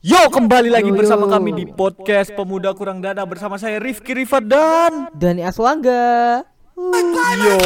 Yo 0.00 0.32
kembali 0.32 0.72
lagi 0.72 0.88
Yo, 0.88 0.96
bersama 0.96 1.28
yo. 1.28 1.32
kami 1.36 1.50
di 1.52 1.64
podcast 1.68 2.32
Pemuda 2.32 2.72
Kurang 2.72 3.04
Dana 3.04 3.20
bersama 3.28 3.60
saya 3.60 3.76
Rifki 3.76 4.16
Rifat 4.16 4.48
dan 4.48 5.12
Dani 5.12 5.44
Aswangga. 5.44 6.40
Yo. 7.36 7.56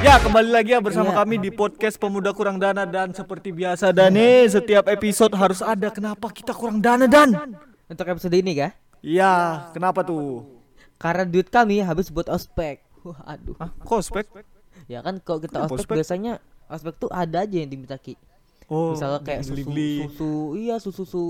Ya 0.00 0.16
kembali 0.16 0.48
lagi 0.48 0.72
ya 0.72 0.80
bersama 0.80 1.12
Iya. 1.12 1.18
kami 1.22 1.36
di 1.36 1.50
podcast 1.52 2.00
Pemuda 2.00 2.32
Kurang 2.32 2.56
Dana 2.56 2.88
dan 2.88 3.12
seperti 3.12 3.52
biasa 3.52 3.92
Dani 3.92 4.48
setiap 4.48 4.88
episode 4.88 5.36
harus 5.36 5.60
ada 5.60 5.92
kenapa 5.92 6.32
kita 6.32 6.56
kurang 6.56 6.80
dana 6.80 7.04
dan 7.04 7.36
Untuk 7.84 8.06
episode 8.08 8.32
ini 8.32 8.56
kah? 8.56 8.72
Iya 9.04 9.68
kenapa 9.76 10.00
tuh 10.00 10.48
Karena 10.96 11.24
duit 11.24 11.48
kami 11.48 11.80
habis 11.80 12.08
buat 12.08 12.28
ospek. 12.28 12.80
Wah, 13.04 13.20
aduh. 13.28 13.56
Hah 13.56 13.70
kospek 13.84 14.24
Ya 14.86 15.00
kan 15.00 15.18
kalau 15.18 15.38
kita 15.38 15.56
Kenapa 15.58 15.72
ospek, 15.72 15.84
ospek? 15.84 15.96
biasanya 15.98 16.32
ospek 16.66 16.94
tuh 16.96 17.10
ada 17.10 17.42
aja 17.42 17.56
yang 17.56 17.68
diminta 17.68 17.96
Ki. 17.96 18.14
Oh 18.66 18.94
Misalnya 18.94 19.20
kayak 19.20 19.42
susu, 19.42 19.66
susu, 20.06 20.30
iya 20.54 20.76
susu 20.78 21.02
susu 21.02 21.24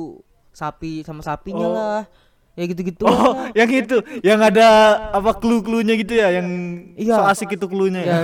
sapi 0.51 1.01
sama 1.03 1.21
sapinya 1.21 1.65
Oh. 1.65 1.73
lah. 1.73 2.01
Ya 2.53 2.67
gitu-gitu. 2.67 3.07
Oh, 3.07 3.15
lah. 3.33 3.49
yang 3.59 3.71
itu, 3.71 3.97
yang 4.21 4.37
ada 4.39 4.67
apa 5.11 5.33
clue-cluenya 5.35 5.95
gitu 5.97 6.13
ya, 6.13 6.35
yang 6.35 6.47
Iya. 6.93 7.17
so 7.17 7.23
asik 7.25 7.55
itu 7.55 7.65
cluenya 7.65 8.03
ya. 8.03 8.13
ya 8.13 8.21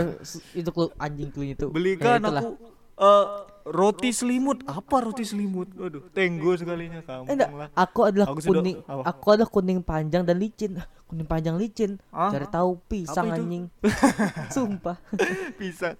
itu 0.53 0.69
klu, 0.69 0.91
anjing 0.97 1.31
clue 1.31 1.49
itu. 1.49 1.67
Belikan 1.71 2.19
Ya, 2.19 2.21
itulah. 2.21 2.43
aku 2.43 2.51
eh, 2.99 3.25
roti 3.67 4.11
selimut. 4.11 4.63
Apa 4.65 5.03
roti 5.03 5.23
selimut? 5.23 5.69
Waduh, 5.73 6.07
tenggo 6.11 6.55
sekalinya 6.55 7.03
kamu 7.03 7.27
Eh, 7.27 7.35
enggak, 7.35 7.51
lah. 7.51 7.69
aku 7.75 8.01
adalah 8.05 8.27
Aku 8.29 8.39
sudah- 8.39 8.63
kuning. 8.63 8.79
apa? 8.81 9.03
Aku 9.05 9.27
adalah 9.29 9.51
kuning 9.51 9.81
panjang 9.81 10.23
dan 10.23 10.39
licin. 10.39 10.79
Kuning 11.07 11.23
panjang 11.23 11.55
licin. 11.55 12.03
Ah, 12.11 12.35
Cari 12.35 12.51
tahu 12.51 12.83
pisang 12.83 13.31
anjing. 13.31 13.71
Sumpah. 14.51 14.99
Bisa. 15.61 15.95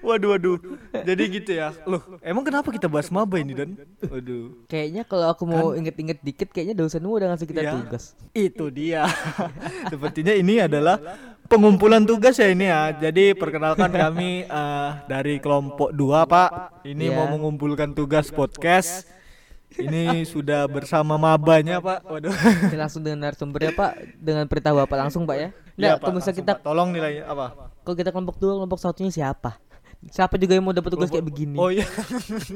Waduh, 0.00 0.36
waduh. 0.36 0.60
Jadi 0.92 1.22
gitu 1.32 1.50
ya. 1.54 1.72
Loh, 1.84 2.04
emang 2.20 2.44
kenapa 2.44 2.68
kita 2.68 2.84
bahas 2.84 3.08
maba 3.08 3.36
ini 3.36 3.56
dan? 3.56 3.72
Waduh. 4.00 4.68
Kayaknya 4.68 5.02
kalau 5.04 5.32
aku 5.32 5.44
mau 5.44 5.72
inget-inget 5.72 6.20
dikit 6.20 6.52
kayaknya 6.52 6.76
dosenmu 6.76 7.08
udah 7.08 7.32
ngasih 7.32 7.48
kita 7.48 7.60
Kan? 7.60 7.68
Ya. 7.68 7.72
tugas. 7.80 8.04
Itu 8.32 8.68
dia. 8.68 9.08
Sepertinya 9.88 10.32
ini 10.32 10.60
adalah 10.60 11.00
pengumpulan 11.50 12.06
tugas 12.06 12.38
ya 12.38 12.46
ini 12.46 12.64
ya. 12.64 12.94
Jadi 12.94 13.34
perkenalkan 13.34 13.90
kami 13.90 14.46
eh, 14.46 14.90
dari 15.04 15.42
kelompok 15.42 15.90
2, 15.90 16.22
Pak. 16.24 16.50
Ini 16.86 17.10
Iya. 17.10 17.16
mau 17.18 17.26
mengumpulkan 17.28 17.90
tugas 17.90 18.30
podcast. 18.30 19.10
Ini 19.70 20.22
sudah 20.24 20.66
bersama 20.66 21.14
mabanya, 21.14 21.78
Pak. 21.78 22.02
Waduh. 22.02 22.34
Ini 22.70 22.78
langsung 22.78 23.02
dengan 23.02 23.26
narasumbernya 23.26 23.70
Pak 23.70 23.92
dengan 24.18 24.46
perintah 24.46 24.74
Bapak 24.74 24.96
langsung 24.98 25.26
Pak 25.26 25.36
ya. 25.36 25.48
Iya, 25.74 25.74
Nggak, 25.76 25.96
Pak, 25.98 26.08
langsung, 26.08 26.34
kita 26.34 26.52
Pak. 26.54 26.62
tolong 26.62 26.88
nilainya 26.90 27.26
apa? 27.26 27.46
kalau 27.80 27.96
kita 27.96 28.12
kelompok 28.12 28.36
dua 28.36 28.52
kelompok 28.54 28.78
satunya 28.78 29.10
siapa? 29.10 29.56
Siapa 30.06 30.36
juga 30.36 30.52
yang 30.54 30.64
mau 30.64 30.72
dapat 30.72 30.90
tugas 30.92 31.08
kayak 31.08 31.26
begini? 31.26 31.56
Oh 31.56 31.68
iya. 31.68 31.84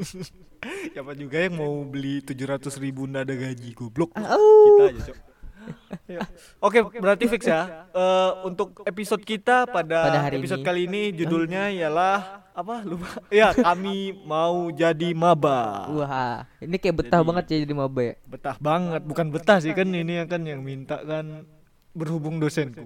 Siapa 0.94 1.12
juga 1.12 1.36
yang 1.38 1.60
mau 1.60 1.84
beli 1.84 2.20
700 2.20 2.72
ribu 2.80 3.04
nada 3.04 3.32
gaji 3.32 3.72
goblok. 3.72 4.12
Ah, 4.16 4.32
au. 4.32 4.40
Kita 4.40 4.84
aja, 4.88 5.00
Cok. 5.12 5.16
Ya. 6.04 6.20
Oke, 6.64 6.78
berarti 6.94 7.24
fix 7.26 7.44
ya. 7.44 7.88
Eh, 7.88 8.30
untuk 8.42 8.84
episode 8.84 9.20
kita 9.20 9.64
pada, 9.64 10.04
Pada 10.04 10.20
hari 10.20 10.36
episode 10.36 10.60
ini. 10.60 10.66
kali 10.66 10.80
ini 10.84 11.02
judulnya 11.10 11.70
ialah 11.70 12.44
apa? 12.50 12.82
Lupa. 12.82 13.08
Ya, 13.28 13.50
kami 13.50 13.96
mau 14.20 14.68
jadi 14.68 15.10
maba. 15.12 15.88
Wah, 15.88 16.44
ini 16.58 16.76
kayak 16.76 16.96
betah 17.00 17.18
Jadi- 17.18 17.28
banget 17.28 17.44
ya 17.46 17.56
jadi 17.62 17.74
maba 17.74 18.00
ya. 18.02 18.14
Betah 18.24 18.56
banget, 18.58 19.02
bukan 19.02 19.26
betah 19.28 19.58
sih 19.58 19.72
kan 19.72 19.86
ini 19.86 20.22
kan 20.24 20.42
yang 20.42 20.60
minta 20.60 21.00
kan 21.00 21.48
berhubung 21.90 22.36
dosenku. 22.36 22.82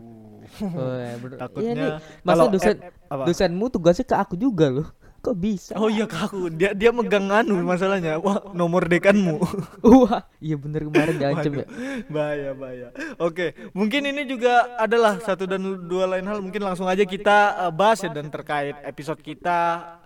Oh, 0.59 0.95
ya, 0.95 1.17
ber- 1.17 1.37
Takutnya 1.37 1.65
Iya 1.67 1.73
nih, 1.75 1.91
masa 2.23 2.45
dosen 2.47 2.77
ep- 2.79 2.97
apa? 3.07 3.25
dosenmu 3.25 3.65
tugasnya 3.69 4.05
ke 4.05 4.15
aku 4.15 4.35
juga 4.35 4.67
loh. 4.71 4.89
Kok 5.29 5.37
bisa? 5.37 5.77
Oh 5.77 5.93
iya 5.93 6.09
ke 6.09 6.17
aku, 6.17 6.49
dia 6.49 6.73
dia 6.73 6.89
megang 6.89 7.29
anu 7.29 7.61
masalahnya. 7.61 8.17
Wah, 8.17 8.49
nomor 8.57 8.89
dekanmu. 8.89 9.37
Wah, 9.85 10.25
iya 10.41 10.57
bener 10.57 10.89
kemarin 10.89 11.21
diancam 11.21 11.53
ya. 11.53 11.67
Bahaya 12.09 12.57
bahaya. 12.57 12.89
Oke, 13.21 13.53
mungkin 13.77 14.09
ini 14.09 14.25
juga 14.25 14.73
adalah 14.81 15.21
satu 15.21 15.45
dan 15.45 15.61
dua 15.85 16.09
lain 16.09 16.25
hal. 16.25 16.41
Mungkin 16.41 16.65
langsung 16.65 16.89
aja 16.89 17.05
kita 17.05 17.69
uh, 17.69 17.73
bahas 17.73 18.01
ya 18.01 18.09
dan 18.09 18.33
terkait 18.33 18.73
episode 18.89 19.21
kita 19.21 19.98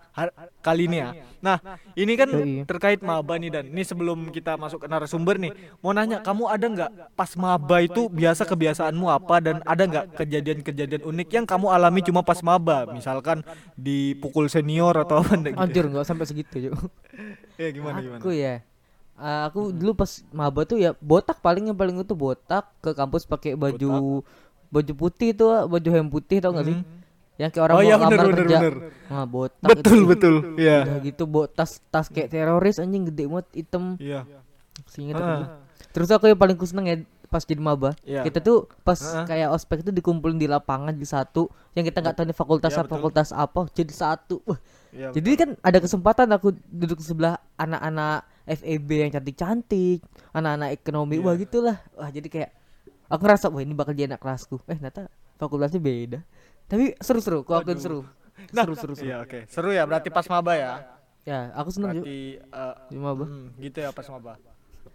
kali 0.61 0.87
ini 0.87 0.97
ya. 1.01 1.11
Nah, 1.43 1.57
ini 1.97 2.13
kan 2.15 2.29
terkait 2.65 3.01
maba 3.01 3.35
nih 3.35 3.51
dan 3.51 3.65
ini 3.67 3.83
sebelum 3.83 4.31
kita 4.31 4.55
masuk 4.55 4.85
ke 4.85 4.87
narasumber 4.87 5.41
nih, 5.41 5.51
mau 5.81 5.91
nanya 5.91 6.21
kamu 6.23 6.45
ada 6.47 6.67
nggak 6.69 6.91
pas 7.13 7.33
maba 7.35 7.83
itu 7.83 8.07
biasa 8.07 8.45
kebiasaanmu 8.45 9.07
apa 9.09 9.35
dan 9.41 9.57
ada 9.65 9.83
nggak 9.83 10.05
kejadian-kejadian 10.15 11.03
unik 11.03 11.29
yang 11.33 11.47
kamu 11.49 11.67
alami 11.69 12.01
cuma 12.01 12.21
pas 12.23 12.39
maba, 12.41 12.87
misalkan 12.87 13.43
dipukul 13.75 14.47
senior 14.47 14.95
atau 14.95 15.19
apa 15.19 15.35
gitu? 15.41 15.57
Anjir 15.59 15.85
nggak 15.89 16.07
sampai 16.07 16.27
segitu 16.29 16.71
yuk. 16.71 16.77
Ya 17.59 17.69
gimana 17.73 17.99
gimana? 17.99 18.21
Aku 18.21 18.31
ya. 18.33 18.63
eh, 19.23 19.41
aku 19.47 19.71
dulu 19.71 19.93
pas 19.95 20.11
maba 20.33 20.65
tuh 20.65 20.81
ya 20.81 20.97
botak 20.99 21.39
paling 21.41 21.69
yang 21.71 21.77
paling 21.77 21.95
itu 22.01 22.15
botak 22.17 22.65
ke 22.81 22.91
kampus 22.93 23.23
pakai 23.29 23.55
baju 23.55 24.25
baju 24.73 24.93
putih 24.97 25.37
tuh 25.37 25.69
baju 25.69 25.89
hem 25.93 26.09
putih 26.09 26.41
tau 26.41 26.51
gak 26.57 26.65
sih? 26.65 26.79
Yang 27.35 27.51
kayak 27.51 27.65
orang 27.65 27.75
Oh 27.75 27.81
mau 27.81 27.85
iya, 27.85 27.97
bener, 27.97 28.09
lamar 28.09 28.25
bener, 28.25 28.39
kerja. 28.39 28.59
bener. 28.59 28.75
Nah, 29.07 29.25
botak 29.25 29.69
Betul 29.73 29.99
itu. 29.99 30.09
betul. 30.09 30.35
Iya. 30.57 30.79
Udah 30.83 30.99
gitu 31.01 31.23
bawa 31.25 31.47
tas 31.49 31.71
tas 31.89 32.07
kayak 32.07 32.29
teroris 32.29 32.77
anjing 32.77 33.05
gede 33.07 33.25
banget 33.25 33.47
hitam. 33.55 33.85
Iya. 33.97 34.21
Ah. 34.23 34.35
aku. 35.11 35.25
Terus 35.93 36.09
aku 36.09 36.25
yang 36.27 36.39
paling 36.39 36.57
kuseneng 36.57 36.87
ya 36.87 36.97
pas 37.27 37.41
jadi 37.43 37.59
maba. 37.59 37.97
Iya. 38.03 38.23
Kita 38.23 38.39
tuh 38.39 38.69
pas 38.83 38.97
Ah. 38.99 39.25
kayak 39.25 39.49
ospek 39.51 39.81
itu 39.81 39.91
dikumpulin 39.91 40.37
di 40.37 40.45
lapangan 40.45 40.93
di 40.93 41.05
satu 41.05 41.49
yang 41.73 41.83
kita 41.83 42.01
nggak 42.01 42.15
tahu 42.15 42.25
nih 42.27 42.37
fakultas 42.37 42.71
Iya, 42.71 42.77
apa 42.77 42.85
betul. 42.85 42.95
fakultas 42.95 43.29
apa 43.31 43.61
jadi 43.73 43.93
satu. 43.93 44.37
Wah, 44.45 44.61
Iya, 44.93 45.09
jadi 45.11 45.29
kan 45.35 45.51
ada 45.59 45.79
kesempatan 45.79 46.29
aku 46.31 46.53
duduk 46.69 47.01
sebelah 47.01 47.41
anak-anak 47.57 48.29
FEB 48.45 48.89
yang 48.99 49.11
cantik-cantik, 49.11 50.05
anak-anak 50.31 50.69
ekonomi, 50.75 51.17
Iya. 51.17 51.25
wah 51.25 51.35
gitulah. 51.35 51.77
Wah 51.95 52.11
jadi 52.11 52.29
kayak 52.29 52.51
aku 53.09 53.21
ngerasa 53.23 53.49
wah 53.49 53.61
ini 53.61 53.73
bakal 53.73 53.93
jadi 53.93 54.07
anak 54.07 54.21
kelasku. 54.21 54.61
Eh 54.67 54.77
ternyata 54.77 55.09
fakultasnya 55.37 55.81
beda. 55.81 56.21
Tapi 56.69 56.97
seru-seru, 57.01 57.45
kok 57.45 57.63
aku 57.63 57.73
seru. 57.79 58.01
Nah, 58.51 58.65
Seru-seru. 58.67 58.95
seru. 58.99 59.07
Iya 59.07 59.17
oke. 59.23 59.39
Seru 59.47 59.71
ya 59.71 59.83
berarti 59.87 60.09
pas 60.11 60.27
maba 60.27 60.53
ya. 60.57 60.73
Ya, 61.23 61.55
aku 61.55 61.71
seneng 61.71 61.95
juga 61.95 62.11
Berarti 62.11 62.21
eh, 62.43 62.75
di 62.91 62.99
maba. 62.99 63.25
hmm, 63.31 63.47
gitu 63.63 63.79
ya 63.79 63.91
pas 63.95 64.07
maba. 64.11 64.33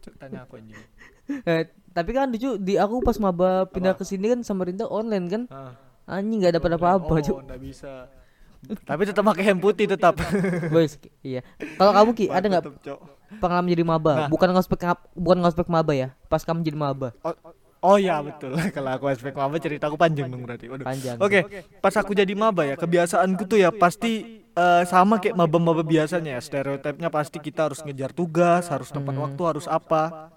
Cek, 0.03 0.13
Tanya 0.19 0.43
aku 0.43 0.59
anjing. 0.59 0.75
Eh, 1.27 1.67
tapi 1.91 2.15
kan 2.15 2.31
lucu 2.31 2.55
di 2.55 2.79
aku 2.79 3.03
pas 3.03 3.19
maba 3.19 3.67
pindah 3.67 3.99
ke 3.99 4.07
sini 4.07 4.31
kan 4.31 4.39
Samarinda 4.47 4.87
online 4.87 5.27
kan. 5.27 5.43
Ah. 5.51 5.75
Anjing 6.07 6.39
nggak 6.39 6.55
dapat 6.55 6.79
apa-apa, 6.79 7.19
Oh, 7.19 7.43
enggak 7.43 7.59
bisa. 7.59 8.07
Tapi 8.87 9.01
tetap 9.03 9.27
pakai 9.27 9.43
hem 9.51 9.59
putih 9.59 9.91
tetap. 9.91 10.15
Boys, 10.73 10.95
iya. 11.19 11.43
Kalau 11.75 11.91
kamu 11.91 12.09
Ki, 12.15 12.25
ada 12.31 12.47
nggak 12.47 12.63
pengalaman 13.43 13.67
jadi 13.67 13.83
maba? 13.83 14.13
Nah. 14.15 14.29
Bukan 14.31 14.47
ngospek 14.55 14.87
bukan 15.19 15.37
ngospek 15.43 15.67
maba 15.67 15.91
ya. 15.91 16.15
Pas 16.31 16.47
kamu 16.47 16.63
jadi 16.63 16.79
maba. 16.79 17.11
Oh, 17.27 17.35
oh 17.43 17.53
ya 17.95 18.19
betul. 18.19 18.51
Kalau 18.75 18.91
aku 18.91 19.07
aspek 19.07 19.31
maba 19.31 19.55
ceritaku 19.55 19.95
panjang 19.95 20.27
dong 20.27 20.43
berarti. 20.43 20.67
Waduh. 20.67 20.83
Panjang. 20.83 21.15
Oke, 21.23 21.39
pas 21.79 21.95
aku 21.95 22.11
jadi 22.11 22.35
maba 22.35 22.67
ya, 22.67 22.75
kebiasaanku 22.75 23.47
tuh 23.47 23.63
ya 23.63 23.71
pasti 23.71 24.43
eh, 24.51 24.83
sama 24.83 25.23
kayak 25.23 25.39
maba-maba 25.39 25.87
biasanya 25.87 26.35
ya. 26.35 26.41
Stereotipnya 26.43 27.07
pasti 27.07 27.39
kita 27.39 27.71
harus 27.71 27.79
ngejar 27.79 28.11
tugas, 28.11 28.67
harus 28.67 28.91
tepat 28.91 29.15
Hmm. 29.15 29.23
waktu, 29.31 29.41
harus 29.47 29.65
apa. 29.71 30.27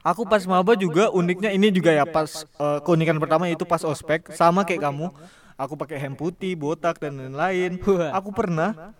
Aku 0.00 0.24
pas 0.24 0.40
maba 0.48 0.72
juga 0.80 1.12
uniknya 1.12 1.52
ini 1.52 1.68
juga 1.68 1.92
ya 1.92 2.08
pas 2.08 2.48
eh, 2.48 2.78
keunikan 2.88 3.20
pertama 3.20 3.44
itu 3.52 3.68
pas 3.68 3.84
ospek 3.84 4.32
sama 4.32 4.64
kayak 4.64 4.88
kamu. 4.88 5.12
Aku 5.60 5.76
pakai 5.76 6.00
hem 6.00 6.16
putih, 6.16 6.56
botak 6.56 6.96
dan 6.96 7.20
lain-lain. 7.20 7.76
Aku 8.16 8.32
pernah 8.32 8.96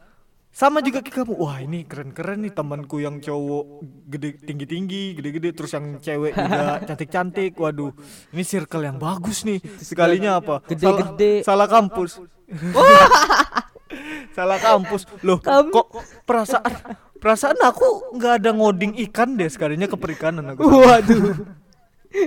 sama 0.50 0.82
juga 0.82 0.98
kayak 1.00 1.22
kamu. 1.22 1.34
Wah, 1.38 1.62
ini 1.62 1.86
keren-keren 1.86 2.42
nih 2.42 2.52
temanku 2.52 2.98
yang 2.98 3.22
cowok 3.22 3.86
gede 4.10 4.34
tinggi-tinggi, 4.42 5.14
gede-gede 5.14 5.54
terus 5.54 5.70
yang 5.72 6.02
cewek 6.02 6.34
juga 6.34 6.62
cantik-cantik. 6.90 7.54
Waduh, 7.54 7.94
ini 8.34 8.42
circle 8.42 8.82
yang 8.82 8.98
bagus 8.98 9.46
nih. 9.46 9.62
Sekalinya 9.78 10.42
apa? 10.42 10.60
Gede-gede. 10.66 11.46
Salah, 11.46 11.66
salah 11.66 11.68
kampus. 11.70 12.10
salah 14.36 14.58
kampus. 14.58 15.02
Loh, 15.22 15.38
Kamu- 15.38 15.70
kok 15.70 15.86
perasaan 16.26 16.72
perasaan 17.20 17.58
aku 17.62 18.16
nggak 18.18 18.42
ada 18.42 18.50
ngoding 18.50 18.98
ikan 19.10 19.38
deh 19.38 19.46
sekalinya 19.46 19.86
ke 19.86 19.94
perikanan 19.94 20.54
aku. 20.54 20.66
Waduh. 20.66 21.46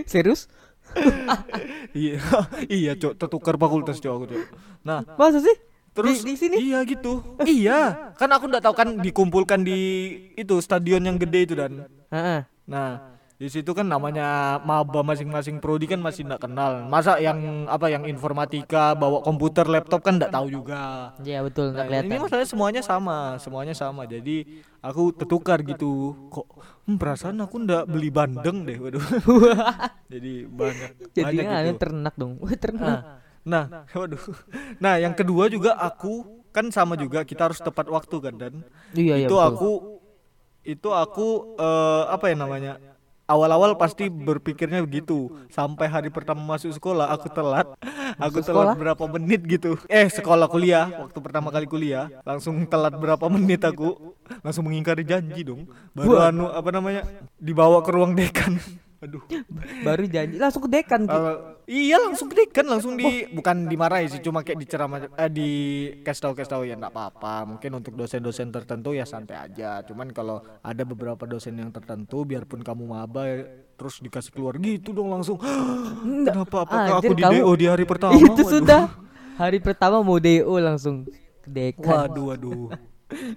Serius? 0.07 0.47
iya, 1.97 2.21
iya, 2.69 2.93
Cok, 2.93 3.17
tertukar 3.17 3.57
fakultas, 3.57 3.97
Cok, 3.97 4.13
aku, 4.13 4.25
Cok. 4.29 4.43
Nah, 4.85 5.01
Masa 5.17 5.41
sih? 5.41 5.57
Terus 5.93 6.25
di, 6.25 6.33
di 6.33 6.35
sini? 6.35 6.55
Iya 6.57 6.81
gitu. 6.89 7.21
iya, 7.45 8.11
kan 8.17 8.29
aku 8.33 8.49
nggak 8.49 8.65
tahu 8.65 8.75
kan 8.75 8.89
dikumpulkan 8.97 9.61
di 9.61 9.79
itu 10.33 10.57
stadion 10.57 11.05
yang 11.05 11.21
gede 11.21 11.39
itu 11.45 11.53
dan. 11.53 11.85
Heeh. 12.09 12.49
Nah, 12.65 13.13
di 13.37 13.51
situ 13.51 13.75
kan 13.75 13.83
namanya 13.83 14.57
maba 14.63 15.03
masing-masing 15.03 15.59
prodi 15.59 15.85
kan 15.85 16.01
masih 16.01 16.25
nggak 16.25 16.49
kenal. 16.49 16.87
Masa 16.87 17.21
yang 17.21 17.69
apa 17.69 17.93
yang 17.93 18.07
informatika 18.07 18.97
bawa 18.97 19.21
komputer, 19.21 19.69
laptop 19.69 20.01
kan 20.01 20.17
nggak 20.17 20.31
tahu 20.31 20.47
juga. 20.49 21.13
Iya 21.21 21.45
betul, 21.45 21.69
Nah, 21.69 21.83
nggak 21.83 21.85
kelihatan. 21.91 22.09
ini 22.09 22.23
masalahnya 22.23 22.49
semuanya 22.49 22.81
sama, 22.81 23.17
semuanya 23.37 23.75
sama. 23.77 24.01
Jadi 24.09 24.63
aku 24.81 25.13
tertukar 25.13 25.59
gitu. 25.61 26.15
Kok 26.31 26.45
hmm, 26.87 26.97
perasaan 26.97 27.37
aku 27.43 27.61
ndak 27.61 27.85
beli 27.85 28.09
bandeng 28.09 28.65
deh, 28.65 28.77
waduh. 28.81 29.03
Jadi 30.13 30.45
banyak 30.47 30.89
banyak 30.97 31.09
Jadinya 31.13 31.57
gitu. 31.67 31.77
ternak 31.81 32.13
dong. 32.17 32.37
Wah, 32.41 32.53
ternak. 32.57 32.81
Nah, 32.81 33.01
nah, 33.43 33.63
waduh. 33.97 34.19
Nah, 34.79 34.97
yang 34.99 35.13
kedua 35.13 35.47
juga 35.51 35.75
aku 35.75 36.25
kan 36.53 36.69
sama 36.69 36.93
juga 36.93 37.25
kita 37.25 37.49
harus 37.49 37.59
tepat 37.59 37.89
waktu 37.89 38.15
kan 38.21 38.33
dan 38.37 38.53
Iya, 38.93 39.25
iya, 39.25 39.27
itu 39.27 39.35
betul. 39.35 39.49
aku 39.49 39.71
itu 40.63 40.89
aku 40.93 41.27
eh, 41.59 42.03
apa 42.07 42.25
ya 42.31 42.35
namanya 42.37 42.73
awal-awal 43.23 43.73
pasti 43.79 44.11
berpikirnya 44.11 44.83
begitu. 44.83 45.31
sampai 45.49 45.87
hari 45.87 46.09
pertama 46.11 46.43
masuk 46.43 46.75
sekolah 46.75 47.07
aku 47.09 47.27
telat. 47.31 47.67
aku 48.19 48.43
telat. 48.43 48.75
Berapa 48.83 49.03
menit 49.09 49.41
gitu. 49.47 49.79
Eh 49.87 50.07
sekolah 50.11 50.45
kuliah. 50.51 50.91
waktu 51.01 51.19
pertama 51.23 51.49
kali 51.49 51.65
kuliah. 51.65 52.11
langsung 52.27 52.63
telat 52.67 52.93
berapa 52.95 53.25
menit 53.31 53.63
aku? 53.63 54.13
langsung 54.43 54.67
mengingkari 54.67 55.03
janji 55.07 55.41
dong. 55.47 55.67
Baru 55.95 56.19
anu 56.19 56.51
apa 56.51 56.69
namanya 56.69 57.01
dibawa 57.39 57.79
ke 57.83 57.89
ruang 57.91 58.13
dekan 58.13 58.59
aduh 59.03 59.19
Baru 59.83 60.07
janji 60.07 60.35
langsung 60.35 60.63
ke 60.63 60.71
dekan. 60.71 61.03
Ki. 61.03 61.11
Uh, 61.11 61.59
iya 61.63 61.99
langsung 61.99 62.27
ke 62.27 62.39
dekan 62.39 62.65
langsung 62.65 62.93
di 62.93 63.27
bukan 63.29 63.67
dimarahi 63.67 64.07
sih 64.07 64.19
cuma 64.19 64.39
kayak 64.41 64.57
diceramah 64.57 65.11
eh, 65.11 65.27
di 65.27 65.49
kasih 65.99 66.21
tahu 66.21 66.33
kasih 66.33 66.51
tahu 66.51 66.63
ya 66.63 66.73
enggak 66.73 66.89
apa-apa 66.89 67.43
mungkin 67.45 67.69
untuk 67.73 67.93
dosen-dosen 67.93 68.47
tertentu 68.49 68.91
ya 68.91 69.03
santai 69.03 69.37
aja 69.37 69.83
cuman 69.83 70.09
kalau 70.09 70.39
ada 70.59 70.83
beberapa 70.83 71.23
dosen 71.23 71.55
yang 71.55 71.69
tertentu 71.69 72.23
biarpun 72.23 72.59
kamu 72.59 72.83
maba 72.85 73.23
ya, 73.23 73.43
terus 73.73 73.99
dikasih 73.99 74.31
keluar 74.31 74.55
gitu 74.57 74.91
dong 74.91 75.09
langsung 75.09 75.35
kenapa 76.27 76.63
apakah 76.63 76.99
Anjir, 76.99 77.09
aku 77.09 77.13
di 77.13 77.23
kamu- 77.23 77.35
DO 77.37 77.51
di 77.53 77.65
hari 77.67 77.83
pertama 77.83 78.15
Itu 78.17 78.31
Waduh. 78.33 78.47
sudah 78.47 78.81
hari 79.35 79.59
pertama 79.59 79.99
mau 79.99 80.15
DO 80.15 80.53
langsung 80.57 81.03
ke 81.39 81.49
dekan. 81.49 82.07
waduh 82.07 82.25
waduh 82.31 82.63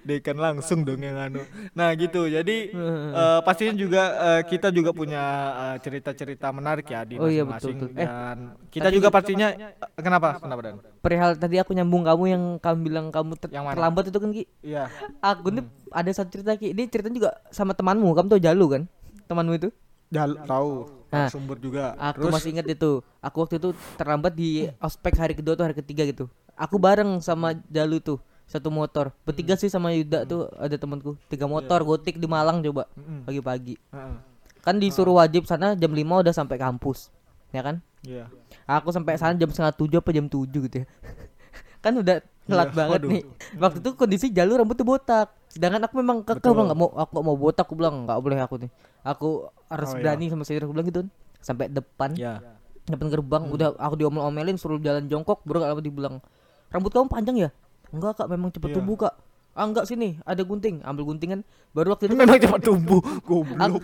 dekan 0.01 0.37
langsung 0.37 0.81
dong 0.81 0.99
yang 0.99 1.15
anu 1.15 1.41
nah 1.71 1.93
gitu 1.93 2.25
jadi 2.25 2.57
eh, 3.21 3.39
pastinya 3.41 3.73
juga 3.73 4.03
eh, 4.35 4.41
kita 4.45 4.69
juga 4.69 4.91
punya 4.91 5.23
eh, 5.55 5.75
cerita-cerita 5.81 6.49
menarik 6.51 6.87
ya 6.87 7.01
di 7.03 7.15
Oh 7.17 7.25
iya, 7.25 7.43
masing-masing 7.43 7.75
betul, 7.77 7.89
betul. 7.93 8.01
Eh, 8.01 8.07
dan 8.07 8.37
kita 8.69 8.89
juga 8.89 9.07
pastinya 9.09 9.47
eh, 9.53 9.73
kenapa 9.99 10.27
kenapa 10.37 10.61
dan 10.63 10.73
Perihal 10.97 11.31
tadi 11.39 11.55
aku 11.55 11.71
nyambung 11.71 12.03
kamu 12.03 12.23
yang 12.27 12.43
kamu 12.59 12.77
bilang 12.83 13.05
kamu 13.09 13.39
ter- 13.39 13.53
Yang 13.53 13.63
mana? 13.63 13.73
terlambat 13.79 14.03
itu 14.11 14.17
kan 14.19 14.29
Ki. 14.33 14.43
iya 14.59 14.83
Aku 15.23 15.47
nih 15.49 15.63
ada 15.89 16.11
satu 16.11 16.29
cerita 16.35 16.59
Ki. 16.59 16.75
Ini 16.75 16.83
ceritanya 16.91 17.15
juga 17.15 17.31
sama 17.47 17.71
temanmu. 17.71 18.11
Kamu 18.11 18.27
tahu 18.27 18.41
Jalu 18.43 18.65
kan? 18.67 18.81
Temanmu 19.25 19.53
itu? 19.55 19.69
Jal 20.11 20.35
tahu 20.43 20.87
Nah, 21.07 21.31
sumber 21.31 21.55
juga 21.55 21.95
Aku 21.95 22.27
terus 22.27 22.35
masih 22.35 22.51
ingat 22.51 22.67
itu. 22.67 22.99
Aku 23.23 23.39
waktu 23.39 23.55
itu 23.63 23.71
terlambat 23.95 24.35
di 24.35 24.67
ospek 24.83 25.15
hari 25.15 25.31
kedua 25.39 25.55
atau 25.55 25.63
hari 25.63 25.79
ketiga 25.79 26.03
gitu. 26.03 26.27
Aku 26.59 26.75
bareng 26.75 27.23
sama 27.23 27.55
Jalu 27.71 28.03
tuh 28.03 28.19
satu 28.47 28.67
motor. 28.67 29.11
Bertiga 29.21 29.53
sih 29.53 29.67
sama 29.67 29.91
Yuda 29.91 30.23
tuh 30.23 30.47
ada 30.55 30.73
temanku. 30.73 31.19
Tiga 31.27 31.45
motor 31.45 31.83
gotik 31.83 32.15
di 32.15 32.25
Malang 32.25 32.59
coba 32.61 32.87
Mm-mm. 32.93 33.23
pagi-pagi. 33.23 33.75
Heeh. 33.91 34.15
Kan 34.59 34.79
disuruh 34.79 35.15
wajib 35.15 35.43
sana 35.43 35.75
jam 35.75 35.91
5 35.91 35.99
udah 36.01 36.33
sampai 36.33 36.55
kampus. 36.55 37.11
Ya 37.51 37.61
kan? 37.61 37.79
iya 38.01 38.27
Aku 38.63 38.89
sampai 38.89 39.15
sana 39.15 39.33
jam 39.33 39.47
setengah 39.47 39.71
tujuh 39.73 39.97
apa 39.97 40.11
jam 40.11 40.25
tujuh 40.25 40.65
gitu 40.65 40.75
ya. 40.81 40.85
kan 41.83 41.93
udah 41.93 42.19
telat 42.43 42.69
Iya, 42.69 42.75
banget 42.75 42.99
waduh. 42.99 43.09
nih. 43.11 43.23
Waktu 43.55 43.77
itu 43.79 43.89
kondisi 43.93 44.25
jalur 44.31 44.59
rambut 44.59 44.75
tuh 44.75 44.83
botak. 44.83 45.27
Sedangkan 45.47 45.83
aku 45.83 45.93
memang 45.97 46.23
kekeh 46.23 46.47
bilang 46.47 46.67
nggak 46.67 46.79
mau 46.79 46.89
aku 46.93 47.11
mau 47.19 47.35
botak 47.35 47.63
aku 47.63 47.75
bilang 47.75 48.03
nggak 48.03 48.19
boleh 48.19 48.39
aku 48.39 48.55
nih. 48.59 48.71
Aku 49.03 49.27
harus 49.67 49.89
Oh, 49.89 49.95
iya. 49.95 50.03
berani 50.03 50.25
sama 50.27 50.43
saya 50.43 50.59
aku 50.59 50.71
bilang 50.71 50.87
gitu. 50.87 51.01
Sampai 51.39 51.67
depan 51.67 52.11
ya 52.13 52.39
depan 52.87 53.11
gerbang 53.11 53.43
udah 53.51 53.75
aku 53.75 53.99
diomel-omelin 53.99 54.55
suruh 54.55 54.79
jalan 54.79 55.11
jongkok 55.11 55.43
baru 55.43 55.59
gak 55.59 55.83
dibilang 55.83 56.23
rambut 56.71 56.87
kamu 56.87 57.11
panjang 57.11 57.35
ya 57.35 57.49
enggak 57.89 58.13
kak 58.15 58.27
memang 58.27 58.49
cepet 58.49 58.69
Iya. 58.69 58.75
tumbuh 58.75 58.97
kak. 58.97 59.13
Ah 59.51 59.65
enggak 59.65 59.85
sini 59.85 60.21
ada 60.21 60.41
gunting. 60.41 60.81
Ambil 60.81 61.03
guntingan. 61.07 61.41
Baru 61.71 61.91
waktu 61.91 62.05
itu 62.05 62.15
memang 62.19 62.37
cepat 62.37 62.61
tumbuh. 62.61 63.01
Aku, 63.01 63.43
goblok. 63.43 63.83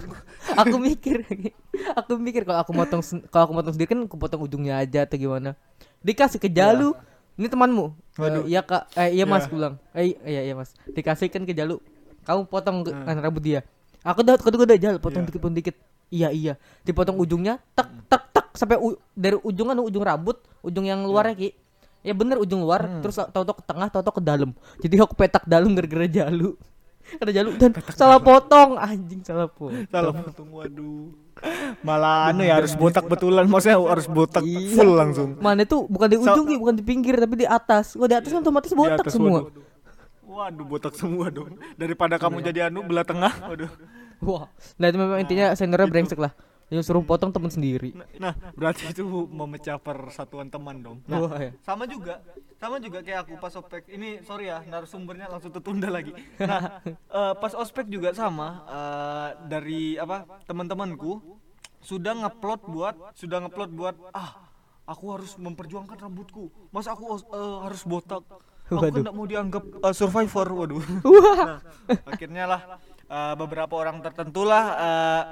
Aku 0.54 0.76
mikir 0.78 1.26
aku 2.00 2.12
mikir 2.16 2.44
kalau 2.44 2.62
aku 2.62 2.72
motong 2.72 3.02
kalau 3.28 3.44
aku 3.46 3.54
motong 3.54 3.74
sendiri 3.74 3.90
kan 3.90 4.00
aku 4.04 4.16
potong 4.16 4.42
ujungnya 4.42 4.78
aja 4.78 5.04
atau 5.04 5.18
gimana. 5.18 5.58
Dikasih 6.00 6.38
ke 6.38 6.48
jalu. 6.48 6.94
Ini 7.34 7.50
temanmu? 7.50 7.98
Waduh. 8.14 8.46
Eh, 8.46 8.54
iya 8.54 8.62
kak. 8.62 8.94
Eh 8.94 9.10
iya 9.12 9.26
mas 9.26 9.42
Iya. 9.42 9.48
aku 9.48 9.56
bilang. 9.56 9.76
Eh 9.92 10.14
iya 10.22 10.42
iya 10.44 10.54
mas. 10.54 10.78
Dikasihkan 10.86 11.42
ke 11.42 11.52
jalu. 11.52 11.82
Kamu 12.22 12.46
potong 12.46 12.84
ke- 12.84 12.94
kan 12.94 13.18
rambut 13.18 13.42
dia. 13.42 13.66
Aku 14.00 14.22
udah 14.22 14.36
aku 14.36 14.54
udah 14.54 14.78
jal 14.78 14.96
potong 14.98 15.26
Iya. 15.26 15.28
dikit 15.28 15.42
potong 15.42 15.58
dikit 15.58 15.76
iya 16.08 16.30
iya. 16.30 16.54
Dipotong 16.84 17.18
ujungnya 17.18 17.58
tak 17.74 17.90
tak 18.06 18.30
tak 18.30 18.46
sampai 18.54 18.78
u- 18.78 19.02
dari 19.12 19.34
ujung 19.40 19.66
kan 19.66 19.80
ujung 19.80 20.04
rambut 20.04 20.38
ujung 20.62 20.86
yang 20.86 21.02
luarnya 21.02 21.34
ki 21.34 21.50
ya 22.04 22.14
bener 22.14 22.38
ujung 22.38 22.62
luar 22.62 23.00
terus 23.00 23.16
tahu-tahu 23.16 23.58
ke 23.58 23.64
tengah 23.64 23.88
tahu-tahu 23.90 24.20
ke 24.20 24.24
dalam. 24.24 24.52
Jadi 24.84 24.94
aku 25.00 25.16
petak 25.16 25.48
dalam 25.48 25.72
gara-gara 25.74 26.06
jalu. 26.06 26.54
Ada 27.22 27.32
jalu 27.36 27.50
dan 27.60 27.72
salah 27.96 28.20
potong. 28.20 28.80
Anjing 28.80 29.24
salah 29.24 29.48
potong. 29.48 29.88
Salah 29.94 30.14
potong 30.16 30.50
waduh. 30.52 31.12
Malah 31.84 32.32
anu 32.32 32.48
ya 32.48 32.56
harus 32.60 32.76
botak 32.80 33.04
betulan. 33.12 33.44
Maksudnya 33.44 33.76
harus 33.80 34.08
botak 34.08 34.44
Iya. 34.46 34.72
full 34.72 34.92
langsung. 34.96 35.36
Mana 35.44 35.68
itu 35.68 35.84
bukan 35.92 36.08
di 36.08 36.18
ujung 36.20 36.46
Ki, 36.48 36.56
bukan 36.56 36.76
di 36.80 36.84
pinggir 36.86 37.20
tapi 37.20 37.44
di 37.44 37.48
atas. 37.48 38.00
Kalau 38.00 38.08
di 38.08 38.16
atas 38.16 38.30
kan 38.32 38.40
otomatis 38.40 38.72
botak 38.72 39.04
atas, 39.04 39.14
semua. 39.20 39.48
waduh. 39.52 39.66
waduh 40.24 40.66
botak 40.66 40.94
semua 40.96 41.28
dong. 41.28 41.60
Daripada 41.76 42.16
kamu 42.16 42.40
jadi 42.40 42.72
anu 42.72 42.88
belah 42.88 43.04
tengah 43.04 43.34
waduh. 43.52 43.72
Wah. 44.24 44.48
Nah 44.80 44.88
itu 44.88 44.98
memang 44.98 45.20
intinya 45.20 45.52
seniornya 45.60 45.92
brengsek 45.92 46.20
lah. 46.20 46.32
Yang 46.74 46.90
suruh 46.90 47.06
potong 47.06 47.30
teman 47.30 47.54
sendiri. 47.54 47.94
nah 48.18 48.34
berarti 48.58 48.90
itu 48.90 49.06
memecah 49.30 49.78
persatuan 49.78 50.50
teman 50.50 50.82
dong. 50.82 50.98
Nah 51.06 51.22
Wah, 51.22 51.38
ya. 51.38 51.52
sama 51.62 51.86
juga 51.86 52.26
sama 52.58 52.82
juga 52.82 53.06
kayak 53.06 53.30
aku 53.30 53.38
pas 53.38 53.54
ospek. 53.54 53.86
Ini 53.94 54.26
sorry 54.26 54.50
ya 54.50 54.66
narasumbernya 54.66 55.30
langsung 55.30 55.54
tertunda 55.54 55.94
lagi. 55.94 56.18
Nah 56.42 56.82
eh, 57.22 57.34
pas 57.38 57.54
ospek 57.54 57.86
juga 57.86 58.10
sama 58.18 58.66
eh, 58.66 59.30
dari 59.46 60.02
apa 60.02 60.26
teman-temanku 60.50 61.22
sudah 61.86 62.18
ngupload 62.18 62.62
buat 62.66 62.96
sudah 63.14 63.38
ngupload 63.46 63.70
buat 63.76 63.96
ah 64.18 64.50
aku 64.90 65.06
harus 65.14 65.38
memperjuangkan 65.38 66.10
rambutku. 66.10 66.50
Masa 66.74 66.98
aku 66.98 67.22
eh, 67.22 67.58
harus 67.70 67.86
botak? 67.86 68.26
Aku 68.72 68.80
kan 68.80 68.90
Waduh. 68.90 69.02
nggak 69.06 69.16
mau 69.16 69.28
dianggap 69.30 69.64
eh, 69.70 69.94
survivor. 69.94 70.48
Waduh. 70.50 70.82
Nah, 71.38 71.60
akhirnya 72.10 72.44
lah 72.50 72.62
eh, 73.06 73.34
beberapa 73.38 73.74
orang 73.78 74.02
tertentu 74.02 74.42
lah 74.48 74.64
eh, 74.74 75.24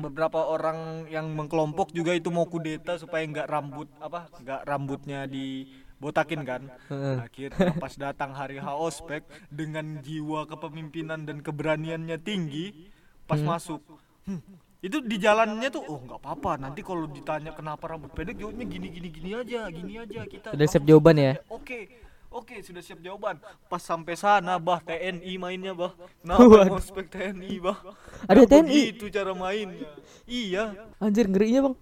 beberapa 0.00 0.48
orang 0.48 1.06
yang 1.12 1.30
mengkelompok 1.32 1.92
juga 1.94 2.16
itu 2.16 2.32
mau 2.32 2.48
kudeta 2.48 2.96
supaya 2.96 3.22
nggak 3.24 3.48
rambut 3.48 3.88
apa 4.00 4.32
nggak 4.40 4.60
rambutnya 4.66 5.28
dibotakin 5.28 6.42
kan 6.42 6.62
Heeh. 6.88 7.16
akhirnya 7.20 7.72
pas 7.78 7.94
datang 7.94 8.34
hari 8.34 8.58
H 8.58 8.66
ospek 8.74 9.22
dengan 9.52 10.00
jiwa 10.00 10.48
kepemimpinan 10.48 11.28
dan 11.28 11.44
keberaniannya 11.44 12.18
tinggi 12.20 12.90
pas 13.28 13.38
masuk 13.38 13.84
hmm, 14.26 14.42
itu 14.80 15.04
di 15.04 15.16
jalannya 15.20 15.68
tuh 15.68 15.84
oh 15.84 16.00
nggak 16.02 16.24
apa-apa 16.24 16.56
nanti 16.56 16.80
kalau 16.80 17.04
ditanya 17.04 17.52
kenapa 17.52 17.84
rambut 17.84 18.10
pendek 18.16 18.40
jawabnya 18.40 18.64
gini 18.64 18.88
gini 18.88 19.08
gini 19.12 19.30
aja 19.36 19.68
gini 19.68 19.92
aja 20.00 20.24
kita 20.24 20.48
Udah 20.56 20.66
siap 20.66 20.88
jawaban 20.88 21.20
ya? 21.20 21.32
oke 21.52 22.09
oke 22.30 22.56
sudah 22.62 22.78
siap 22.78 22.98
jawaban 22.98 23.36
pas 23.66 23.78
sampai 23.78 24.14
sana 24.14 24.56
bah 24.56 24.78
TNI 24.80 25.32
mainnya 25.36 25.72
bah 25.72 25.92
kenapa 26.22 26.70
ospek 26.72 27.06
TNI 27.08 27.58
bah 27.58 27.78
Ada 28.24 28.40
Nggak 28.40 28.50
TNI? 28.50 28.70
begitu 28.70 29.04
cara 29.08 29.32
mainnya 29.32 29.90
iya 30.24 30.64
Anjir 30.96 31.26
ngerinya, 31.26 31.70
Bang. 31.70 31.76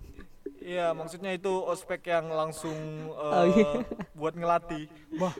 Iya, 0.59 0.93
maksudnya 0.93 1.33
itu 1.33 1.49
ospek 1.49 2.07
yang 2.07 2.29
langsung 2.29 2.77
eh, 3.09 3.33
Oh, 3.33 3.47
iya. 3.49 3.69
buat 4.13 4.37
ngelatih. 4.37 4.85
Bah, 5.17 5.33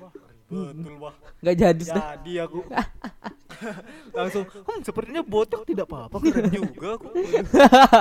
betul 0.49 0.95
bah. 0.97 1.13
Nggak 1.45 1.57
jadi 1.59 1.83
sudah. 1.85 2.05
Jadi 2.17 2.33
aku 2.41 2.61
langsung, 4.17 4.45
hmm, 4.49 4.81
sepertinya 4.81 5.21
botak 5.21 5.69
tidak 5.69 5.85
apa-apa, 5.85 6.17
keren 6.23 6.49
juga 6.49 6.97
aku. 6.97 7.09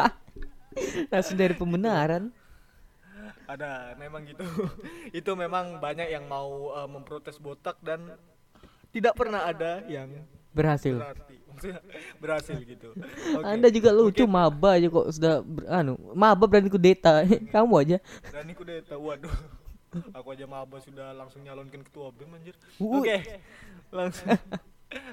Langsung 1.12 1.36
dari 1.36 1.52
pembenaran. 1.52 2.30
Ada, 3.48 3.96
memang 3.96 4.28
gitu. 4.28 4.44
itu 5.24 5.32
memang 5.34 5.80
banyak 5.80 6.12
yang 6.12 6.28
mau 6.28 6.76
eh, 6.76 6.88
memprotes 6.92 7.40
botak 7.40 7.80
dan 7.80 8.20
tidak 8.92 9.16
pernah 9.16 9.48
ada 9.48 9.84
yang 9.88 10.12
Berhasil. 10.52 11.00
berarti, 11.00 11.36
maksudnya 11.48 11.80
berhasil 12.20 12.58
gitu. 12.60 12.90
Oke. 13.40 13.46
Anda 13.48 13.72
juga 13.72 13.96
lucu 13.96 14.28
maba 14.28 14.76
aja 14.76 14.88
kok 14.92 15.08
sudah 15.16 15.34
ber- 15.46 15.70
anu, 15.72 15.96
maba 16.12 16.44
berani 16.44 16.68
kudeta. 16.68 17.24
Kamu 17.56 17.74
aja. 17.80 17.98
Berani 18.28 18.54
kudeta, 18.58 19.00
waduh. 19.00 19.32
Aku 20.12 20.36
aja 20.36 20.44
maba 20.44 20.78
sudah 20.84 21.16
langsung 21.16 21.48
nyalonkan 21.48 21.82
ketua 21.88 22.12
BEM 22.12 22.36
anjir. 22.36 22.56
Oke. 22.78 23.40
Langsung. 23.90 24.28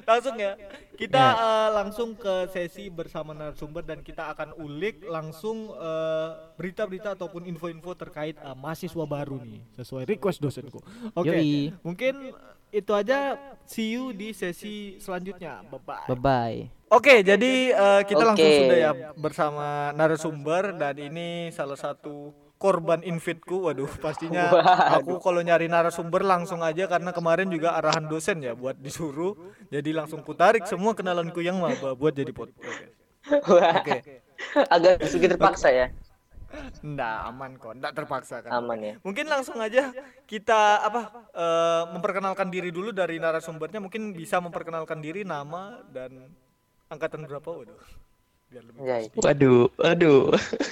Langsung 0.07 0.39
ya. 0.39 0.55
Kita 0.95 1.19
Ya. 1.19 1.35
eh, 1.35 1.69
langsung 1.75 2.15
ke 2.15 2.47
sesi 2.49 2.87
bersama 2.87 3.35
narasumber 3.35 3.83
dan 3.83 4.01
kita 4.01 4.31
akan 4.31 4.55
ulik 4.57 5.03
langsung 5.03 5.71
eh, 5.71 6.29
berita-berita 6.55 7.19
ataupun 7.19 7.45
info-info 7.45 7.99
terkait 7.99 8.39
eh, 8.39 8.55
mahasiswa 8.55 9.05
baru 9.05 9.43
nih 9.43 9.67
sesuai 9.75 10.07
request 10.07 10.39
dosenku. 10.39 10.79
Oke. 11.13 11.35
Yoi. 11.35 11.75
Mungkin 11.83 12.31
itu 12.71 12.91
aja 12.91 13.35
see 13.67 13.95
you 13.95 14.11
di 14.11 14.31
sesi 14.31 14.99
selanjutnya. 14.99 15.67
Bye 15.67 15.83
bye. 15.83 16.07
Bye 16.07 16.19
bye. 16.19 16.59
Oke, 16.89 17.27
jadi 17.27 17.53
eh, 17.75 18.03
kita 18.07 18.23
langsung 18.23 18.47
Oke. 18.47 18.61
sudah 18.63 18.79
ya 18.79 18.93
bersama 19.19 19.91
narasumber 19.91 20.79
dan 20.79 20.95
ini 20.95 21.51
salah 21.51 21.75
satu 21.75 22.31
korban 22.65 23.05
invitku. 23.05 23.69
Waduh, 23.69 23.93
pastinya 24.01 24.49
aku 24.97 25.21
kalau 25.21 25.45
nyari 25.45 25.69
narasumber 25.69 26.25
langsung 26.25 26.65
aja 26.65 26.89
karena 26.89 27.13
kemarin 27.13 27.53
juga 27.53 27.77
arahan 27.77 28.09
dosen 28.09 28.41
ya 28.41 28.57
buat 28.57 28.81
disuruh. 28.81 29.37
Jadi 29.69 29.93
langsung 29.93 30.25
kutarik 30.25 30.65
semua 30.65 30.97
kenalanku 30.97 31.45
yang 31.45 31.61
maba 31.61 31.93
buat 31.93 32.17
jadi. 32.17 32.33
Wah, 32.33 33.85
Oke. 33.85 34.25
agak 34.73 35.05
sedikit 35.05 35.37
terpaksa 35.37 35.69
ya. 35.69 35.87
Nggak 36.81 37.17
aman 37.29 37.51
kok, 37.61 37.73
nggak 37.77 37.93
terpaksa 37.93 38.37
kan. 38.41 38.51
Aman 38.65 38.79
ya. 38.81 38.95
Mungkin 39.05 39.29
langsung 39.29 39.61
aja 39.61 39.93
kita 40.25 40.81
apa 40.89 41.29
eh, 41.37 41.83
memperkenalkan 41.93 42.49
diri 42.49 42.73
dulu 42.73 42.97
dari 42.97 43.21
narasumbernya. 43.21 43.81
Mungkin 43.85 44.17
bisa 44.17 44.41
memperkenalkan 44.41 45.05
diri, 45.05 45.27
nama 45.27 45.85
dan 45.93 46.33
angkatan 46.89 47.29
berapa? 47.29 47.45
Waduh. 47.45 48.04
Biar 48.49 48.63
lebih 48.63 48.81
Anjay. 48.83 49.05
Waduh, 49.17 49.63
waduh. 49.77 50.23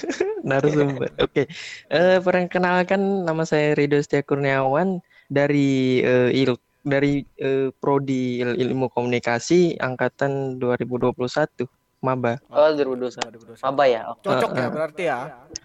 Narasumber. 0.47 1.09
Oke. 1.25 1.47
Eh 1.87 2.17
perkenalkan 2.19 2.99
nama 3.23 3.43
saya 3.43 3.73
Rido 3.73 3.99
Setia 3.99 4.21
Kurniawan 4.21 4.99
dari 5.27 5.99
eh, 5.99 6.29
il 6.31 6.53
dari 6.83 7.23
eh, 7.39 7.71
prodi 7.73 8.39
Il- 8.39 8.59
Ilmu 8.59 8.91
Komunikasi 8.91 9.79
angkatan 9.79 10.59
2021 10.59 11.15
maba. 12.03 12.35
Oh 12.51 12.67
2021. 12.71 13.55
2021. 13.55 13.63
Maba 13.63 13.83
ya. 13.87 14.01
Oh. 14.05 14.15
Cocok 14.19 14.51
ya 14.51 14.59
Eh, 14.59 14.63
eh. 14.63 14.69
berarti 14.69 15.03
ya. 15.03 15.17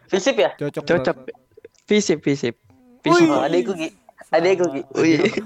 Visip 0.06 0.36
ya? 0.36 0.50
Cocok. 0.54 0.82
Cocok. 0.86 1.16
berarti. 1.18 1.32
Visip, 1.88 2.18
visip. 2.20 2.54
Oh, 2.54 3.00
Visip. 3.02 3.26
adekku 3.32 3.72
Gi. 3.74 3.88
Adekku 4.30 4.66
Gi. 4.70 4.82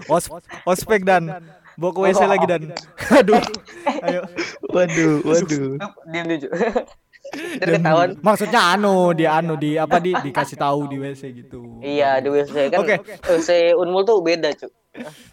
Os 0.09 0.29
ospek 0.65 1.03
dan 1.03 1.31
bawa 1.79 1.91
ke 1.95 2.01
WC 2.05 2.23
lagi 2.29 2.47
dan. 2.49 2.63
Aduh. 3.21 3.43
Ayo. 4.05 4.21
Waduh, 4.73 5.13
waduh. 5.25 5.77
Diam 6.11 6.25
dulu. 6.29 6.49
Ketahuan. 7.63 8.09
Maksudnya 8.21 8.61
anu, 8.77 9.17
di 9.17 9.25
anu 9.25 9.55
di 9.57 9.81
apa 9.81 9.97
di 10.03 10.13
dikasih 10.13 10.59
tahu 10.61 10.91
di 10.91 10.97
WC 11.01 11.23
gitu. 11.33 11.81
Iya, 11.81 12.21
di 12.21 12.29
WC 12.29 12.69
kan. 12.69 12.85
Oke. 12.85 13.01
WC 13.25 13.73
Unmul 13.79 14.05
tuh 14.05 14.21
beda, 14.21 14.53
Cuk. 14.53 14.73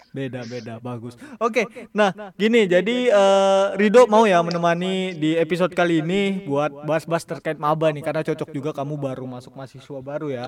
Beda 0.09 0.41
beda 0.47 0.79
bagus. 0.81 1.19
Oke, 1.37 1.67
nah 1.93 2.15
gini 2.33 2.65
jadi 2.65 3.11
eh, 3.11 3.65
Rido 3.77 4.07
mau 4.07 4.23
ya 4.25 4.39
menemani 4.41 5.13
di 5.13 5.35
episode 5.37 5.75
kali 5.75 6.01
ini 6.01 6.47
buat 6.49 6.71
bahas-bahas 6.87 7.27
terkait 7.27 7.59
maba 7.61 7.91
nih 7.93 8.01
karena 8.01 8.25
cocok 8.25 8.49
juga 8.49 8.71
kamu 8.73 8.97
baru 8.97 9.27
masuk 9.29 9.53
mahasiswa 9.53 9.99
baru 10.01 10.31
ya. 10.33 10.47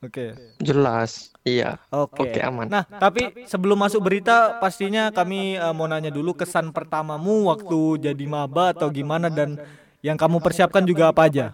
Oke. 0.00 0.32
Jelas. 0.56 1.28
Iya. 1.44 1.76
Oke. 1.92 2.32
Oke, 2.32 2.40
aman. 2.40 2.72
Nah, 2.72 2.84
tapi 2.88 3.44
sebelum 3.44 3.76
masuk 3.76 4.00
berita 4.00 4.56
pastinya 4.56 5.12
kami 5.12 5.60
eh, 5.60 5.74
mau 5.76 5.84
nanya 5.84 6.08
dulu 6.08 6.32
kesan 6.32 6.72
pertamamu 6.72 7.52
waktu 7.52 8.10
jadi 8.10 8.24
maba 8.24 8.72
atau 8.72 8.88
gimana 8.88 9.28
dan 9.28 9.60
yang 10.00 10.16
kamu 10.16 10.40
persiapkan 10.40 10.88
juga 10.88 11.12
apa 11.12 11.28
aja? 11.28 11.52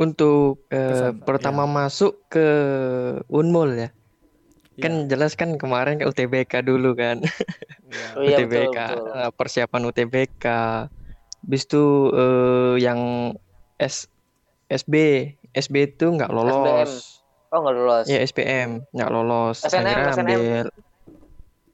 Untuk 0.00 0.64
Kesan, 0.68 1.20
pertama 1.24 1.68
masuk 1.68 2.24
ke 2.32 2.46
Unmul 3.28 3.76
ya. 3.76 3.88
Kan 4.80 5.12
jelas 5.12 5.36
kan 5.36 5.60
kemarin 5.60 6.00
ke 6.00 6.08
UTBK 6.08 6.64
dulu 6.64 6.96
kan. 6.96 7.20
Oh 8.14 8.22
iya 8.22 8.38
betul, 8.38 8.70
UTBK, 8.70 8.78
betul. 8.78 9.06
eh, 9.18 9.30
persiapan 9.34 9.82
UTBK. 9.90 10.46
Habis 11.42 11.62
itu 11.66 11.84
eh, 12.14 12.74
yang 12.78 13.00
S 13.82 14.06
SB, 14.70 14.94
SB 15.54 15.74
itu 15.96 16.06
nggak 16.10 16.30
lolos. 16.30 17.22
Oh, 17.50 17.58
enggak 17.62 17.74
lolos. 17.74 18.06
Ya 18.06 18.18
SPM 18.22 18.86
nggak 18.94 19.10
lolos. 19.10 19.56
SNM, 19.66 19.74
Akhirnya 19.82 19.94
SNM. 20.14 20.20
ambil 20.22 20.40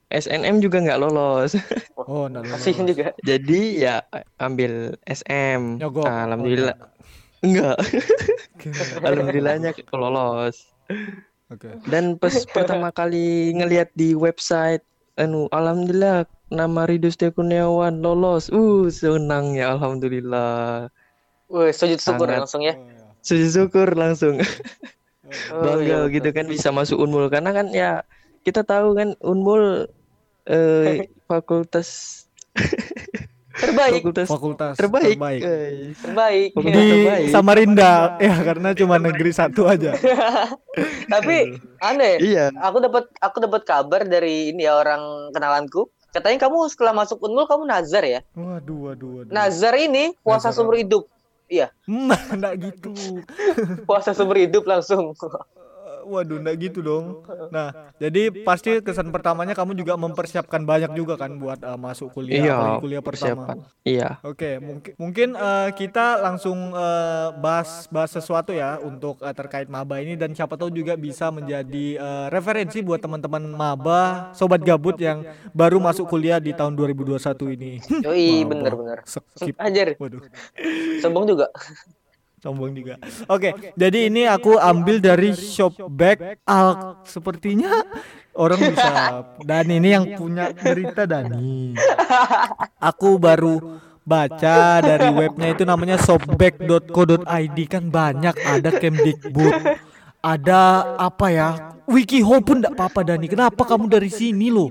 SNM 0.07 0.55
juga 0.63 0.79
nggak 0.81 1.01
lolos. 1.01 1.53
Oh, 1.97 2.31
Kasihin 2.31 2.87
nah. 2.87 2.93
juga. 2.95 3.07
Jadi 3.27 3.83
ya 3.83 3.99
ambil 4.39 4.95
SM. 5.11 5.83
Nyogok. 5.83 6.07
Alhamdulillah. 6.07 6.77
Oh, 6.79 6.87
Enggak. 7.43 7.77
Alhamdulillahnya 9.09 9.75
lolos. 9.91 10.71
Oke. 11.51 11.75
Dan 11.91 12.15
pas 12.15 12.31
pertama 12.55 12.95
kali 12.95 13.51
ngelihat 13.59 13.91
di 13.99 14.15
website 14.15 14.87
anu 15.17 15.49
alhamdulillah 15.51 16.29
nama 16.53 16.87
Ridho 16.87 17.11
Setia 17.11 17.35
Kurniawan 17.35 17.99
lolos. 17.99 18.53
Uh, 18.55 18.87
senang 18.87 19.59
ya 19.59 19.75
alhamdulillah. 19.75 20.87
Wih, 21.51 21.71
sujud 21.75 21.99
syukur 21.99 22.27
Sangat. 22.31 22.43
langsung 22.47 22.63
ya. 22.63 22.75
Sujud 23.27 23.51
syukur 23.51 23.91
langsung. 23.99 24.39
Oh, 25.51 25.59
Bangga 25.59 26.07
iya, 26.07 26.15
gitu 26.15 26.31
kan 26.31 26.47
bisa 26.47 26.71
masuk 26.71 27.03
Unmul 27.03 27.27
karena 27.27 27.51
kan 27.51 27.67
ya 27.75 28.07
kita 28.47 28.63
tahu 28.63 28.95
kan 28.95 29.19
Unmul 29.19 29.91
eh 30.47 31.11
fakultas 31.27 32.23
Terbaik, 33.57 34.05
fakultas 34.05 34.29
Fakultas 34.29 34.75
terbaik, 34.77 35.17
terbaik. 35.17 35.41
terbaik. 35.97 36.51
Fakultas 36.53 36.77
di 36.77 36.93
terbaik. 36.93 37.27
Samarinda 37.33 37.93
ya 38.21 38.37
karena 38.45 38.69
cuma 38.77 39.01
negeri 39.01 39.33
satu 39.33 39.65
aja. 39.65 39.97
Tapi 41.09 41.57
aneh. 41.81 42.21
Iya. 42.21 42.53
Aku 42.61 42.85
dapat 42.85 43.09
aku 43.17 43.41
dapat 43.41 43.65
kabar 43.65 44.05
dari 44.05 44.53
ini 44.53 44.69
ya 44.69 44.77
orang 44.77 45.33
kenalanku. 45.33 45.89
Katanya 46.13 46.49
kamu 46.49 46.69
setelah 46.69 46.93
masuk 47.01 47.17
Unmul 47.25 47.49
kamu 47.49 47.65
nazar 47.65 48.05
ya. 48.05 48.21
Waduh, 48.37 48.93
waduh, 48.93 49.25
waduh. 49.25 49.33
Nazar 49.33 49.73
ini 49.81 50.13
puasa 50.21 50.53
Nazar 50.53 50.61
seumur 50.61 50.77
hidup. 50.77 51.09
Iya, 51.47 51.71
enggak 52.35 52.55
gitu. 52.59 53.23
puasa 53.87 54.11
seumur 54.11 54.39
hidup 54.39 54.67
langsung. 54.67 55.15
Waduh, 56.07 56.39
enggak 56.39 56.57
gitu 56.63 56.81
dong. 56.81 57.27
Nah, 57.51 57.69
jadi 57.99 58.31
pasti 58.41 58.79
kesan 58.79 59.11
pertamanya 59.11 59.53
kamu 59.53 59.75
juga 59.75 59.95
mempersiapkan 59.95 60.63
banyak 60.63 60.95
juga 60.95 61.19
kan 61.19 61.35
buat 61.35 61.59
eh, 61.59 61.75
masuk 61.77 62.13
kuliah, 62.13 62.47
Iya, 62.47 62.57
kuliah 62.79 63.03
pertama. 63.03 63.43
persiapan. 63.43 63.57
Iya. 63.83 64.09
Oke, 64.23 64.51
mungkin 64.59 64.93
mungkin 64.97 65.29
eh, 65.35 65.71
kita 65.75 66.21
langsung 66.21 66.71
eh, 66.71 67.29
bahas 67.37 67.85
bahas 67.89 68.09
sesuatu 68.09 68.51
ya 68.51 68.79
untuk 68.79 69.19
eh, 69.19 69.35
terkait 69.35 69.67
maba 69.67 69.99
ini 69.99 70.15
dan 70.15 70.31
siapa 70.31 70.55
tahu 70.55 70.71
juga 70.71 70.95
bisa 70.95 71.29
menjadi 71.29 71.99
eh, 71.99 72.27
referensi 72.31 72.79
buat 72.81 72.99
teman-teman 72.99 73.43
maba, 73.49 74.31
sobat 74.31 74.63
gabut 74.63 74.95
yang 74.97 75.27
baru 75.51 75.77
masuk 75.77 76.07
kuliah 76.07 76.39
di 76.39 76.53
tahun 76.53 76.73
2021 76.73 77.19
ini. 77.53 77.73
Yoi, 78.01 78.31
Maba. 78.41 78.49
bener-bener. 78.55 78.99
Skip. 79.05 79.59
Ajar, 79.59 79.99
Waduh. 79.99 80.23
sombong 81.01 81.27
juga. 81.27 81.51
Sombong 82.47 82.71
juga. 82.79 82.95
Oke, 83.27 83.51
jadi 83.75 84.07
ini 84.07 84.31
aku 84.31 84.55
ambil 84.55 85.03
dari 85.03 85.35
Shopback. 85.35 86.39
Al 86.47 87.03
sepertinya 87.03 87.83
orang 88.39 88.61
bisa. 88.71 88.93
Dan 89.43 89.67
ini 89.75 89.89
yang 89.91 90.07
punya 90.15 90.55
berita 90.55 91.03
Dani. 91.11 91.75
Aku 92.95 93.19
baru 93.19 93.83
baca 94.07 94.79
dari 94.79 95.11
webnya 95.11 95.51
itu 95.51 95.67
namanya 95.67 95.99
shopback.co.id 95.99 97.59
kan 97.67 97.85
banyak 97.91 98.37
ada 98.47 98.71
Kemdikbud. 98.71 99.55
Ada 100.23 100.95
apa 101.03 101.27
ya? 101.35 101.49
WikiHow 101.91 102.43
pun 102.47 102.63
enggak 102.63 102.79
apa-apa 102.79 103.03
Dani. 103.03 103.27
Kenapa 103.27 103.67
kamu 103.67 103.91
dari 103.91 104.11
sini 104.11 104.55
loh? 104.55 104.71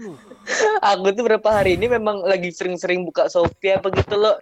Aku 0.80 1.10
tuh 1.12 1.26
berapa 1.26 1.50
hari 1.50 1.76
ini 1.76 1.90
memang 1.90 2.22
lagi 2.24 2.54
sering-sering 2.54 3.04
buka 3.04 3.28
Shopee 3.28 3.76
apa 3.76 3.92
gitu 3.92 4.16
loh. 4.16 4.38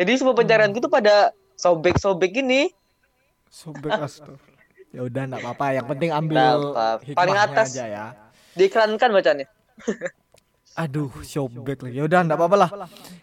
Jadi 0.00 0.12
semua 0.18 0.32
pencarianku 0.32 0.80
tuh 0.80 0.88
pada 0.88 1.30
sobek-sobek 1.62 2.42
ini. 2.42 2.74
Shopback 3.46 4.02
astaga. 4.02 4.50
Ya 4.92 5.06
udah 5.06 5.22
enggak 5.24 5.40
apa-apa, 5.46 5.66
yang 5.78 5.86
penting 5.88 6.10
ambil. 6.10 6.74
Paling 7.14 7.38
atas. 7.38 7.72
aja 7.72 7.86
ya. 7.86 8.06
Diiklankan 8.58 9.08
bacanya. 9.14 9.46
Aduh, 10.72 11.12
shopback 11.24 11.80
lagi. 11.84 11.96
Ya 11.96 12.04
udah, 12.04 12.20
enggak 12.26 12.36
apa-apa 12.36 12.56
lah. 12.66 12.70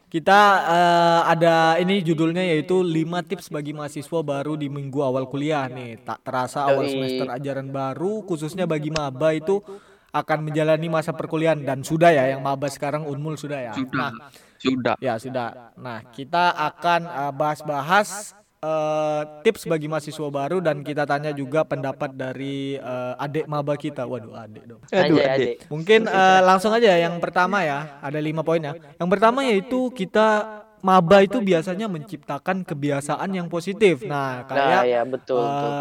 Kita 0.09 0.39
eh, 0.65 1.21
ada 1.29 1.77
ini 1.77 2.01
judulnya 2.01 2.41
yaitu 2.41 2.81
5 2.81 3.29
tips 3.29 3.53
bagi 3.53 3.77
mahasiswa 3.77 4.19
baru 4.25 4.57
di 4.57 4.65
minggu 4.65 4.97
awal 5.03 5.29
kuliah 5.29 5.69
nih. 5.69 6.01
Tak 6.01 6.25
terasa 6.25 6.65
awal 6.65 6.89
semester 6.89 7.29
ajaran 7.29 7.69
baru 7.69 8.25
khususnya 8.25 8.65
bagi 8.65 8.89
maba 8.89 9.35
itu 9.37 9.61
akan 10.09 10.49
menjalani 10.49 10.89
masa 10.89 11.13
perkuliahan 11.13 11.61
dan 11.61 11.85
sudah 11.85 12.09
ya 12.09 12.33
yang 12.33 12.41
maba 12.41 12.65
sekarang 12.65 13.05
Unmul 13.05 13.37
sudah 13.37 13.61
ya. 13.61 13.73
Nah, 13.93 14.09
Sudah. 14.59 14.95
ya 14.99 15.15
sudah. 15.15 15.71
Nah, 15.79 16.03
kita 16.11 16.51
akan 16.51 17.01
eh, 17.07 17.31
bahas-bahas 17.33 18.35
eh, 18.59 19.21
tips 19.47 19.63
bagi 19.65 19.87
mahasiswa 19.87 20.27
baru 20.27 20.59
dan 20.59 20.83
kita 20.83 21.07
tanya 21.07 21.31
juga 21.31 21.63
pendapat 21.63 22.11
dari 22.11 22.75
eh, 22.75 23.13
adik 23.23 23.47
maba 23.47 23.79
kita. 23.79 24.03
Waduh, 24.03 24.35
adik 24.35 24.63
dong. 24.67 24.81
Aduh, 24.91 25.17
adik. 25.17 25.25
adik. 25.31 25.55
Mungkin 25.71 26.05
eh, 26.05 26.41
langsung 26.43 26.75
aja 26.75 26.91
yang 26.99 27.15
pertama 27.23 27.63
ya, 27.63 27.97
ada 28.03 28.19
lima 28.19 28.43
poin 28.43 28.59
ya. 28.59 28.75
Yang 28.99 29.09
pertama 29.09 29.39
yaitu 29.47 29.89
kita 29.95 30.59
maba 30.79 31.19
itu 31.23 31.43
biasanya 31.43 31.91
menciptakan 31.91 32.63
kebiasaan 32.63 33.29
yang 33.35 33.47
positif. 33.51 34.03
Nah, 34.07 34.43
Nah, 34.43 34.47
kayak 34.47 34.83
ya 34.87 35.01
betul, 35.03 35.43
eh, 35.43 35.47
betul. 35.47 35.75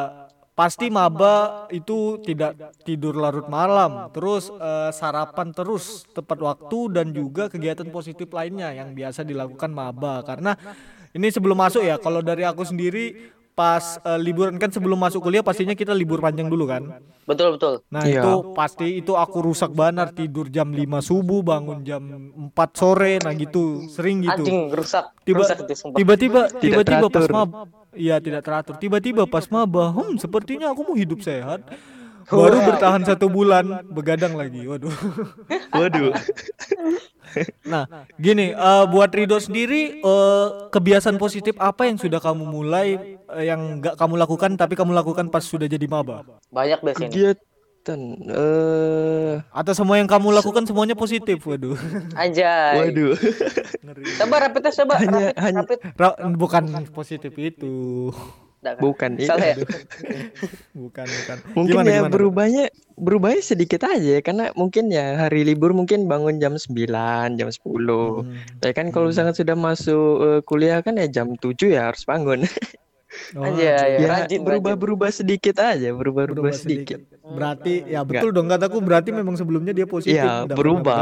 Pasti 0.58 0.90
maba 0.90 1.70
itu 1.70 2.18
tidak 2.26 2.74
tidur 2.82 3.14
larut 3.14 3.46
malam, 3.46 4.10
terus 4.10 4.50
eh, 4.50 4.90
sarapan 4.90 5.54
terus 5.54 6.02
tepat 6.10 6.42
waktu 6.42 6.78
dan 6.90 7.14
juga 7.14 7.46
kegiatan 7.46 7.86
positif 7.94 8.26
lainnya 8.34 8.74
yang 8.74 8.90
biasa 8.90 9.22
dilakukan 9.22 9.70
maba. 9.70 10.26
Karena 10.26 10.58
ini 11.14 11.30
sebelum 11.30 11.54
masuk 11.54 11.86
ya, 11.86 11.94
kalau 12.02 12.26
dari 12.26 12.42
aku 12.42 12.66
sendiri 12.66 13.37
pas 13.58 13.82
eh, 13.98 14.14
liburan 14.16 14.54
kan 14.54 14.70
sebelum 14.70 14.94
masuk 14.94 15.18
kuliah 15.20 15.42
pastinya 15.42 15.74
kita 15.74 15.90
libur 15.90 16.22
panjang 16.22 16.46
dulu 16.46 16.64
kan. 16.64 17.02
Betul, 17.26 17.58
betul. 17.58 17.82
Nah 17.88 18.06
Iya. 18.06 18.22
itu 18.22 18.32
pasti 18.54 18.86
itu 18.96 19.12
aku 19.12 19.42
rusak 19.42 19.74
banar 19.74 20.08
tidur 20.10 20.46
jam 20.46 20.70
5 20.70 20.80
subuh 21.02 21.42
bangun 21.42 21.82
jam 21.82 22.00
4 22.00 22.54
sore 22.72 23.18
nah 23.18 23.34
gitu 23.34 23.84
sering 23.86 24.22
gitu 24.22 24.40
Anjing 24.40 24.60
rusak. 24.70 25.04
tiba 25.22 25.42
rusak 25.42 25.58
itu 25.60 25.74
sumpah. 25.74 25.98
tiba-tiba 25.98 26.40
tiba-tiba 26.54 27.06
pas 27.08 27.26
mab 27.28 27.50
iya 27.92 28.16
tidak 28.16 28.40
teratur 28.40 28.74
tiba-tiba 28.76 29.26
pas 29.26 29.44
maba 29.46 29.90
hmm 29.90 30.16
sepertinya 30.16 30.70
aku 30.70 30.80
mau 30.84 30.96
hidup 30.96 31.20
sehat 31.20 31.60
baru 32.30 32.58
bertahan 32.62 33.02
satu 33.02 33.26
bulan 33.26 33.64
begadang 33.88 34.32
lagi 34.32 34.64
waduh 34.64 34.92
Waduh. 35.70 36.12
Nah, 37.62 37.84
gini, 38.16 38.50
eh, 38.50 38.84
buat 38.86 39.12
Rido 39.12 39.36
sendiri, 39.36 40.00
eh, 40.00 40.46
kebiasaan 40.68 41.16
positif 41.16 41.54
apa 41.56 41.84
yang 41.84 41.94
sudah 41.94 42.18
kamu 42.18 42.42
mulai, 42.42 42.88
eh, 43.14 43.44
yang 43.44 43.78
nggak 43.78 43.94
kamu 43.94 44.16
lakukan 44.16 44.56
tapi 44.56 44.74
kamu 44.74 44.96
lakukan 44.96 45.28
pas 45.28 45.44
sudah 45.44 45.68
jadi 45.68 45.84
maba? 45.84 46.24
Banyak 46.48 46.80
biasanya. 46.80 47.12
Kegiatan 47.12 48.00
eh 48.26 49.34
Atau 49.48 49.72
semua 49.72 49.96
yang 49.96 50.08
kamu 50.08 50.32
lakukan 50.34 50.64
semuanya 50.64 50.96
positif? 50.96 51.44
Waduh. 51.44 51.76
Anjay. 52.16 52.74
waduh. 52.80 53.12
Coba 54.18 54.34
rapid 54.42 54.60
test 54.64 54.80
coba 54.82 54.96
Hanya- 54.96 55.30
rapid, 55.30 55.36
hanya- 55.38 55.62
rapid. 55.62 55.78
Ra- 55.94 56.18
bukan 56.32 56.64
positif 56.90 57.32
itu. 57.36 58.08
Nggak. 58.58 58.74
Bukan 58.82 59.10
itu. 59.22 59.28
Salah 59.30 59.46
ya? 59.54 59.56
Bukan, 60.78 61.06
bukan. 61.06 61.36
Mungkin 61.58 61.74
Gimana, 61.74 61.90
ya 61.90 61.98
gimana? 62.02 62.12
berubahnya 62.14 62.64
berubahnya 62.98 63.42
sedikit 63.42 63.82
aja 63.86 64.18
ya 64.18 64.22
karena 64.22 64.50
mungkin 64.54 64.90
ya 64.90 65.26
hari 65.26 65.42
libur 65.42 65.74
mungkin 65.74 66.06
bangun 66.06 66.38
jam 66.38 66.54
9, 66.54 67.38
jam 67.38 67.48
10. 67.50 67.62
Hmm. 67.66 68.34
Ya 68.62 68.72
kan 68.74 68.90
kalau 68.94 69.10
misalkan 69.10 69.34
sudah 69.34 69.54
masuk 69.58 70.10
eh, 70.22 70.40
kuliah 70.46 70.78
kan 70.82 70.94
ya 70.98 71.06
jam 71.10 71.34
7 71.34 71.54
ya 71.66 71.90
harus 71.90 72.02
bangun. 72.06 72.46
Oh, 73.32 73.40
Anjay, 73.40 74.04
ya 74.04 74.04
rajin, 74.04 74.44
berubah-berubah 74.44 75.08
sedikit 75.08 75.56
aja, 75.64 75.96
berubah-berubah 75.96 76.52
berubah 76.52 76.52
sedikit. 76.52 77.00
sedikit. 77.00 77.24
Berarti 77.24 77.74
ya 77.88 78.04
betul 78.04 78.36
dong 78.36 78.52
kataku 78.52 78.84
berarti 78.84 79.16
memang 79.16 79.32
sebelumnya 79.32 79.72
dia 79.72 79.88
positif 79.88 80.20
Iya, 80.20 80.44
pernah 80.44 80.52
berubah. 80.52 81.00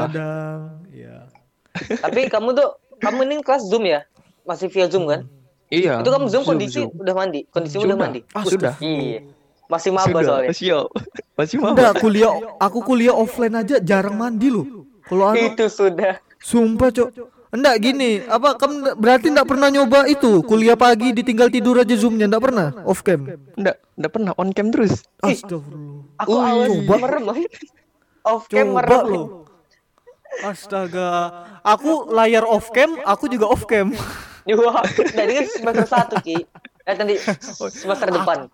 Iya. 0.95 1.27
Tapi 1.75 2.31
kamu 2.31 2.55
tuh 2.55 2.79
kamu 3.03 3.27
ini 3.27 3.35
kelas 3.43 3.67
Zoom 3.67 3.91
ya? 3.91 4.07
Masih 4.47 4.71
via 4.71 4.87
Zoom 4.87 5.11
kan? 5.11 5.27
Iya. 5.67 5.99
Itu 5.99 6.09
kamu 6.09 6.27
Zoom 6.27 6.33
Zoom, 6.33 6.45
kondisi 6.47 6.81
Zoom. 6.81 6.91
udah 6.95 7.15
mandi. 7.15 7.41
Kondisi 7.49 7.77
udah 7.77 7.85
Sudah. 7.85 7.99
mandi. 7.99 8.21
Ah, 8.31 8.45
sudah. 8.45 8.75
Iya. 8.79 9.21
Masih 9.67 9.91
maba 9.91 10.19
soalnya. 10.23 10.55
siap. 10.55 10.87
Masih 11.35 11.57
mau. 11.59 11.75
Enggak, 11.75 11.99
kuliah 11.99 12.31
aku 12.57 12.79
kuliah 12.81 13.11
offline 13.13 13.57
aja 13.57 13.77
jarang 13.79 14.15
mandi 14.15 14.47
loh. 14.47 14.87
Kalau 15.03 15.27
anu 15.29 15.43
Itu 15.51 15.67
sudah. 15.67 16.23
sumpah, 16.39 16.91
Cok. 16.91 17.09
Enggak 17.47 17.77
gini, 17.81 18.21
apa 18.23 18.55
kamu 18.55 18.95
berarti 18.95 19.27
enggak 19.27 19.49
pernah 19.49 19.67
nyoba 19.67 20.05
itu 20.05 20.43
kuliah 20.43 20.75
pagi 20.75 21.11
ditinggal 21.11 21.49
tidur 21.49 21.79
aja 21.79 21.95
zoomnya 21.95 22.27
enggak 22.27 22.43
pernah 22.43 22.69
off 22.85 23.01
cam. 23.01 23.23
Enggak, 23.55 23.77
enggak 23.97 24.13
pernah 24.13 24.33
on 24.37 24.51
cam 24.51 24.69
terus. 24.71 25.03
Astagfirullah. 25.19 26.21
Aku 26.21 26.31
Wih, 26.33 26.43
awas 26.45 26.69
coba. 26.77 26.95
merem. 27.01 27.25
Off 28.23 28.45
cam 28.47 28.67
merem. 28.71 29.03
lo. 29.09 29.23
Astaga, 30.43 31.11
aku 31.65 32.13
layar 32.13 32.45
off 32.45 32.69
cam, 32.71 32.99
aku 33.03 33.25
juga 33.27 33.49
off 33.49 33.65
cam. 33.65 33.95
Wah, 34.55 34.79
nah 34.87 35.23
ini 35.23 35.33
kan 35.35 35.47
semester 35.51 35.87
satu 35.87 36.15
Ki. 36.21 36.39
Eh 36.83 36.95
nanti 36.95 37.19
semester 37.73 38.09
depan. 38.09 38.47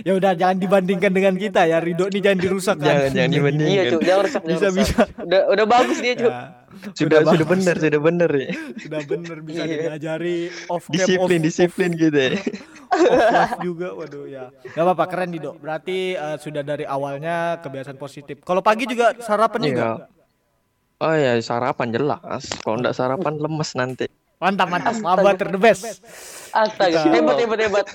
ya 0.00 0.12
udah 0.14 0.32
jangan 0.32 0.56
dibandingkan 0.56 1.10
dengan 1.10 1.34
kita 1.34 1.66
ya, 1.66 1.78
Ridho 1.78 2.06
nih 2.06 2.22
jangan 2.22 2.38
dirusak 2.38 2.76
kan. 2.78 2.86
Jangan, 2.88 3.10
jangan 3.12 3.30
dibandingkan. 3.34 3.74
Iya 3.74 3.82
cuy, 3.90 4.00
jangan 4.00 4.22
rusak, 4.22 4.42
jangan 4.42 4.54
Bisa, 4.54 4.66
rusak. 4.70 4.78
bisa. 4.78 5.02
Udah 5.20 5.40
udah 5.50 5.66
bagus 5.66 5.98
dia 5.98 6.14
cuy. 6.14 6.30
Ya, 6.30 6.40
Sudah 6.92 7.18
sudah 7.18 7.20
bagus. 7.26 7.48
benar, 7.50 7.74
sudah 7.76 8.00
benar 8.00 8.30
ya. 8.30 8.48
Sudah 8.78 9.00
bener 9.02 9.36
bisa 9.40 9.62
Iya. 9.64 9.76
diajari 9.82 10.36
off 10.68 10.84
Disiplin, 10.86 11.40
off, 11.40 11.44
disiplin 11.44 11.90
gitu 11.92 12.16
ya. 12.16 12.30
off 13.34 13.52
juga. 13.60 13.88
Waduh 13.92 14.24
ya. 14.26 14.44
Gak 14.66 14.82
apa-apa 14.82 15.04
keren 15.08 15.30
Dido. 15.30 15.56
Berarti 15.56 15.98
eh, 16.14 16.36
sudah 16.38 16.62
dari 16.62 16.84
awalnya 16.84 17.58
kebiasaan 17.60 17.96
positif. 17.96 18.40
Kalau 18.40 18.60
pagi 18.60 18.86
juga 18.86 19.12
sarapan 19.18 19.60
juga. 19.62 19.86
Iya. 20.96 21.04
Oh 21.04 21.14
ya, 21.14 21.32
sarapan 21.44 21.92
jelas. 21.92 22.48
Kalau 22.64 22.80
enggak 22.80 22.96
sarapan 22.96 23.36
lemes 23.36 23.70
nanti. 23.76 24.06
Mantap 24.36 24.68
mantap. 24.68 24.96
Maba 25.00 25.32
ter 25.36 25.48
the 25.52 25.60
best. 25.60 26.00
Astaga, 26.52 27.04
Kita- 27.04 27.12
hebat 27.12 27.36
hebat 27.40 27.58
hebat. 27.68 27.86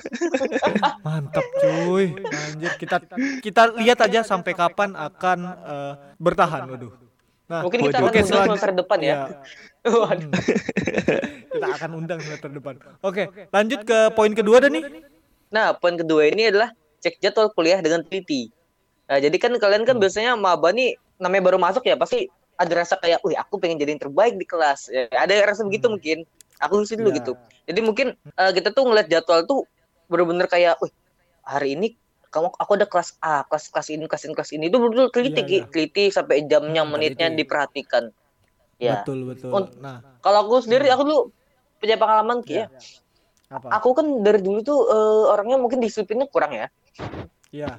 Mantap 1.05 1.45
cuy. 1.61 2.13
Anjir 2.13 2.73
kita 2.77 2.97
kita 3.41 3.61
lihat 3.77 3.97
aja 4.05 4.21
sampai 4.21 4.53
kapan 4.53 4.93
akan 4.93 5.39
eh, 5.49 5.93
bertahan. 6.21 6.69
Waduh. 6.69 6.93
Nah, 7.49 7.61
Mungkin 7.65 7.79
kita 7.89 7.97
akan 7.99 8.09
Oke, 8.09 8.21
undang 8.21 8.45
semester 8.47 8.71
depan 8.73 8.99
ya. 9.01 9.15
Waduh. 9.85 10.29
Hmm. 10.29 10.39
kita 11.51 11.67
akan 11.77 11.89
undang 11.97 12.19
semester 12.21 12.49
depan. 12.53 12.73
Oke, 13.01 13.23
lanjut 13.49 13.81
ke 13.81 13.97
poin 14.13 14.33
kedua 14.33 14.61
dah 14.61 14.69
nih. 14.69 14.83
Nah, 15.49 15.73
poin 15.77 15.97
kedua 15.97 16.29
ini 16.29 16.53
adalah 16.53 16.69
cek 17.01 17.17
jadwal 17.17 17.49
kuliah 17.53 17.81
dengan 17.81 18.05
teliti. 18.05 18.53
Nah, 19.09 19.17
jadi 19.17 19.35
kan 19.41 19.57
kalian 19.57 19.89
kan 19.89 19.97
biasanya 19.97 20.37
maba 20.37 20.69
nih 20.69 20.97
namanya 21.21 21.53
baru 21.53 21.57
masuk 21.61 21.85
ya 21.85 21.97
pasti 21.97 22.29
ada 22.61 22.73
rasa 22.77 22.95
kayak, 23.01 23.25
wih 23.25 23.33
aku 23.33 23.57
pengen 23.57 23.81
jadi 23.81 23.97
yang 23.97 24.03
terbaik 24.05 24.37
di 24.37 24.45
kelas. 24.45 24.87
Ya, 24.93 25.09
ada 25.09 25.33
rasa 25.49 25.65
begitu 25.65 25.89
mungkin. 25.89 26.23
Aku 26.61 26.85
sih 26.85 26.93
dulu 26.93 27.09
Ya. 27.09 27.17
gitu. 27.17 27.33
Jadi 27.65 27.79
mungkin 27.81 28.07
eh, 28.13 28.51
kita 28.53 28.69
tuh 28.69 28.85
ngeliat 28.85 29.09
jadwal 29.09 29.49
tuh 29.49 29.65
bener-bener 30.05 30.45
kayak, 30.45 30.77
wih 30.77 30.93
hari 31.41 31.73
ini 31.73 31.97
kamu 32.31 32.47
aku 32.55 32.71
ada 32.79 32.87
kelas 32.87 33.17
A, 33.19 33.43
kelas 33.43 33.67
kelas 33.73 33.87
ini, 33.91 34.05
kelas 34.07 34.23
ini, 34.23 34.33
kelas 34.37 34.51
ini. 34.55 34.63
Itu 34.69 34.77
betul 34.79 35.09
teliti, 35.11 35.41
Ki. 35.43 35.57
iya. 35.59 35.65
teliti 35.67 36.03
sampai 36.13 36.45
jamnya, 36.47 36.85
Hmm, 36.85 36.95
menitnya 36.95 37.27
diperhatikan. 37.33 38.07
Ya. 38.79 39.03
Betul 39.03 39.27
betul. 39.27 39.51
Nah, 39.83 39.99
Kalau 40.23 40.47
aku 40.47 40.63
sendiri 40.63 40.87
aku 40.93 41.03
dulu 41.03 41.21
punya 41.81 41.97
pengalaman 41.99 42.39
Ki 42.45 42.61
ya. 42.61 42.71
apa? 43.51 43.67
Aku 43.81 43.91
kan 43.91 44.23
dari 44.23 44.39
dulu 44.39 44.63
tuh 44.63 44.79
eh, 44.87 45.23
orangnya 45.33 45.59
mungkin 45.59 45.83
disiplinnya 45.83 46.29
kurang 46.31 46.55
ya. 46.55 46.71
Iya. 47.51 47.75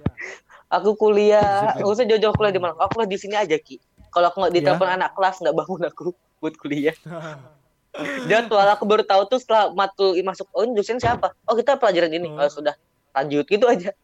Aku 0.73 0.97
kuliah, 0.97 1.77
nggak 1.77 1.85
usah 1.85 2.05
jauh-jauh 2.09 2.33
kuliah 2.37 2.53
di 2.53 2.61
mana. 2.61 2.77
Aku 2.81 2.97
kuliah 2.97 3.09
di 3.09 3.18
sini 3.21 3.37
aja 3.37 3.57
ki. 3.57 3.77
Kalau 4.12 4.27
aku 4.29 4.37
nggak 4.44 4.55
ditelepon 4.55 4.88
Ya. 4.88 4.94
anak 4.94 5.11
kelas 5.16 5.37
nggak 5.40 5.57
bangun 5.57 5.81
aku 5.88 6.12
buat 6.38 6.55
kuliah. 6.55 6.92
Jadwal 8.29 8.68
aku 8.68 8.85
baru 8.85 9.05
tahu 9.05 9.22
tuh 9.27 9.38
setelah 9.40 9.72
matul 9.72 10.16
masuk. 10.20 10.48
Oh 10.53 10.64
ini 10.64 10.72
dosen 10.72 10.96
siapa? 10.96 11.33
Oh 11.44 11.53
kita 11.53 11.77
pelajaran 11.77 12.12
ini. 12.12 12.29
Oh. 12.29 12.40
Oh, 12.40 12.48
sudah 12.48 12.77
lanjut 13.12 13.44
gitu 13.44 13.64
aja. 13.64 13.92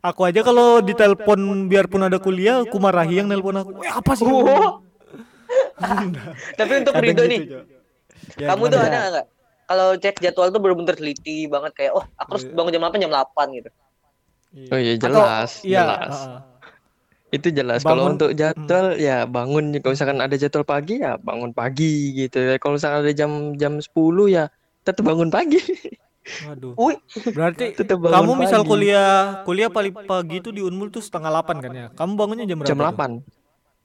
Aku 0.00 0.24
aja 0.24 0.40
kalau 0.40 0.80
ditelepon 0.80 1.68
biarpun 1.68 2.00
ada 2.00 2.16
kuliah, 2.16 2.64
aku 2.64 2.80
marahi 2.80 3.20
yang 3.20 3.28
nelpon 3.28 3.52
aku. 3.52 3.76
Eh, 3.84 3.92
apa 3.92 4.16
sih? 4.16 4.24
Oh. 4.24 4.80
Tapi 6.56 6.72
untuk 6.80 6.94
Rido 6.96 7.20
gitu, 7.20 7.22
nih. 7.28 7.40
Ya, 8.40 8.54
kamu 8.54 8.72
tuh 8.72 8.80
ada 8.80 8.98
nggak? 9.12 9.26
Kalau 9.68 9.88
cek 10.00 10.16
jadwal 10.24 10.48
tuh 10.48 10.60
bener-bener 10.64 10.96
teliti 10.96 11.44
banget 11.44 11.76
kayak, 11.76 11.92
oh 11.92 12.04
aku 12.16 12.40
harus 12.40 12.44
Iya. 12.48 12.54
bangun 12.56 12.72
jam 12.72 12.82
8 12.88 13.04
jam 13.04 13.12
8 13.12 13.46
gitu. 13.52 13.70
Oh 14.72 14.78
iya 14.80 14.92
Atau- 14.96 15.12
jelas, 15.12 15.50
iya, 15.60 15.80
jelas. 15.84 16.16
Itu 17.28 17.48
jelas. 17.50 17.82
Kalau 17.82 18.08
untuk 18.10 18.32
jadwal 18.32 18.96
ya 18.96 19.24
bangun 19.24 19.76
kalau 19.78 19.92
misalkan 19.92 20.18
ada 20.18 20.32
jadwal 20.34 20.64
pagi 20.64 20.96
ya 20.98 21.16
bangun 21.16 21.52
pagi 21.52 21.92
gitu 22.16 22.38
ya. 22.38 22.56
Kalau 22.56 22.74
misalkan 22.74 23.02
ada 23.02 23.12
jam 23.12 23.30
jam 23.54 23.76
10 23.76 23.92
ya 24.26 24.48
tetap 24.82 25.04
bangun 25.04 25.28
pagi. 25.28 25.60
Waduh. 26.44 26.72
Wih, 26.74 26.96
Berarti 27.30 27.72
Tetap 27.72 27.98
bangun 27.98 28.12
kamu 28.14 28.32
misal 28.38 28.60
pagi. 28.60 28.70
kuliah 28.70 29.12
kuliah 29.42 29.68
paling 29.68 29.94
pagi 29.98 30.36
itu 30.38 30.50
di 30.50 30.60
Unmul 30.60 30.88
tuh 30.88 31.00
setengah 31.00 31.28
8 31.30 31.56
kan 31.58 31.72
ya? 31.72 31.86
Kamu 31.90 32.12
bangunnya 32.14 32.44
jam 32.44 32.56
berapa? 32.56 32.68
Jam 32.68 32.78
tuh? 32.78 32.84
8. 32.84 33.12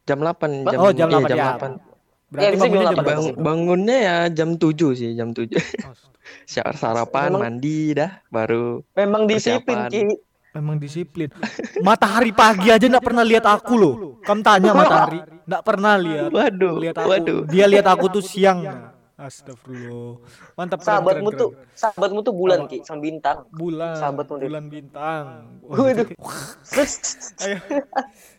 Jam 0.03 0.17
8, 0.19 0.51
jam 0.65 0.79
Oh, 0.79 0.91
jam 0.91 1.07
iya, 1.07 1.15
8 1.17 1.23
jam 1.25 1.37
ya. 1.37 1.47
8. 1.55 1.71
Berarti 2.27 2.43
Ya, 2.43 2.51
bangunnya 2.53 2.67
jam 2.81 2.89
jam 2.89 2.91
8. 2.93 2.99
berapa? 2.99 3.07
Bang- 3.13 3.37
bangunnya 3.39 3.97
ya 3.97 4.15
jam 4.29 4.49
7 4.53 4.91
sih, 4.93 5.11
jam 5.13 5.31
7. 5.31 5.55
Astaga. 5.55 6.11
Sar- 6.51 6.75
Sarapan, 6.75 7.29
Memang- 7.29 7.43
mandi 7.43 7.77
dah 7.93 8.11
baru 8.27 8.83
memang 8.93 9.23
disiplin 9.25 9.63
Persiapan. 9.79 9.87
ki. 9.89 10.03
Memang 10.53 10.77
disiplin. 10.77 11.33
Matahari 11.81 12.29
pagi 12.29 12.69
aja 12.69 12.85
nggak 12.85 13.01
pernah 13.01 13.25
lihat 13.25 13.41
aku 13.43 13.73
loh. 13.73 13.93
Kamu 14.21 14.41
tanya 14.41 14.71
matahari, 14.71 15.19
nggak 15.43 15.63
pernah 15.63 15.93
lihat. 15.97 16.29
Waduh, 16.29 16.75
Lihat 16.77 16.95
aku. 16.95 17.09
waduh. 17.09 17.39
Dia 17.49 17.65
lihat 17.65 17.85
aku 17.85 18.05
tuh 18.09 18.21
siang. 18.21 18.61
Astagfirullah. 19.13 20.21
Mantap 20.53 20.81
Sahabatmu 20.81 21.29
keren, 21.29 21.39
tuh, 21.39 21.49
sahabatmu 21.71 22.19
tuh 22.21 22.33
bulan 22.33 22.65
ki, 22.65 22.81
sama 22.81 22.99
bintang. 22.99 23.37
bulan 23.49 23.93
sahabatmu 23.95 24.35
bulan 24.41 24.65
bintang. 24.67 25.23
Waduh. 25.63 26.07
Ayo. 27.39 27.57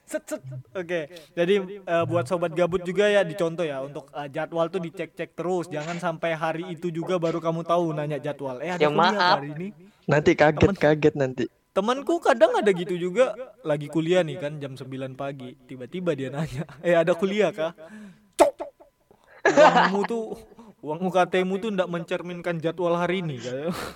Set, 0.04 0.22
set. 0.28 0.40
Oke, 0.72 1.08
jadi 1.32 1.54
eh, 1.80 2.04
buat 2.04 2.28
sobat 2.28 2.52
gabut 2.52 2.82
juga 2.82 3.08
ya 3.08 3.22
dicontoh 3.22 3.64
ya 3.64 3.80
untuk 3.80 4.06
eh, 4.12 4.28
jadwal 4.28 4.68
tuh 4.68 4.78
dicek-cek 4.78 5.32
terus, 5.32 5.66
jangan 5.66 5.96
sampai 5.96 6.30
hari 6.32 6.64
itu 6.68 6.90
juga 6.90 7.16
baru 7.16 7.40
kamu 7.40 7.64
tahu 7.64 7.90
nanya 7.90 8.18
jadwal. 8.18 8.60
Eh 8.60 8.70
ada 8.70 8.78
Ya, 8.78 8.90
maaf. 8.92 9.40
hari 9.40 9.50
ini. 9.52 9.68
nanti 10.04 10.30
kaget-kaget 10.32 11.14
nanti. 11.16 11.44
Temanku 11.74 12.22
kadang 12.22 12.54
ada 12.54 12.70
gitu 12.70 12.94
juga, 12.94 13.34
lagi 13.66 13.90
kuliah 13.90 14.22
nih 14.22 14.38
kan 14.38 14.62
jam 14.62 14.78
9 14.78 15.18
pagi, 15.18 15.58
tiba-tiba 15.66 16.14
dia 16.14 16.30
nanya, 16.30 16.62
"Eh 16.86 16.94
ada 16.94 17.18
kuliah 17.18 17.50
kah?" 17.50 17.74
Cok. 18.38 18.54
Uangmu 19.50 20.00
tuh 20.06 20.38
uang 20.86 21.00
UKT-mu 21.10 21.58
tuh 21.58 21.74
ndak 21.74 21.90
mencerminkan 21.90 22.62
jadwal 22.62 22.94
hari 22.94 23.26
ini. 23.26 23.42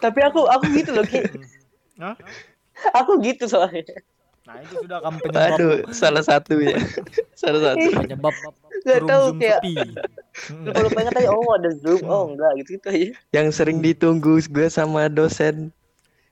Tapi 0.02 0.20
aku 0.26 0.50
aku 0.50 0.66
gitu 0.74 0.90
loh 0.90 1.06
ki. 1.06 1.22
Hah? 2.02 2.18
Aku 2.98 3.22
gitu 3.22 3.46
soalnya. 3.46 3.86
Nah, 4.48 4.64
itu 4.64 4.74
sudah 4.80 4.98
kamu 5.04 5.16
penyebab 5.20 5.54
Aduh, 5.60 5.74
salah 5.92 6.24
satu 6.24 6.56
ya. 6.56 6.80
salah 7.36 7.60
satu. 7.72 7.88
penyebab 7.94 8.34
Gak 8.82 9.04
tahu 9.04 9.24
Zoom 9.34 9.38
kayak 9.38 9.60
lupa 10.64 10.80
lupa 10.86 10.98
ingat 11.02 11.14
aja 11.18 11.30
oh 11.34 11.50
ada 11.50 11.70
zoom 11.82 12.00
oh 12.06 12.32
enggak 12.32 12.52
gitu 12.62 12.68
gitu 12.78 12.86
aja. 12.88 13.06
Yang 13.34 13.46
sering 13.60 13.78
ditunggu 13.84 14.40
gue 14.48 14.66
sama 14.72 15.10
dosen. 15.12 15.74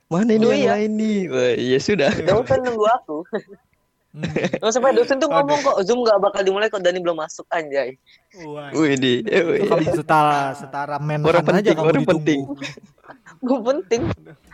Mana 0.06 0.30
ini 0.38 0.46
Oh, 0.46 0.52
yang 0.54 0.62
iya. 0.62 0.72
lain 0.78 0.90
nih? 0.94 1.18
Wah, 1.26 1.52
ya 1.58 1.78
sudah. 1.82 2.10
Dosen 2.28 2.58
nunggu 2.62 2.86
aku. 2.86 3.16
Hmm. 4.16 4.72
Sampai 4.72 4.96
dosen 4.96 5.20
tuh 5.20 5.28
ngomong 5.28 5.60
kok 5.60 5.76
zoom 5.84 6.00
gak 6.00 6.16
bakal 6.16 6.40
dimulai 6.40 6.72
kok 6.72 6.80
Dani 6.80 7.04
belum 7.04 7.20
masuk 7.20 7.44
anjay. 7.52 8.00
Wih, 8.72 8.96
di. 8.96 9.20
eh, 9.28 9.60
setara 9.92 10.56
setara 10.56 10.96
menhan 10.96 11.20
Orang 11.20 11.44
aja 11.44 11.52
penting, 11.52 11.74
kamu 11.76 11.84
orang 11.84 12.00
ditunggu. 12.00 12.12
penting. 12.16 12.40
Gue 13.44 13.58
penting. 13.60 14.00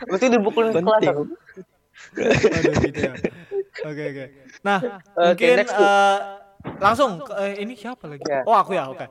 Mesti 0.03 0.25
dibukulin 0.35 0.75
kelas 0.75 1.03
aku. 1.07 1.23
Gitu 2.83 2.99
ya. 2.99 3.13
Oke 3.87 4.03
oke. 4.11 4.23
Nah 4.67 4.79
Oke, 5.15 5.47
mungkin 5.47 5.63
eh, 5.63 6.17
langsung 6.83 7.11
eh, 7.39 7.53
ini 7.63 7.73
siapa 7.79 8.03
lagi? 8.11 8.23
Ya. 8.27 8.43
Oh, 8.43 8.59
aku 8.59 8.75
ya, 8.75 8.91
oke. 8.91 9.05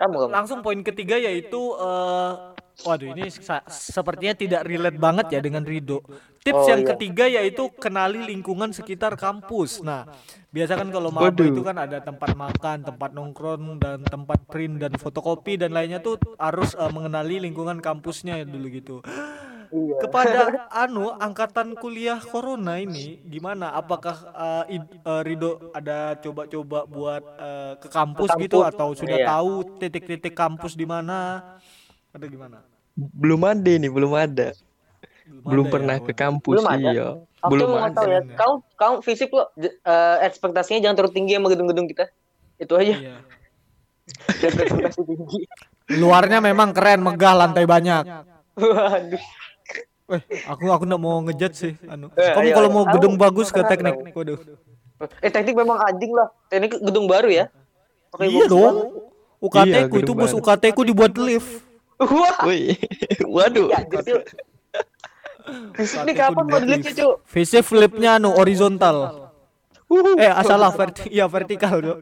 Kamu 0.00 0.14
kamu. 0.24 0.30
Langsung 0.32 0.58
poin 0.64 0.80
ketiga 0.80 1.20
yaitu 1.20 1.60
eh 1.76 2.51
waduh 2.82 3.12
ini 3.12 3.28
sepertinya 3.68 4.34
tidak 4.34 4.62
relate 4.64 4.98
banget 4.98 5.26
ya 5.36 5.40
dengan 5.44 5.62
Rido. 5.62 6.00
Tips 6.42 6.58
Oh, 6.58 6.66
yang 6.66 6.82
iya. 6.82 6.88
ketiga 6.90 7.24
yaitu 7.30 7.70
kenali 7.78 8.18
lingkungan 8.26 8.74
sekitar 8.74 9.14
kampus. 9.14 9.78
Nah, 9.78 10.10
biasa 10.50 10.74
kan 10.74 10.90
kalau 10.90 11.14
maba 11.14 11.30
Waduh. 11.30 11.46
itu 11.54 11.62
kan 11.62 11.78
ada 11.78 12.02
tempat 12.02 12.34
makan, 12.34 12.82
tempat 12.82 13.14
nongkrong 13.14 13.78
dan 13.78 14.02
tempat 14.02 14.42
print 14.50 14.82
dan 14.82 14.90
fotokopi 14.98 15.54
dan 15.54 15.70
lainnya 15.70 16.02
tuh 16.02 16.18
harus 16.42 16.74
eh, 16.74 16.90
mengenali 16.90 17.38
lingkungan 17.38 17.78
kampusnya 17.78 18.42
dulu 18.42 18.66
gitu. 18.74 18.96
Iya. 19.72 19.96
Kepada 20.02 20.40
anu 20.84 21.14
angkatan 21.14 21.78
kuliah 21.78 22.18
corona 22.20 22.76
ini 22.76 23.22
gimana? 23.24 23.72
Apakah 23.72 24.16
eh, 24.66 24.82
id- 24.82 24.98
eh, 24.98 25.22
Rido 25.22 25.70
ada 25.72 26.18
coba-coba 26.18 26.90
buat 26.90 27.22
eh, 27.38 27.72
ke 27.80 27.88
kampus, 27.88 28.34
gitu 28.36 28.66
kampus, 28.66 28.74
atau 28.74 28.88
sudah 28.98 29.18
iya. 29.22 29.30
tahu 29.30 29.78
titik-titik 29.78 30.34
kampus 30.34 30.74
di 30.74 30.84
mana? 30.90 31.40
Ada 32.12 32.26
gimana? 32.28 32.56
Belum 32.94 33.40
ada 33.42 33.72
nih, 33.72 33.88
belum 33.88 34.12
ada. 34.12 34.52
Belum 35.42 35.64
ada 35.64 35.68
ya? 35.68 35.72
pernah 35.72 35.96
ke 35.96 36.04
Waduh. 36.04 36.16
kampus 36.18 36.52
Belum 36.52 36.68
ada? 36.68 36.90
iya. 36.90 37.08
Aku 37.40 37.50
Belum 37.50 37.68
mau 37.72 37.80
ada. 37.80 37.94
tahu 37.96 38.06
ya. 38.06 38.20
Kau 38.36 38.52
kau 38.76 38.94
fisik 39.00 39.32
lo 39.32 39.48
j- 39.56 39.74
eh, 39.74 40.16
ekspektasinya 40.22 40.78
jangan 40.78 40.96
terlalu 40.96 41.14
tinggi 41.16 41.32
sama 41.34 41.48
gedung-gedung 41.48 41.88
kita. 41.88 42.04
Itu 42.56 42.76
aja. 42.76 42.94
Iya. 42.94 43.16
Tinggi. 44.92 45.40
Luarnya 45.92 46.38
memang 46.38 46.70
keren, 46.70 47.00
megah, 47.00 47.34
lantai 47.34 47.64
banyak. 47.64 48.04
Waduh. 48.54 49.22
Eh, 50.12 50.20
aku 50.44 50.68
aku 50.68 50.84
nggak 50.84 51.00
mau 51.00 51.24
ngejudge 51.24 51.56
sih. 51.56 51.72
Anu. 51.88 52.12
Eh, 52.12 52.36
Kamu 52.36 52.44
ayo, 52.44 52.54
kalau 52.54 52.68
ayo. 52.68 52.76
mau 52.76 52.84
gedung 52.86 53.14
bagus 53.16 53.48
ke 53.48 53.64
teknik. 53.64 53.96
tahu. 53.96 54.12
Waduh. 54.12 54.38
Eh 55.18 55.30
teknik 55.32 55.56
memang 55.56 55.80
anjing 55.80 56.12
lah. 56.12 56.28
Teknik 56.46 56.76
gedung 56.78 57.08
baru 57.08 57.32
ya. 57.32 57.48
Pakai 58.12 58.28
Iya 58.28 58.44
dong. 58.44 58.92
UKT 59.40 59.66
Iya, 59.66 59.88
ku 59.88 59.96
itu 59.98 60.12
bos 60.12 60.30
baru. 60.30 60.38
UKT 60.38 60.64
ku 60.70 60.82
dibuat 60.84 61.16
lift. 61.16 61.64
Wah. 61.98 62.36
Wih, 62.44 62.76
waduh. 63.26 63.68
Ya, 63.70 63.80
nih 66.06 66.14
ku 66.14 66.20
kapan 66.22 66.44
mau 66.46 66.54
dibuat 66.54 66.62
dilihat 66.62 66.80
lift. 66.80 66.88
cucu? 66.94 67.08
VC 67.26 67.52
flipnya 67.60 68.16
anu 68.16 68.30
horizontal. 68.32 69.28
Eh, 70.16 70.32
salah 70.42 70.70
verti 70.72 71.10
ya 71.10 71.26
vertikal, 71.28 71.76
Dok. 71.82 71.98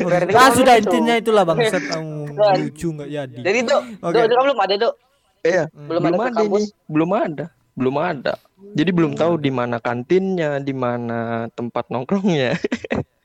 Vertikal 0.00 0.40
Ah, 0.40 0.50
sudah 0.50 0.74
intinya 0.80 1.14
itulah 1.14 1.44
bangsat 1.44 1.82
kamu 1.92 2.32
lucu 2.32 2.88
nggak 2.90 3.10
jadi. 3.12 3.38
Jadi 3.44 3.58
dok, 3.66 3.82
Oke. 4.00 4.14
dok, 4.16 4.24
dok, 4.30 4.40
belum 4.46 4.58
ada 4.62 4.74
dok. 4.78 4.94
Iya, 5.46 5.64
Belum 5.70 6.00
belum, 6.02 6.02
ada 6.02 6.26
ada 6.26 6.34
kampus. 6.42 6.58
nih, 6.58 6.66
belum 6.90 7.10
ada, 7.12 7.44
belum 7.76 7.96
ada. 8.00 8.34
Jadi 8.74 8.90
belum 8.90 9.12
tahu 9.14 9.32
di 9.38 9.50
mana 9.54 9.76
kantinnya, 9.78 10.58
di 10.58 10.74
mana 10.74 11.46
tempat 11.54 11.86
nongkrongnya. 11.86 12.56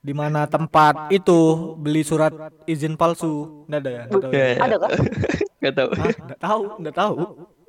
Di 0.00 0.12
mana 0.16 0.48
tempat 0.48 1.12
itu 1.12 1.74
beli 1.76 2.00
surat 2.00 2.32
izin 2.64 2.96
palsu? 2.96 3.64
Nggak 3.68 3.80
ada 3.84 3.90
ya? 3.90 4.02
Nggak 4.08 4.22
tahu 4.22 4.32
ya? 4.32 4.38
Ya, 4.38 4.46
ya. 4.48 4.58
Ada 4.64 4.76
kan? 4.80 4.90
Gak 5.58 5.74
tahu. 5.74 5.90
Nggak 5.98 6.38
tahu, 6.38 6.62
nggak 6.78 6.94
tahu. 6.94 7.14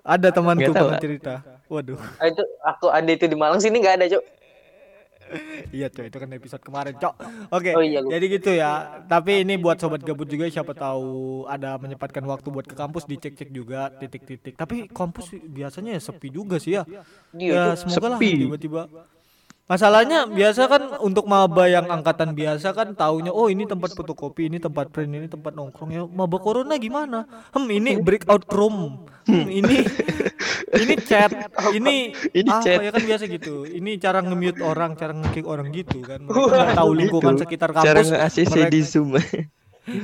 Ada 0.06 0.28
temanku 0.30 0.62
Nggak 0.62 0.78
tahu, 0.78 0.86
pernah 0.86 0.94
ah. 0.94 1.04
cerita. 1.04 1.34
Waduh. 1.74 2.00
Ah, 2.22 2.28
itu 2.30 2.44
aku 2.62 2.86
ada 2.94 3.10
itu 3.10 3.26
di 3.26 3.34
Malang 3.34 3.58
sini 3.58 3.82
nggak 3.82 3.98
ada 3.98 4.06
cok. 4.14 4.24
Iya 5.70 5.94
coy, 5.94 6.10
itu 6.10 6.18
kan 6.18 6.30
episode 6.34 6.64
kemarin, 6.66 6.98
Cok. 6.98 7.14
Oke. 7.54 7.78
Oh 7.78 7.86
iya, 7.86 8.02
jadi 8.02 8.26
gitu 8.26 8.50
ya. 8.50 9.02
Tapi 9.06 9.46
ini 9.46 9.62
buat 9.62 9.78
sobat 9.78 10.02
gabut 10.02 10.26
juga 10.26 10.50
siapa 10.50 10.74
tahu 10.74 11.46
ada 11.46 11.78
menyempatkan 11.78 12.26
waktu 12.26 12.50
buat 12.50 12.66
ke 12.66 12.74
kampus 12.74 13.06
dicek-cek 13.06 13.54
juga 13.54 13.94
titik-titik. 14.02 14.58
Tapi 14.58 14.90
kampus 14.90 15.38
biasanya 15.46 15.94
ya 15.98 16.02
sepi 16.02 16.34
juga 16.34 16.58
sih 16.58 16.82
ya. 16.82 16.84
Iya, 17.38 17.54
ya 17.54 17.64
Cok. 17.78 17.94
semoga 17.94 18.08
lah 18.10 18.20
Sepi. 18.22 18.32
tiba-tiba. 18.50 18.82
Masalahnya 19.70 20.26
biasa 20.26 20.66
kan 20.66 20.82
untuk 20.98 21.30
maba 21.30 21.70
yang 21.70 21.86
angkatan 21.86 22.34
biasa 22.34 22.74
kan 22.74 22.98
taunya 22.98 23.30
oh 23.30 23.54
ini 23.54 23.70
tempat 23.70 23.94
fotokopi, 23.94 24.50
ini 24.50 24.58
tempat 24.58 24.90
print, 24.90 25.14
ini 25.14 25.30
tempat 25.30 25.54
nongkrong 25.54 25.90
ya. 25.94 26.04
Maba 26.04 26.42
corona 26.42 26.74
gimana? 26.76 27.30
Hmm 27.54 27.70
ini 27.70 27.94
breakout 28.06 28.50
room. 28.50 29.06
Hmm, 29.30 29.46
ini 29.46 29.86
ini 30.82 30.94
chat, 31.00 31.30
ini 31.70 32.18
Ini 32.34 32.50
apa 32.50 32.66
chat. 32.66 32.82
ya 32.82 32.90
kan 32.90 33.04
biasa 33.06 33.24
gitu. 33.30 33.62
Ini 33.62 34.02
cara 34.02 34.26
nge-mute 34.26 34.58
orang, 34.66 34.98
cara 34.98 35.14
nge-kick 35.14 35.46
orang 35.46 35.70
gitu 35.70 36.02
kan. 36.02 36.26
Mereka 36.26 36.74
tahu 36.74 36.92
lingkungan 36.98 37.38
Itu, 37.38 37.42
sekitar 37.46 37.70
Cara 37.70 38.02
kampus. 38.02 38.10
nge-ACC 38.10 38.50
mereka- 38.58 38.74
di 38.74 38.82
Zoom. 38.82 39.14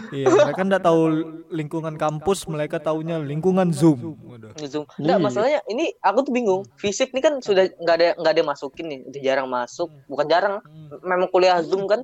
Iya, 0.09 0.27
mereka 0.27 0.61
nggak 0.61 0.83
tahu 0.83 1.01
lingkungan 1.49 1.95
kampus, 1.95 2.45
mereka 2.45 2.77
taunya 2.77 3.17
lingkungan 3.17 3.69
Zoom. 3.69 4.17
Zoom. 4.63 4.85
Nggak, 4.97 5.17
Iya. 5.17 5.23
masalahnya 5.23 5.59
ini 5.67 5.93
aku 5.99 6.25
tuh 6.25 6.33
bingung. 6.33 6.61
Fisik 6.75 7.11
nih 7.11 7.21
kan 7.21 7.33
sudah 7.39 7.69
nggak 7.71 7.95
ada 7.95 8.07
nggak 8.17 8.33
ada 8.33 8.43
masukin 8.43 8.85
nih, 8.87 8.99
udah 9.05 9.21
jarang 9.21 9.47
masuk. 9.47 9.89
Bukan 10.05 10.25
jarang, 10.25 10.59
memang 11.01 11.29
kuliah 11.29 11.61
Zoom 11.61 11.85
kan. 11.85 12.01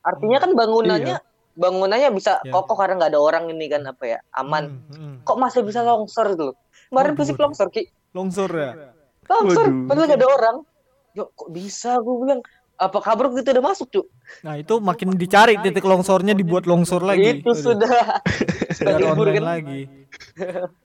Artinya 0.00 0.38
kan 0.38 0.50
bangunannya 0.52 1.16
bangunannya 1.52 2.08
bisa 2.12 2.38
Iya. 2.44 2.52
kokoh 2.52 2.76
karena 2.76 3.00
nggak 3.00 3.10
ada 3.16 3.20
orang 3.20 3.44
ini 3.48 3.66
kan 3.66 3.82
apa 3.84 4.04
ya 4.06 4.18
aman. 4.32 4.84
Hmm, 4.86 4.92
hmm. 4.92 5.14
Kok 5.24 5.36
masih 5.36 5.60
bisa 5.62 5.80
longsor 5.80 6.36
gitu 6.36 6.52
loh? 6.52 6.56
Kemarin 6.88 7.12
fisik 7.14 7.36
longsor 7.36 7.68
ki, 7.68 7.88
Longsor 8.12 8.50
ya. 8.50 8.70
longsor. 9.26 9.66
Padahal 9.84 10.06
nggak 10.06 10.20
ada 10.20 10.28
orang. 10.30 10.56
Yo 11.12 11.32
kok 11.32 11.48
bisa? 11.48 11.96
Gue 11.98 12.22
bilang 12.22 12.44
apa 12.76 12.98
kabar 13.00 13.32
gitu 13.32 13.48
udah 13.56 13.64
masuk 13.64 13.88
cuk? 13.88 14.06
Nah, 14.44 14.60
itu 14.60 14.76
makin 14.78 15.16
dicari 15.16 15.56
titik 15.58 15.84
longsornya 15.84 16.36
dibuat 16.36 16.68
longsor 16.68 17.00
lagi. 17.00 17.40
Itu 17.40 17.56
sudah 17.56 18.20
libur 19.00 19.32
online 19.32 19.36
kan. 19.36 19.44
lagi. 19.44 19.80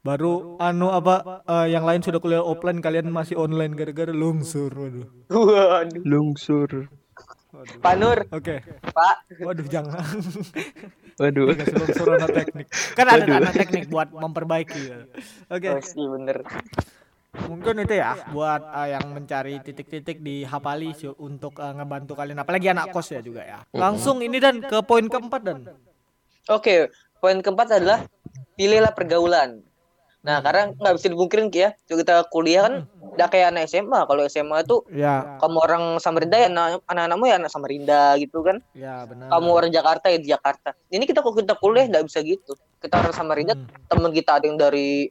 Baru 0.02 0.56
anu 0.58 0.90
apa 0.90 1.44
eh, 1.44 1.68
yang 1.72 1.84
lain 1.84 2.00
sudah 2.00 2.20
kuliah 2.20 2.42
offline 2.42 2.80
kalian 2.80 3.12
masih 3.12 3.36
online 3.36 3.76
gara-gara 3.76 4.12
longsor. 4.12 4.72
Waduh. 4.72 5.08
Waduh. 5.28 6.02
Lungsur. 6.04 6.88
Waduh. 7.52 7.78
Pak 7.84 7.96
Nur, 8.00 8.18
Oke. 8.32 8.64
Pak. 8.82 9.16
Waduh 9.44 9.68
jangan. 9.68 10.00
Waduh. 11.20 11.52
Kasih 11.54 11.76
longsor 11.76 12.08
anak 12.16 12.32
teknik. 12.32 12.68
Kan 12.96 13.08
ada 13.08 13.32
anak 13.44 13.54
teknik 13.54 13.92
buat 13.92 14.10
memperbaiki. 14.10 14.82
ya. 14.82 15.00
Oke. 15.52 15.68
Oh, 15.70 15.82
sih 15.84 16.06
bener. 16.08 16.40
Mungkin 17.32 17.88
itu 17.88 17.96
ya 17.96 18.28
buat 18.30 18.60
eh, 18.60 18.88
yang 18.92 19.06
mencari 19.08 19.64
titik-titik 19.64 20.20
di 20.20 20.44
Hapali 20.44 20.92
untuk 21.16 21.56
eh, 21.58 21.72
ngebantu 21.72 22.12
kalian 22.12 22.44
apalagi 22.44 22.68
anak 22.68 22.92
kos 22.92 23.08
ya 23.10 23.24
juga 23.24 23.40
ya. 23.42 23.64
Langsung 23.72 24.20
ini 24.20 24.36
dan 24.36 24.60
ke 24.60 24.84
poin 24.84 25.08
keempat 25.08 25.42
dan. 25.42 25.64
Oke, 26.46 26.92
poin 27.18 27.40
keempat 27.40 27.80
adalah 27.80 28.04
pilihlah 28.54 28.92
pergaulan. 28.92 29.64
Nah, 30.22 30.38
karena 30.38 30.70
nggak 30.70 30.94
bisa 30.96 31.08
dipungkirin 31.10 31.50
Ki, 31.50 31.66
ya, 31.66 31.70
kita 31.90 32.30
kuliah 32.30 32.62
kan 32.62 32.74
udah 33.10 33.26
kayak 33.26 33.48
anak 33.50 33.66
SMA. 33.66 34.06
Kalau 34.06 34.22
SMA 34.24 34.58
itu 34.62 34.78
Ya, 34.94 35.40
kamu 35.40 35.58
orang 35.58 35.84
Samarinda 35.98 36.38
ya 36.38 36.46
anak- 36.46 36.86
anak-anakmu 36.86 37.26
ya 37.26 37.36
anak 37.40 37.50
Samarinda 37.50 38.02
gitu 38.20 38.44
kan. 38.44 38.60
ya 38.76 39.08
benar. 39.08 39.32
Kamu 39.32 39.50
orang 39.50 39.72
Jakarta 39.72 40.12
ya 40.12 40.20
di 40.20 40.30
Jakarta. 40.30 40.76
Ini 40.90 41.04
kita 41.06 41.24
kalau 41.24 41.34
kita 41.34 41.56
kuliah 41.56 41.88
nggak 41.88 42.06
bisa 42.06 42.20
gitu. 42.22 42.54
Kita 42.78 43.00
orang 43.00 43.16
Samarinda, 43.16 43.56
Hmm. 43.56 43.66
teman 43.88 44.12
kita 44.12 44.32
ada 44.36 44.46
yang 44.46 44.60
dari 44.60 45.10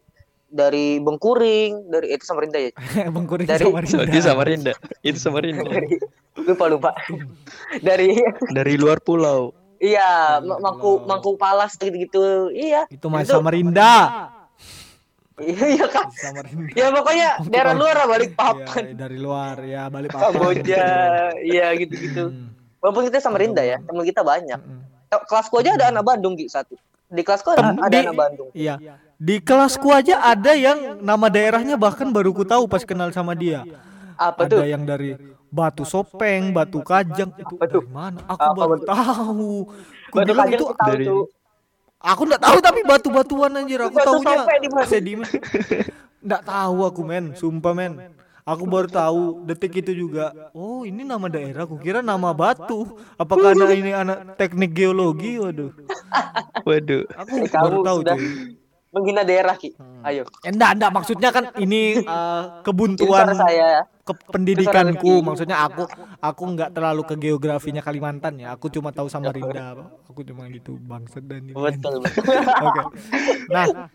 dari 0.50 0.98
Bengkuring, 0.98 1.86
dari 1.86 2.06
itu 2.10 2.24
Samarinda 2.24 2.58
ya. 2.58 2.70
Bengkuring 3.14 3.46
Dari- 3.46 3.64
Samarinda. 3.64 4.02
Itu 4.04 4.18
Samarinda. 4.20 4.72
Itu 5.00 5.18
Samarinda. 5.18 5.70
Dari 5.70 5.94
lupa 6.40 6.64
lupa. 6.66 6.90
dari 7.86 8.16
Dari 8.50 8.74
luar 8.74 8.98
pulau. 8.98 9.54
iya, 9.78 10.38
Dari 10.38 10.60
Mangku 10.60 10.90
Pulau. 10.96 11.06
Mangku 11.06 11.30
Palas 11.36 11.74
gitu-gitu. 11.74 12.50
Iya. 12.50 12.84
Itu 12.88 13.06
mah 13.06 13.22
Samarinda. 13.22 13.92
Iya, 15.36 15.64
iya 15.72 15.86
kan. 15.86 16.10
Samarinda. 16.10 16.74
Ya 16.74 16.90
pokoknya 16.90 17.28
Mangku 17.38 17.48
daerah 17.48 17.72
luar 17.72 17.94
lah 17.96 18.06
balik 18.08 18.30
Ya, 18.30 18.36
papan. 18.36 18.84
dari 18.92 19.16
luar 19.16 19.56
ya 19.62 19.82
balik 19.86 20.10
Kamboja, 20.12 20.84
iya 21.40 21.72
gitu-gitu. 21.74 22.28
Walaupun 22.78 23.06
kita 23.06 23.20
Samarinda 23.20 23.60
ya, 23.60 23.78
teman 23.78 24.02
kita 24.02 24.20
banyak. 24.20 24.60
Kelasku 25.26 25.58
aja 25.58 25.74
ada 25.74 25.86
anak 25.90 26.04
Bandung 26.04 26.34
gitu 26.34 26.50
satu. 26.50 26.74
Di 27.06 27.20
kelasku 27.20 27.50
ada, 27.50 27.74
ada 27.74 27.88
Di- 27.90 28.04
anak 28.04 28.16
Bandung. 28.16 28.48
Iya. 28.52 28.76
Di 29.20 29.36
kelasku 29.36 29.92
aja 29.92 30.16
ada 30.24 30.56
yang 30.56 30.96
nama 30.98 31.28
daerahnya 31.28 31.76
bahkan 31.76 32.08
baru 32.08 32.32
ku 32.32 32.40
tahu 32.40 32.64
pas 32.64 32.80
kenal 32.80 33.12
sama 33.12 33.36
dia. 33.36 33.68
Apa 34.16 34.48
ada 34.48 34.56
tuh? 34.56 34.64
yang 34.64 34.80
dari 34.82 35.12
Batu 35.52 35.84
Sopeng, 35.84 36.56
Batu 36.56 36.80
Kajang 36.80 37.28
itu 37.36 37.52
Apa 37.52 37.64
tuh? 37.68 37.84
dari 37.84 37.92
mana? 37.92 38.18
Aku 38.24 38.40
Apa 38.40 38.56
baru 38.56 38.76
tahu. 38.80 39.52
Ku 40.08 40.16
Batu 40.16 40.28
bilang 40.32 40.48
itu 40.48 40.64
tuh 40.64 40.68
tahu 40.72 40.88
dari- 40.88 41.04
tuh. 41.04 41.24
aku 42.00 42.20
enggak 42.24 42.40
tahu 42.40 42.58
tapi 42.64 42.80
batu-batuan 42.80 43.52
anjir. 43.54 43.80
Aku 43.84 43.92
Batu 43.92 44.08
tahunya 44.08 44.40
sedimen. 44.88 45.28
Enggak 46.20 46.42
tahu 46.42 46.76
aku 46.80 47.00
men, 47.04 47.24
sumpah 47.36 47.72
men. 47.76 47.92
Aku 48.40 48.64
baru 48.64 48.88
tahu 48.88 49.44
detik 49.44 49.84
itu 49.84 49.92
juga. 49.92 50.32
Oh, 50.56 50.88
ini 50.88 51.04
nama 51.04 51.28
daerah. 51.28 51.68
Aku 51.68 51.76
kira 51.76 52.00
nama 52.00 52.32
batu. 52.32 52.88
Apakah 53.14 53.52
ini 53.76 53.92
anak 53.92 54.40
teknik 54.40 54.72
geologi? 54.72 55.36
Waduh. 55.36 55.76
Waduh. 56.64 57.04
Aku 57.20 57.34
baru 57.44 57.76
tahu 57.84 57.98
sudah 58.00 58.16
cuy. 58.16 58.59
Menghina 58.90 59.22
daerah 59.22 59.54
Ki. 59.54 59.70
Ayo. 60.00 60.26
Eh, 60.40 60.50
Enggak, 60.50 60.70
enggak 60.74 60.90
maksudnya 60.92 61.30
kan 61.30 61.44
ini 61.56 61.98
eh, 62.02 62.42
kebuntuan 62.62 63.30
saya. 63.32 63.86
ke 64.00 64.12
pendidikanku 64.26 64.98
Pintar 64.98 65.22
maksudnya 65.22 65.56
aku 65.60 65.86
aku 66.18 66.42
nggak 66.50 66.70
terlalu 66.72 67.02
ke 67.04 67.14
geografinya 67.16 67.78
Kalimantan 67.78 68.34
ya 68.36 68.50
aku 68.50 68.66
cuma 68.66 68.90
tahu 68.90 69.06
Samarinda 69.06 69.86
aku 70.10 70.26
cuma 70.26 70.50
gitu 70.50 70.74
bangsat 70.80 71.22
dan 71.22 71.46
ini 71.46 71.54
Betul. 71.54 72.02
oke 72.66 72.80
nah 73.46 73.86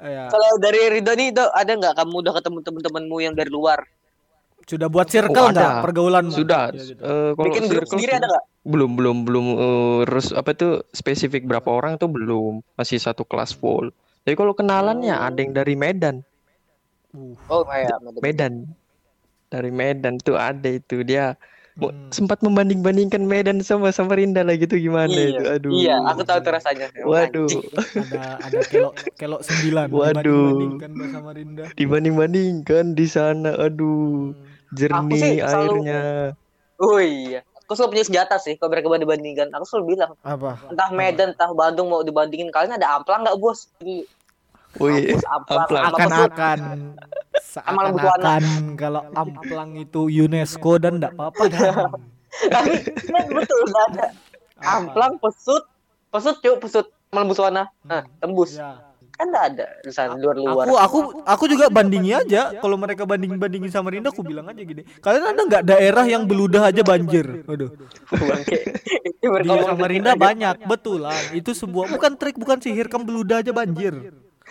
ya 0.00 0.26
Kalau 0.26 0.50
dari 0.58 0.90
Ridho 0.90 1.14
nih, 1.14 1.30
Do, 1.30 1.46
ada 1.48 1.70
nggak 1.70 1.94
kamu 1.94 2.14
udah 2.18 2.32
ketemu 2.34 2.58
teman-temanmu 2.60 3.16
yang 3.20 3.34
dari 3.36 3.46
luar? 3.46 3.86
Sudah 4.66 4.86
buat 4.86 5.06
circle 5.06 5.34
Oh, 5.36 5.50
nggak 5.50 5.62
ada. 5.62 5.82
pergaulan? 5.82 6.26
Sudah. 6.30 6.70
Ya, 6.70 6.82
gitu. 6.84 6.98
eh, 7.00 7.30
kalau 7.34 7.46
Bikin 7.46 7.62
grup 7.64 7.86
circle 7.86 7.94
sendiri 7.94 8.12
ada 8.16 8.26
nggak? 8.26 8.44
belum 8.60 8.90
belum 8.92 9.16
belum 9.24 9.46
eh, 9.54 9.98
res 10.04 10.30
apa 10.30 10.50
tuh 10.52 10.84
spesifik 10.90 11.42
berapa 11.44 11.64
orang 11.66 11.94
tuh 11.94 12.06
belum 12.06 12.60
masih 12.74 12.98
satu 12.98 13.22
kelas 13.22 13.54
full 13.54 13.88
tapi 14.20 14.34
kalau 14.34 14.52
kenalannya 14.52 15.12
ada 15.12 15.36
yang 15.36 15.52
dari 15.52 15.74
Medan 15.74 16.22
Uh, 17.10 17.34
Oh 17.46 17.62
kayak 17.64 17.90
Medan 18.18 18.70
dari 19.48 19.68
Medan 19.68 20.14
tuh 20.16 20.34
ada 20.34 20.70
itu 20.70 21.02
dia 21.02 21.34
Hmm. 21.72 22.10
sempat 22.10 22.38
membanding-bandingkan 22.38 23.18
Medan 23.20 23.58
sama 23.60 23.88
Samarinda 23.88 24.42
lah 24.42 24.52
gitu 24.54 24.76
gimana 24.76 25.08
Iya, 25.08 25.26
itu 25.32 25.44
aduh 25.48 25.72
Iya, 25.72 25.96
aku 26.04 26.22
tahu 26.22 26.38
tuh 26.38 26.52
rasanya. 26.52 26.86
waduh 27.00 27.46
Anjing. 27.46 27.64
ada 27.96 28.22
ada 28.38 28.58
kelok 28.64 28.94
kelok 29.16 29.40
sembilan. 29.40 29.86
Waduh. 29.88 30.20
dibanding-bandingkan 30.20 30.90
Mbak 30.92 31.08
Samarinda. 31.10 31.64
dibanding-bandingkan 31.72 32.84
di 32.92 33.06
sana 33.06 33.50
aduh 33.56 34.36
jernih 34.72 35.16
sih 35.16 35.34
selalu- 35.40 35.72
airnya 35.72 36.00
Oh 36.76 36.98
iya. 36.98 37.40
Aku 37.70 37.78
selalu 37.78 37.94
punya 37.94 38.06
senjata 38.10 38.34
sih 38.42 38.58
kalau 38.58 38.74
mereka 38.74 38.90
banding-bandingkan. 38.90 39.46
Aku 39.54 39.62
selalu 39.62 39.94
bilang, 39.94 40.18
Apa? 40.26 40.58
entah 40.74 40.90
Medan, 40.90 41.38
entah 41.38 41.54
Bandung 41.54 41.86
mau 41.86 42.02
dibandingin 42.02 42.50
kalian 42.50 42.74
ada 42.74 42.98
amplang 42.98 43.22
nggak 43.22 43.38
bos? 43.38 43.70
Jadi, 43.78 44.10
Wih, 44.82 45.14
amplang, 45.30 45.94
Sama 47.38 47.86
lembu 47.86 48.02
tuana. 48.02 48.42
seakan-akan 48.42 48.42
kalau 48.74 49.06
amplang 49.14 49.70
itu 49.78 50.10
UNESCO 50.10 50.82
dan 50.82 50.98
enggak 50.98 51.14
apa-apa 51.14 51.42
kan. 51.46 51.94
Tapi 52.50 52.74
kan 53.06 53.26
betul 53.38 53.60
nggak 53.70 53.84
ada. 53.94 54.06
Amplang, 54.66 55.22
pesut, 55.22 55.62
pesut 56.10 56.42
cuk, 56.42 56.58
pesut 56.58 56.90
malam 57.14 57.30
buswana. 57.30 57.70
Nah, 57.86 58.02
tembus. 58.18 58.58
Ya. 58.58 58.89
Kan 59.20 59.28
nggak 59.28 59.46
ada 59.52 59.66
di 59.84 59.92
sana 59.92 60.16
luar-luar. 60.16 60.64
Aku 60.64 60.74
aku 60.80 60.98
aku 61.28 61.44
juga 61.44 61.68
bandingi 61.68 62.16
aja. 62.16 62.56
Kalau 62.56 62.80
mereka 62.80 63.04
banding-bandingin 63.04 63.68
sama 63.68 63.92
Rinda 63.92 64.08
aku 64.08 64.24
bilang 64.24 64.48
aja 64.48 64.64
gini. 64.64 64.80
Kalian 65.04 65.36
ada 65.36 65.40
nggak 65.44 65.64
daerah 65.68 66.08
yang 66.08 66.24
beludah 66.24 66.72
aja 66.72 66.80
banjir? 66.80 67.44
Waduh. 67.44 67.68
Di 69.20 69.28
Samarinda 69.68 70.16
banyak, 70.16 70.64
betulan. 70.64 71.36
Itu 71.36 71.52
sebuah 71.52 71.92
bukan 71.92 72.16
trik, 72.16 72.40
bukan 72.40 72.64
sihir, 72.64 72.88
kamu 72.88 73.04
beludah 73.04 73.44
aja 73.44 73.52
banjir. 73.52 73.92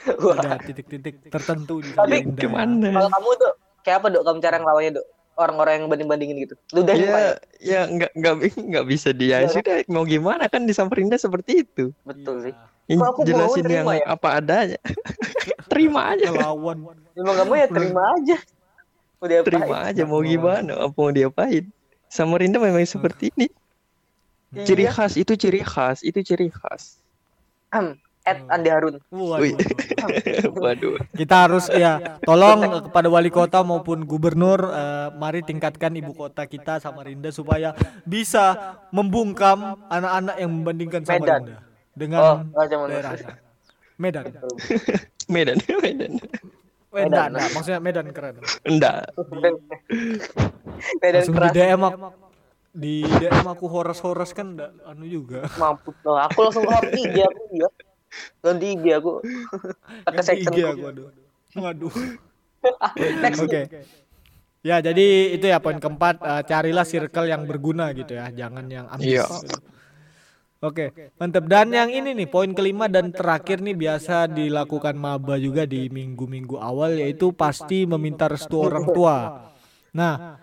Ada 0.05 0.61
titik-titik 0.61 1.33
tertentu 1.33 1.81
di 1.81 1.89
Tapi 1.97 2.21
Samarinda. 2.21 2.37
ke 2.37 2.47
mana 2.47 2.89
Kalau 2.93 3.09
kamu 3.09 3.29
tuh 3.41 3.51
kayak 3.81 3.97
apa 4.05 4.07
dok? 4.13 4.21
Kamu 4.21 4.37
cara 4.37 4.55
ngelawannya 4.61 4.91
dok? 5.01 5.07
Orang-orang 5.39 5.79
yang 5.79 5.87
banding-bandingin 5.87 6.37
gitu. 6.43 6.55
Ludahnya 6.69 6.99
ya 6.99 7.13
banyak. 7.15 7.35
ya 7.61 7.79
nggak 7.87 8.11
nggak 8.11 8.35
nggak 8.59 8.85
bisa 8.85 9.09
dia 9.09 9.39
Iya. 9.39 9.47
sudah 9.49 9.75
mau 9.87 10.03
gimana 10.03 10.45
kan 10.45 10.63
di 10.63 10.71
Samarinda 10.71 11.15
seperti 11.15 11.63
itu 11.63 11.95
Betul 12.03 12.43
sih. 12.43 12.53
Yang 12.85 12.99
Kok 12.99 13.07
aku 13.07 13.19
mau 13.19 13.25
jelasin 13.25 13.63
yang 13.63 13.65
terima 13.85 13.93
ya? 13.95 14.05
apa 14.09 14.27
adanya 14.35 14.79
terima 15.71 16.01
aja 16.09 16.27
Ngelawan. 16.27 16.77
Emang 17.13 17.35
kamu 17.37 17.53
ya 17.55 17.67
terima 17.69 18.01
aja. 18.13 18.37
Udah 19.19 19.37
terima 19.41 19.77
aja 19.85 20.03
mau 20.03 20.19
gimana 20.21 20.71
apa 20.77 20.91
mau 20.93 21.09
diapain 21.09 21.63
Samarinda 22.05 22.57
memang 22.57 22.83
seperti 22.83 23.31
ini 23.33 23.47
ciri 24.59 24.83
Iya. 24.83 24.91
khas 24.91 25.13
itu 25.13 25.33
ciri 25.33 25.61
khas 25.61 26.01
itu 26.01 26.19
ciri 26.19 26.49
khas 26.49 26.99
Ed 28.29 28.39
Andi 28.47 28.69
Harun. 28.69 28.95
Waduh. 29.09 29.57
Waduh 30.63 30.95
Kita 31.11 31.35
harus 31.49 31.65
ya 31.73 32.21
tolong 32.21 32.59
eh, 32.63 32.81
kepada 32.87 33.07
wali 33.09 33.33
kota 33.33 33.65
maupun 33.65 34.05
gubernur 34.05 34.69
eh, 34.69 35.09
mari 35.17 35.41
tingkatkan 35.41 35.97
ibu 35.97 36.13
kota 36.13 36.45
kita 36.45 36.77
Samarinda 36.77 37.33
supaya 37.33 37.73
bisa 38.05 38.77
membungkam 38.93 39.81
anak-anak 39.89 40.35
yang 40.37 40.51
membandingkan 40.53 41.01
Medan. 41.03 41.17
Samarinda 41.19 41.57
dengan 41.97 42.21
Oh, 42.55 42.85
daerahnya. 42.87 43.33
Medan. 44.01 44.25
Medan 45.27 45.57
Medan 45.83 46.13
Medan, 46.89 47.29
nah, 47.35 47.45
maksudnya 47.53 47.77
Medan 47.83 48.09
keren. 48.09 48.39
enggak 48.65 49.11
Medan 51.03 51.21
Langsung 51.21 51.35
di. 51.35 51.49
DM 51.53 51.81
aku, 51.83 51.99
di 52.73 52.95
DM 53.03 53.45
aku 53.45 53.65
horas-horas 53.67 54.31
kan 54.31 54.55
enggak 54.55 54.71
anu 54.87 55.05
juga. 55.05 55.45
Mampus 55.59 55.97
loh. 56.07 56.17
Aku 56.17 56.47
langsung 56.47 56.63
ganti 56.65 57.03
IG 57.03 57.15
aku 57.21 57.41
dia. 58.09 58.41
Ganti 58.43 58.65
IG 58.75 58.85
aku. 58.97 59.11
Pakai 60.03 60.23
section. 60.25 60.53
IG 60.53 60.57
aku 60.65 60.83
aduh. 60.89 61.07
Waduh. 61.55 61.93
Next. 63.23 63.39
Oke. 63.45 63.61
Ya, 64.59 64.83
jadi 64.83 65.39
itu 65.39 65.47
ya 65.47 65.63
poin 65.63 65.79
keempat, 65.79 66.19
eh, 66.19 66.43
carilah 66.43 66.83
circle 66.83 67.31
yang 67.31 67.47
berguna 67.47 67.95
gitu 67.95 68.19
ya, 68.19 68.27
jangan 68.27 68.67
yang 68.67 68.91
ambis. 68.91 69.23
Iya. 69.23 69.25
Oke, 70.59 70.91
mantap. 71.15 71.47
Dan 71.47 71.71
yang 71.71 71.87
ini 71.87 72.11
nih 72.11 72.27
poin 72.27 72.51
kelima 72.51 72.91
dan 72.91 73.15
terakhir 73.15 73.63
nih 73.63 73.79
biasa 73.79 74.27
dilakukan 74.27 74.91
maba 74.91 75.39
juga 75.39 75.63
di 75.63 75.87
minggu-minggu 75.87 76.59
awal 76.59 76.99
yaitu 76.99 77.31
pasti 77.31 77.87
meminta 77.87 78.27
restu 78.27 78.59
orang 78.59 78.83
tua. 78.91 79.47
Nah, 79.95 80.35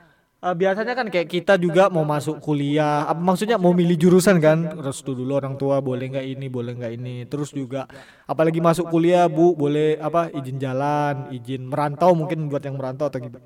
eh, 0.47 0.55
biasanya 0.55 0.95
kan 0.95 1.07
kayak 1.11 1.29
kita 1.29 1.55
juga 1.59 1.91
mau 1.91 2.07
masuk 2.07 2.39
kuliah, 2.39 3.03
apa 3.11 3.19
maksudnya 3.19 3.59
mau 3.59 3.75
milih 3.75 3.99
jurusan 3.99 4.39
kan, 4.39 4.79
restu 4.79 5.13
dulu 5.19 5.35
orang 5.35 5.59
tua 5.59 5.83
boleh 5.83 6.07
nggak 6.15 6.27
ini, 6.27 6.47
boleh 6.47 6.73
nggak 6.79 6.93
ini. 6.95 7.17
Terus 7.27 7.51
juga 7.51 7.91
apalagi 8.31 8.63
masuk 8.63 8.87
kuliah 8.87 9.27
bu 9.27 9.59
boleh 9.59 9.99
apa 9.99 10.31
izin 10.31 10.57
jalan, 10.63 11.29
izin 11.35 11.67
merantau 11.67 12.15
mungkin 12.15 12.47
buat 12.47 12.63
yang 12.63 12.79
merantau 12.79 13.11
atau 13.11 13.19
gimana 13.19 13.43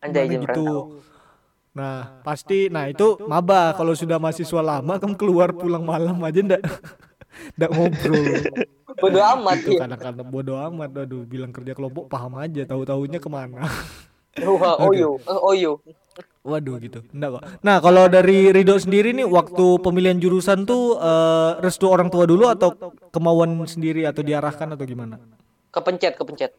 Anjay 0.00 0.24
izin 0.32 0.40
merantau. 0.42 1.04
Nah, 1.76 2.18
pasti 2.26 2.66
nah 2.72 2.90
itu 2.90 3.20
maba 3.30 3.70
kalau 3.76 3.94
sudah 3.94 4.18
mahasiswa 4.18 4.58
lama 4.64 4.98
kamu 4.98 5.14
keluar 5.20 5.54
pulang 5.54 5.84
malam 5.86 6.18
aja 6.26 6.40
ndak 6.42 6.62
ndak 7.60 7.70
ngobrol. 7.70 8.24
Bodo 8.98 9.20
amat 9.22 9.58
Itu 9.62 9.78
ya. 9.78 9.86
kadang-kadang 9.86 10.26
bodo 10.26 10.58
amat 10.58 10.90
aduh 11.06 11.22
bilang 11.22 11.54
kerja 11.54 11.76
kelompok 11.76 12.10
paham 12.10 12.34
aja 12.40 12.66
tahu-tahunya 12.66 13.22
ke 13.22 13.28
mana. 13.30 13.62
Oyo. 14.42 15.18
Eh, 15.22 15.40
Oyo. 15.42 15.72
Waduh 16.42 16.78
gitu. 16.78 17.02
Enggak 17.10 17.30
kok. 17.34 17.42
Nah, 17.60 17.76
kalau 17.78 18.06
dari 18.06 18.48
Rido 18.48 18.78
sendiri 18.78 19.10
nih 19.12 19.26
waktu 19.26 19.82
pemilihan 19.82 20.16
jurusan 20.16 20.64
tuh 20.64 20.96
eh, 20.96 21.50
restu 21.60 21.86
orang 21.86 22.08
tua 22.08 22.24
dulu 22.24 22.48
atau 22.48 22.72
kemauan 23.10 23.58
sendiri 23.64 24.06
atau 24.06 24.22
diarahkan 24.22 24.72
atau 24.72 24.84
gimana? 24.84 25.18
Kepencet, 25.68 26.16
kepencet. 26.16 26.52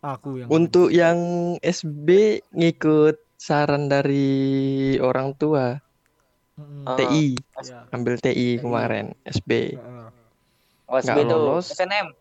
Aku 0.00 0.40
yang 0.40 0.48
untuk 0.48 0.88
yang 0.90 1.18
SB 1.60 2.08
ngikut 2.50 3.20
saran 3.36 3.86
dari 3.86 4.96
orang 4.98 5.34
tua. 5.34 5.78
Ah. 6.84 6.94
TI 6.94 7.32
Ya. 7.64 7.86
ambil 7.90 8.18
TI 8.18 8.60
kemarin 8.60 9.16
SB 9.24 9.72
Nggak 10.84 11.16
tuh. 11.16 11.32
lolos. 11.32 11.72
SNM. 11.72 12.12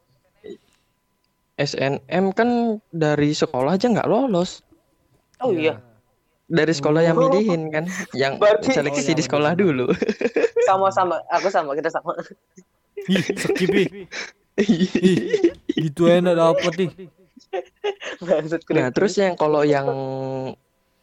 SNM 1.57 2.25
kan 2.31 2.49
dari 2.89 3.33
sekolah 3.33 3.75
aja 3.75 3.85
nggak 3.85 4.07
lolos 4.07 4.63
Oh 5.37 5.51
Ya. 5.51 5.59
iya. 5.59 5.75
Dari 6.51 6.69
sekolah 6.69 7.01
yang 7.01 7.15
Oh. 7.15 7.25
milihin 7.25 7.71
kan 7.71 7.83
yang 8.13 8.35
Berarti- 8.35 8.75
seleksi 8.75 9.01
Oh, 9.01 9.07
di 9.09 9.13
yang 9.15 9.23
sekolah 9.23 9.51
dulu 9.55 9.87
Sama-sama. 10.67 11.17
Aku 11.31 11.47
sama, 11.47 11.71
kita 11.73 11.89
sama. 11.89 12.13
Ih, 13.01 13.25
gitu 15.73 16.05
enak 16.05 16.35
dapet 16.35 16.71
nih. 16.77 16.89
Nah 18.69 18.89
terus 18.89 19.15
yang 19.15 19.33
kalau 19.33 19.63
yang 19.63 19.87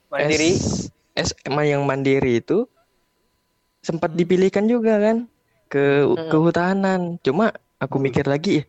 mandiri. 0.07 0.55
S, 0.55 0.87
SMA 1.35 1.75
yang 1.75 1.83
mandiri 1.83 2.39
itu 2.39 2.69
sempat 3.81 4.13
dipilihkan 4.13 4.65
juga 4.65 5.01
kan 5.01 5.27
ke 5.67 6.07
Hmm. 6.07 6.29
kehutanan 6.29 7.01
cuma 7.19 7.51
aku 7.77 7.99
mikir 7.99 8.25
lagi 8.25 8.63
"Eh, 8.63 8.67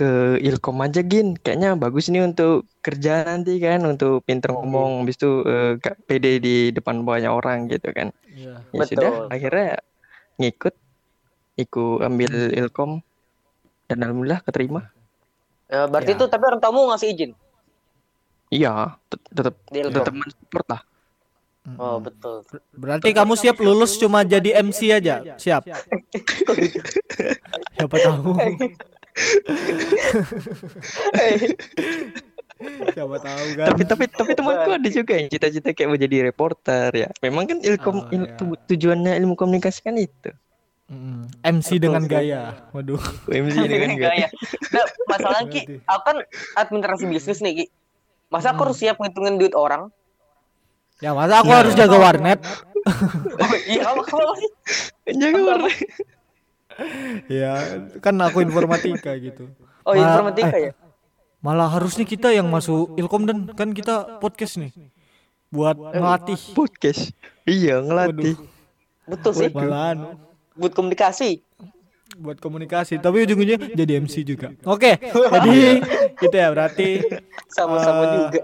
ke 0.00 0.40
Ilkom 0.40 0.80
aja 0.80 1.04
gin 1.04 1.36
kayaknya 1.36 1.76
bagus 1.76 2.08
nih 2.08 2.24
untuk 2.24 2.64
kerja 2.80 3.20
nanti 3.28 3.60
kan 3.60 3.84
untuk 3.84 4.24
pinter 4.24 4.48
ngomong 4.48 5.04
habis 5.04 5.20
itu 5.20 5.44
eh, 5.44 5.76
gak 5.76 6.08
pede 6.08 6.40
di 6.40 6.72
depan 6.72 7.04
banyak 7.04 7.28
orang 7.28 7.68
gitu 7.68 7.92
kan 7.92 8.08
Iya. 8.24 8.64
ya 8.64 8.80
Betul. 8.80 8.88
sudah 8.88 9.12
akhirnya 9.28 9.68
ngikut 10.40 10.72
ikut 11.60 11.98
ambil 12.00 12.32
Ilkom 12.56 13.04
dan 13.84 14.00
alhamdulillah 14.00 14.40
keterima 14.40 14.88
Ya, 15.68 15.84
berarti 15.84 16.14
Ya. 16.14 16.18
tuh 16.18 16.26
tapi 16.26 16.42
orang 16.48 16.58
tamu 16.58 16.88
ngasih 16.88 17.12
izin. 17.12 17.30
iya 18.50 18.98
tet- 19.06 19.22
tetap 19.30 19.54
tetap 19.68 20.10
mensupport 20.10 20.66
lah 20.66 20.82
Oh, 21.76 22.00
betul. 22.00 22.40
Berarti 22.72 23.12
kamu 23.12 23.36
siap 23.36 23.60
lulus 23.60 23.94
cuma 23.94 24.24
jadi 24.24 24.58
MC 24.58 24.90
aja? 24.90 25.36
Siap. 25.36 25.68
Siapa 27.76 27.96
tahu. 28.00 28.32
Siapa 32.90 33.16
tahu 33.16 33.46
kan. 33.56 33.66
tapi 33.72 33.82
tapi 33.84 34.04
tapi 34.06 34.30
temanku 34.36 34.68
ada 34.70 34.86
juga 34.86 35.12
yang 35.16 35.28
cita-cita 35.28 35.72
kayak 35.72 35.88
mau 35.88 35.96
jadi 35.96 36.16
reporter 36.26 36.88
ya 36.92 37.08
memang 37.20 37.46
kan 37.46 37.58
ilkom 37.58 37.96
Oh, 37.98 38.06
il- 38.10 38.30
tu- 38.34 38.58
tujuannya 38.66 39.14
ilmu 39.16 39.34
komunikasi 39.34 39.80
kan 39.80 39.96
itu 39.96 40.30
Mm, 40.84 41.30
MC 41.46 41.78
dengan 41.78 42.02
gaya. 42.02 42.66
Waduh. 42.74 42.98
MC 43.30 43.62
dengan 43.62 43.94
Gaya. 43.94 44.10
gaya 44.10 44.26
Nah, 44.74 44.84
masalahnya 45.06 45.46
Ki, 45.48 45.60
aku 45.80 46.02
kan 46.02 46.16
administrasi 46.58 47.04
bisnis 47.06 47.38
nih 47.38 47.52
Ki. 47.54 47.64
Masa 48.26 48.44
Hmm. 48.44 48.50
aku 48.50 48.60
harus 48.66 48.76
siap 48.76 48.98
ngitungin 48.98 49.38
duit 49.38 49.54
orang? 49.54 49.86
Ya 50.98 51.14
masa 51.14 51.38
aku 51.40 51.48
harus 51.48 51.72
jaga 51.72 51.94
warnet? 51.94 52.42
Oh, 53.38 53.54
iya, 53.62 53.86
kamu 53.86 54.02
sih. 54.34 54.50
jaga 55.14 55.40
warna 55.46 55.70
ya, 57.30 57.52
kan 57.98 58.14
aku 58.18 58.40
informatika 58.40 59.12
gitu. 59.14 59.48
Oh, 59.80 59.92
Ma- 59.92 60.00
informatika 60.00 60.54
eh, 60.54 60.62
ya. 60.66 60.72
Malah 61.40 61.68
harusnya 61.70 62.04
kita 62.04 62.28
yang 62.30 62.46
masuk 62.46 62.94
Ilkom 62.94 63.24
dan 63.24 63.48
kan 63.50 63.70
kita 63.70 64.18
podcast 64.18 64.56
nih. 64.56 64.72
buat 65.48 65.74
melatih 65.74 66.38
Podcast. 66.52 67.10
Iya, 67.42 67.80
ngelatih. 67.80 68.38
Betul 69.02 69.32
sih. 69.34 69.50
malah 69.50 69.90
anu, 69.90 70.08
Buat 70.52 70.72
komunikasi. 70.72 71.42
buat 72.12 72.36
komunikasi 72.36 72.98
tapi 72.98 73.22
ujung-ujungnya 73.22 73.70
jadi 73.72 74.02
MC 74.02 74.26
juga 74.26 74.50
oke 74.64 74.98
jadi 75.38 75.78
gitu 76.18 76.34
ya 76.34 76.50
berarti 76.50 77.06
Sama-sama 77.46 78.02
Eh, 78.02 78.10
juga. 78.12 78.40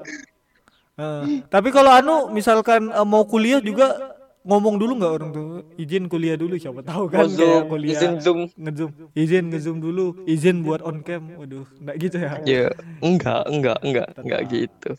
eh, 0.97 1.23
tapi 1.45 1.69
kalau 1.69 1.91
anu 1.91 2.17
misalkan 2.31 2.89
eh, 2.89 3.03
mau 3.05 3.27
kuliah 3.27 3.59
juga 3.59 4.16
ngomong 4.47 4.79
dulu 4.79 4.93
nggak 4.97 5.13
orang 5.13 5.31
tuh 5.35 5.49
izin 5.75 6.07
kuliah 6.07 6.39
dulu 6.39 6.55
siapa 6.55 6.81
tahu 6.81 7.11
kan 7.11 7.27
kayak 7.27 7.35
Zoom, 7.35 7.63
kuliah 7.67 7.93
izin 7.99 8.13
Zoom. 8.23 8.39
ngezoom 8.55 8.91
izin 9.13 9.45
ngezoom 9.51 9.79
dulu 9.83 10.07
izin 10.25 10.63
buat 10.63 10.81
on 10.81 11.03
cam 11.03 11.35
waduh 11.35 11.67
nggak 11.83 11.97
gitu 11.99 12.17
ya 12.23 12.31
Ya, 12.47 12.65
enggak, 13.03 13.43
enggak, 13.51 13.79
enggak, 13.83 14.09
enggak 14.17 14.41
gitu. 14.47 14.91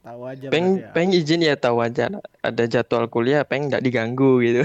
tahu 0.00 0.20
aja 0.24 0.46
Peng, 0.48 0.66
ya. 0.78 0.90
peng 0.90 1.10
izin 1.10 1.42
ya 1.42 1.54
tahu 1.54 1.78
aja. 1.78 2.06
Ada 2.40 2.64
jadwal 2.66 3.06
kuliah, 3.06 3.42
peng 3.42 3.66
enggak 3.66 3.82
diganggu 3.82 4.38
gitu. 4.40 4.62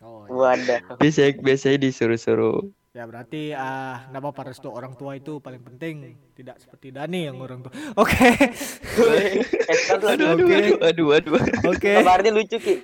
Oh, 0.00 0.24
Wadah. 0.26 0.80
Biasanya, 0.96 1.38
biasanya 1.38 1.78
disuruh-suruh. 1.80 2.60
Ya 2.92 3.04
berarti 3.04 3.52
ah 3.52 4.08
kenapa 4.08 4.32
apa 4.32 4.42
restu 4.48 4.72
orang 4.72 4.96
tua 4.96 5.12
itu 5.12 5.36
paling 5.36 5.60
penting 5.60 6.16
tidak 6.32 6.56
seperti 6.56 6.88
Dani 6.88 7.28
yang 7.28 7.36
orang 7.36 7.60
tua. 7.60 7.72
Oke. 8.00 8.16
eh, 8.16 9.44
kan 9.84 10.00
tuh 10.00 10.08
Aduh, 10.16 10.26
aduh, 10.32 10.46
Oke. 10.48 10.56
aduh, 10.56 10.76
aduh, 10.80 11.08
aduh. 11.12 11.32
Oke. 11.68 11.92
kabarnya 12.00 12.32
lucu 12.32 12.56
Ki. 12.56 12.74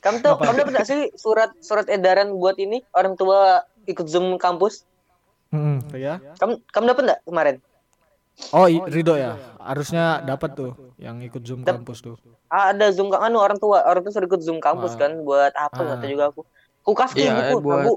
Kamu 0.00 0.16
tuh, 0.18 0.32
kamu 0.34 0.56
dapat 0.58 0.72
gak 0.74 0.88
sih 0.88 1.12
surat 1.14 1.52
surat 1.60 1.84
edaran 1.86 2.32
buat 2.32 2.56
ini 2.56 2.80
orang 2.90 3.14
tua 3.14 3.60
ikut 3.84 4.04
zoom 4.04 4.36
kampus? 4.36 4.88
Hmm, 5.48 5.84
ya. 5.92 6.16
Kamu 6.36 6.64
kamu 6.66 6.84
dapat 6.86 7.02
nggak 7.04 7.20
kemarin? 7.22 7.56
Oh, 8.50 8.64
i- 8.64 8.80
Ridho 8.82 9.12
ya. 9.14 9.36
Harusnya 9.58 10.24
dapat 10.24 10.56
tuh 10.56 10.72
yang 10.96 11.20
ikut 11.20 11.44
Zoom 11.44 11.60
Dap- 11.60 11.76
kampus 11.76 12.00
tuh. 12.00 12.16
Ah, 12.48 12.72
ada 12.72 12.88
zoom 12.88 13.12
kan 13.12 13.20
anu 13.20 13.36
orang 13.36 13.60
tua 13.60 13.84
orang 13.84 14.00
tua 14.00 14.10
suruh 14.10 14.24
ikut 14.24 14.40
zoom 14.40 14.56
kampus 14.58 14.96
Ah. 14.96 14.98
kan 14.98 15.20
buat 15.20 15.52
apa 15.52 15.76
Ah. 15.76 16.00
tahu 16.00 16.08
juga 16.08 16.24
aku. 16.32 16.40
Ku 16.80 16.96
kasih 16.96 17.28
Iya, 17.28 17.32
buku, 17.52 17.60
buat- 17.60 17.84
bu. 17.84 17.94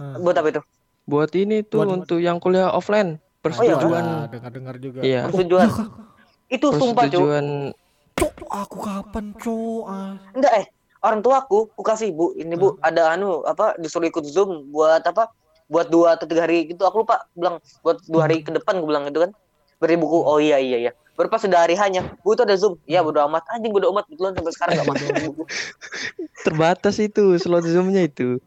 Hmm. 0.00 0.16
Buat 0.24 0.36
apa 0.38 0.48
itu? 0.48 0.62
Buat 1.04 1.30
ini 1.34 1.60
tuh 1.60 1.84
Buat- 1.84 1.92
untuk 1.98 2.18
yang 2.18 2.40
kuliah 2.40 2.72
offline. 2.72 3.20
Persetujuan. 3.44 4.00
Ah, 4.02 4.26
dengar-dengar 4.26 4.74
juga. 4.78 5.04
Iya. 5.04 5.20
Persetujuan. 5.28 5.68
itu 6.56 6.66
sumpah, 6.70 7.04
Cuk. 7.04 7.20
Persetujuan. 7.20 7.46
Cuk, 8.14 8.32
aku 8.48 8.76
kapan, 8.80 9.24
Cuk? 9.36 9.84
Ah. 9.84 10.16
Enggak 10.32 10.52
eh 10.56 10.66
orang 11.02 11.20
tua 11.20 11.42
aku 11.42 11.68
aku 11.74 11.82
kasih 11.82 12.14
bu. 12.14 12.32
Ini 12.38 12.54
bu 12.54 12.78
ada 12.80 13.12
anu 13.12 13.42
apa 13.44 13.74
disuruh 13.76 14.08
ikut 14.08 14.24
zoom 14.24 14.70
buat 14.70 15.02
apa 15.02 15.28
buat 15.66 15.90
dua 15.90 16.16
atau 16.16 16.24
tiga 16.24 16.46
hari 16.46 16.70
gitu. 16.70 16.86
Aku 16.86 17.02
lupa 17.02 17.26
bilang 17.34 17.58
buat 17.82 17.98
dua 18.06 18.30
hari 18.30 18.40
ke 18.46 18.54
depan 18.54 18.78
gue 18.78 18.88
bilang 18.88 19.04
gitu 19.10 19.26
kan. 19.26 19.30
Beri 19.82 19.98
buku. 19.98 20.18
Oh 20.22 20.38
iya 20.38 20.62
iya 20.62 20.78
iya. 20.88 20.92
Baru 21.12 21.28
pas 21.28 21.42
sudah 21.42 21.66
hari 21.66 21.76
hanya 21.76 22.06
bu 22.22 22.32
itu 22.32 22.42
ada 22.46 22.54
zoom. 22.56 22.78
Iya 22.86 23.02
bodo 23.02 23.20
amat. 23.26 23.44
Anjing 23.50 23.74
bodo 23.74 23.90
amat. 23.92 24.06
Betulan 24.08 24.32
sampai 24.38 24.52
sekarang 24.54 24.72
gak 24.80 24.88
masuk 24.88 25.06
buku. 25.26 25.42
Terbatas 26.46 26.96
itu 27.02 27.36
slot 27.42 27.66
zoomnya 27.66 28.06
itu. 28.06 28.38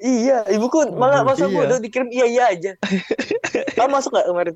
iya 0.00 0.48
ibuku 0.48 0.96
malah 0.96 1.20
masa 1.20 1.44
iya. 1.44 1.60
udah 1.60 1.76
dikirim 1.76 2.08
iya 2.08 2.24
iya 2.24 2.44
aja. 2.56 2.72
Kamu 3.76 3.92
masuk 3.92 4.16
nggak 4.16 4.26
kemarin? 4.32 4.54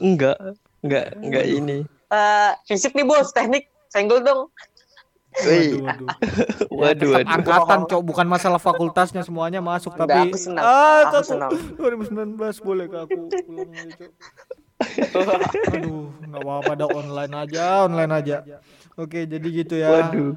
Enggak, 0.00 0.36
enggak, 0.80 1.06
enggak 1.20 1.44
ini. 1.44 1.78
Eh 2.08 2.50
fisik 2.64 2.96
nih 2.96 3.04
bos 3.04 3.36
teknik. 3.36 3.68
Senggol 3.92 4.24
dong 4.24 4.48
Waduh, 5.34 5.80
waduh. 5.82 6.08
waduh, 6.78 7.10
Tetap 7.10 7.26
waduh. 7.26 7.34
angkatan, 7.34 7.78
Cok, 7.90 8.02
bukan 8.06 8.26
masalah 8.30 8.60
fakultasnya 8.62 9.22
semuanya 9.26 9.58
masuk 9.58 9.92
Udah, 9.98 10.06
tapi 10.06 10.18
aku 10.30 10.36
senang. 10.38 10.62
Ah, 10.64 11.02
Aku 11.10 11.18
senang. 11.26 11.50
2019 11.76 12.56
boleh 12.62 12.86
ke 12.86 12.98
aku 13.02 13.18
pulang 13.42 13.68
aja, 13.74 13.90
Cok. 13.98 14.12
Aduh, 15.74 16.06
nggak 16.30 16.42
apa-apa 16.42 16.72
dah 16.76 16.88
online 16.90 17.34
aja, 17.34 17.64
online 17.86 18.12
aja. 18.14 18.36
Oke, 18.94 19.26
jadi 19.26 19.48
gitu 19.50 19.74
ya. 19.74 19.90
Waduh. 19.90 20.32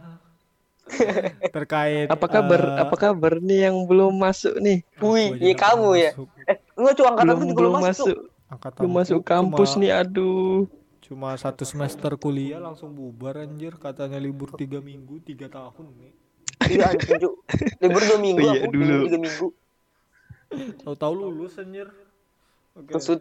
Terkait 1.52 2.08
Apa 2.08 2.28
kabar? 2.32 2.62
eh, 2.64 2.80
Apa 2.80 2.96
kabar 2.96 3.34
nih 3.44 3.70
yang 3.70 3.78
belum 3.86 4.14
masuk 4.18 4.56
nih? 4.58 4.82
Wih, 5.04 5.36
iya 5.38 5.52
nggak 5.54 5.60
kamu 5.62 5.90
ya. 6.00 6.12
masuk. 6.16 6.28
eh 6.48 6.58
enggak 6.80 6.94
cuy 6.98 7.06
angkatan 7.06 7.28
Belum 7.28 7.40
belum 7.54 7.74
masuk, 7.76 7.86
masuk. 7.86 8.18
Angkatan 8.48 8.80
Belum 8.80 8.94
masuk 8.96 9.20
kampus 9.28 9.70
nih, 9.78 9.92
aduh. 9.94 10.64
Cuma 11.08 11.32
satu 11.40 11.64
semester 11.64 12.12
kuliah 12.20 12.60
langsung 12.60 12.92
bubar 12.92 13.40
anjir 13.40 13.80
katanya 13.80 14.20
libur 14.20 14.52
tiga 14.54 14.84
minggu 14.84 15.24
tiga 15.24 15.48
tahun 15.48 15.88
nih. 15.96 16.14
iya 16.68 16.92
Cuk. 16.92 17.36
libur 17.80 18.02
dua 18.04 18.20
minggu 18.20 18.44
Oh 18.44 18.52
iya, 18.52 18.60
aku 18.60 18.68
dulu. 18.76 18.98
tiga 19.08 19.20
minggu 19.24 19.48
Tahu-tahu 20.84 21.14
lulus 21.16 21.56
anjir. 21.60 21.88
Oke. 22.76 22.92
maksud 22.92 23.20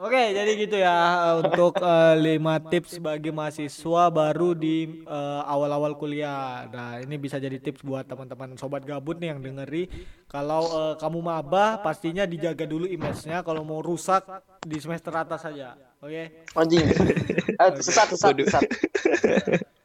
Oke, 0.00 0.32
jadi 0.32 0.56
gitu 0.56 0.80
ya 0.80 0.96
eh, 1.28 1.34
untuk 1.44 1.76
eh, 1.76 2.14
lima 2.16 2.56
tips 2.56 2.96
bagi 3.04 3.28
mahasiswa 3.28 4.08
baru 4.08 4.56
di 4.56 5.04
eh, 5.04 5.42
awal-awal 5.44 5.92
kuliah. 6.00 6.64
Nah, 6.72 7.04
ini 7.04 7.20
bisa 7.20 7.36
jadi 7.36 7.60
tips 7.60 7.84
buat 7.84 8.08
teman-teman 8.08 8.56
sobat 8.56 8.88
gabut 8.88 9.20
nih 9.20 9.36
yang 9.36 9.44
dengeri. 9.44 9.92
Kalau 10.24 10.64
eh, 10.72 10.94
kamu 10.96 11.20
maba, 11.20 11.84
pastinya 11.84 12.24
dijaga 12.24 12.64
dulu 12.64 12.88
image-nya. 12.88 13.44
Kalau 13.44 13.60
mau 13.60 13.84
rusak 13.84 14.24
di 14.64 14.80
semester 14.80 15.12
atas 15.12 15.44
saja. 15.44 15.76
Oke. 16.00 16.48
anjing 16.56 16.88
Eh, 17.60 17.70
sesat 17.76 18.08
sesat 18.16 18.32
sesat 18.40 18.64
Oke. 18.64 19.68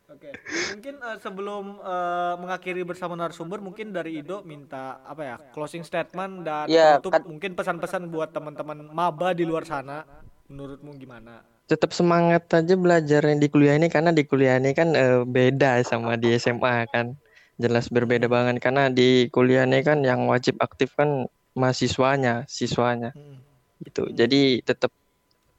Mungkin 0.75 0.95
eh, 0.99 1.17
sebelum 1.19 1.79
eh, 1.79 2.33
mengakhiri 2.39 2.81
bersama 2.83 3.13
narasumber, 3.15 3.59
mungkin 3.59 3.91
dari 3.95 4.19
Ido 4.19 4.41
minta 4.43 4.99
apa 5.03 5.21
ya 5.23 5.35
closing 5.51 5.83
statement 5.83 6.43
dan 6.43 6.67
Ya, 6.67 6.97
penutup 6.99 7.11
kan- 7.15 7.25
mungkin 7.27 7.51
pesan-pesan 7.55 8.11
buat 8.11 8.31
teman-teman 8.35 8.85
maba 8.91 9.31
di 9.31 9.43
luar 9.47 9.63
sana. 9.63 10.03
Menurutmu 10.45 10.93
gimana? 10.99 11.41
Tetap 11.65 11.97
semangat 11.97 12.45
aja 12.53 12.77
belajar 12.77 13.25
di 13.25 13.47
kuliah 13.49 13.73
ini 13.73 13.89
karena 13.89 14.13
di 14.13 14.21
kuliah 14.21 14.61
ini 14.61 14.77
kan 14.77 14.93
eh, 14.93 15.25
beda 15.25 15.81
sama 15.81 16.13
di 16.15 16.37
SMA 16.37 16.85
kan. 16.93 17.17
Jelas 17.57 17.87
berbeda 17.89 18.27
banget 18.27 18.59
karena 18.61 18.91
di 18.91 19.31
kuliah 19.31 19.65
ini 19.65 19.81
kan 19.81 20.03
yang 20.05 20.27
wajib 20.29 20.59
aktif 20.61 20.93
kan 20.93 21.25
mahasiswanya, 21.55 22.43
siswanya. 22.45 23.15
Hmm. 23.15 23.41
gitu. 23.81 24.07
Jadi 24.13 24.61
tetap 24.61 24.91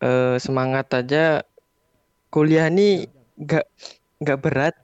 eh, 0.01 0.37
semangat 0.39 0.93
aja. 0.95 1.43
Kuliah 2.31 2.69
ini 2.69 3.09
nggak 3.39 3.67
nggak 4.23 4.39
berat, 4.45 4.75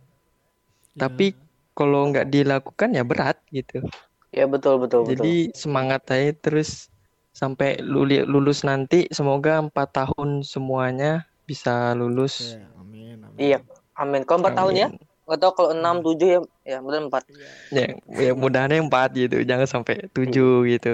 Ya. 0.94 1.02
tapi 1.02 1.26
kalau 1.76 2.00
nggak 2.10 2.26
dilakukan 2.32 2.90
ya 2.96 3.02
berat 3.10 3.36
gitu. 3.52 3.80
ya 4.36 4.44
betul 4.52 4.74
betul 4.82 5.02
betul 5.08 5.28
Jadi 5.28 5.50
semangat 5.62 6.02
aja 6.14 6.30
terus 6.44 6.88
sampai 7.40 7.80
luli- 7.84 8.24
lulus 8.32 8.58
nanti. 8.68 9.08
Semoga 9.16 9.58
empat 9.64 9.88
tahun 9.98 10.44
semuanya 10.52 11.24
bisa 11.48 11.92
lulus. 12.00 12.32
Oke, 12.36 12.64
amin, 12.80 13.18
amin. 13.28 13.44
iya 13.48 13.58
amin 14.00 14.22
kalau 14.26 14.38
empat 14.42 14.54
tahun 14.58 14.74
ya 14.82 14.86
nggak 15.26 15.38
tahu 15.42 15.52
kalau 15.56 15.70
enam 15.76 15.96
tujuh 16.04 16.28
ya 16.34 16.38
ya 16.70 16.76
benar 16.84 17.00
empat 17.08 17.22
Ya, 17.72 17.88
ya 18.20 18.30
mudahannya 18.36 18.84
empat 18.86 19.08
gitu, 19.16 19.36
jangan 19.48 19.64
sampai 19.64 19.94
tujuh 20.12 20.68
gitu. 20.68 20.88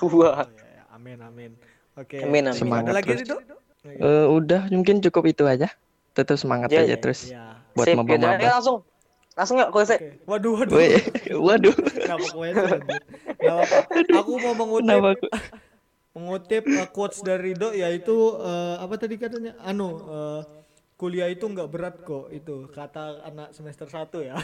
wah 0.00 0.46
Oh, 0.46 0.48
ya, 0.50 0.66
ya. 0.76 0.82
Amin, 0.94 1.18
amin. 1.22 1.52
Oke. 1.98 2.16
Amin, 2.22 2.44
amin. 2.48 2.72
Semangat 2.72 2.84
Ada 2.86 2.92
lagi 2.96 3.10
terus. 3.16 3.20
Ridho? 3.20 3.36
Eh, 3.98 4.26
udah 4.38 4.60
mungkin 4.74 5.00
cukup 5.04 5.24
itu 5.32 5.44
aja. 5.48 5.68
Tetap 6.16 6.36
semangat 6.42 6.70
Ya, 6.72 6.80
aja 6.80 6.94
ya, 6.94 6.96
terus 7.02 7.20
Ya. 7.30 7.59
Buat 7.74 7.86
sip 7.86 7.96
udah, 7.96 8.04
maba-maba. 8.04 8.42
ya 8.42 8.50
langsung 8.58 8.76
langsung 9.38 9.56
nggak 9.56 9.70
kalau 9.70 9.86
saya 9.86 9.98
Oke. 10.00 10.08
Waduh, 10.26 10.52
waduh. 10.58 10.74
Woi, 10.74 10.88
waduh, 11.38 11.74
Kenapa. 12.02 13.76
Aku 14.20 14.32
mau 14.42 14.54
mengutip 14.58 15.00
aku? 15.00 15.26
mengutip 16.10 16.62
uh, 16.66 16.88
quotes 16.90 17.22
dari 17.22 17.54
Ridho 17.54 17.70
yaitu 17.70 18.12
uh, 18.36 18.82
apa 18.82 18.98
tadi 18.98 19.14
katanya? 19.16 19.54
Anu 19.62 19.88
uh, 20.02 20.42
kuliah 20.98 21.30
itu 21.32 21.48
nggak 21.48 21.70
berat 21.72 21.96
kok 22.04 22.28
itu 22.28 22.68
kata 22.68 23.24
anak 23.24 23.54
semester 23.56 23.88
1 23.88 24.10
ya. 24.28 24.36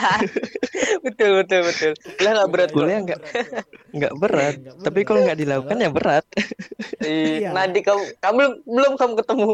betul 1.06 1.40
betul 1.40 1.60
betul 1.64 1.92
lah 2.20 2.30
nggak 2.36 2.50
berat. 2.52 2.68
Kuliah 2.74 2.98
nggak 3.00 3.20
nggak 3.94 4.14
berat, 4.20 4.54
tapi 4.82 5.00
kalau 5.06 5.24
nggak 5.24 5.38
dilakukan 5.40 5.76
ya 5.80 5.88
berat. 5.88 6.24
Ih, 7.00 7.46
Iya. 7.46 7.56
nanti 7.56 7.80
kamu 7.80 8.02
kamu 8.20 8.34
belum 8.36 8.52
belum 8.66 8.92
kamu 9.00 9.12
ketemu 9.24 9.50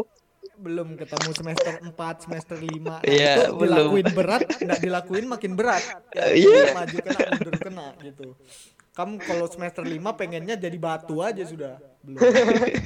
belum 0.61 0.93
ketemu 0.93 1.29
semester 1.33 1.73
4, 1.81 2.23
semester 2.23 2.57
5 2.57 3.01
Iya, 3.03 3.31
itu 3.35 3.43
belum. 3.51 3.65
dilakuin 3.65 4.07
berat, 4.13 4.41
nggak 4.61 4.79
dilakuin 4.79 5.25
makin 5.25 5.51
berat. 5.57 5.83
Ya, 6.13 6.25
Iya. 6.31 6.77
Maju 6.77 6.97
kena, 7.01 7.19
mundur 7.33 7.55
kena 7.57 7.87
gitu. 7.99 8.27
Kamu 8.91 9.13
kalau 9.19 9.45
semester 9.49 9.81
5 9.81 10.13
pengennya 10.13 10.55
jadi 10.55 10.77
batu 10.77 11.19
aja 11.19 11.41
sudah. 11.41 11.81
Belum. 12.05 12.21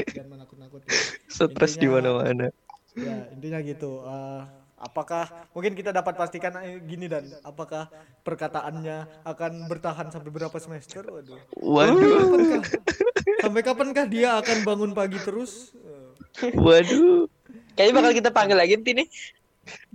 Jangan 0.07 0.29
menakut-nakuti. 0.31 0.87
Stres 1.27 1.75
di 1.75 1.87
mana-mana. 1.87 2.47
Ya, 2.95 3.27
intinya 3.29 3.59
gitu. 3.59 3.99
Eh, 4.01 4.41
apakah 4.77 5.49
mungkin 5.51 5.73
kita 5.73 5.89
dapat 5.89 6.15
pastikan 6.15 6.55
eh, 6.61 6.79
gini 6.79 7.09
dan 7.09 7.27
apakah 7.41 7.91
perkataannya 8.21 9.25
akan 9.25 9.51
bertahan 9.67 10.07
sampai 10.09 10.31
berapa 10.31 10.55
semester? 10.57 11.03
Waduh. 11.03 11.41
Waduh, 11.57 11.99
Kapankah? 11.99 12.63
Sampai 13.41 13.61
kapankah 13.61 14.05
dia 14.05 14.37
akan 14.37 14.57
bangun 14.63 14.91
pagi 14.93 15.17
terus? 15.19 15.73
Waduh. 16.53 17.25
Kayaknya 17.75 17.93
bakal 17.93 18.11
kita 18.11 18.29
panggil 18.29 18.55
lagi 18.55 18.73
nanti 18.75 18.93
nih 18.95 19.07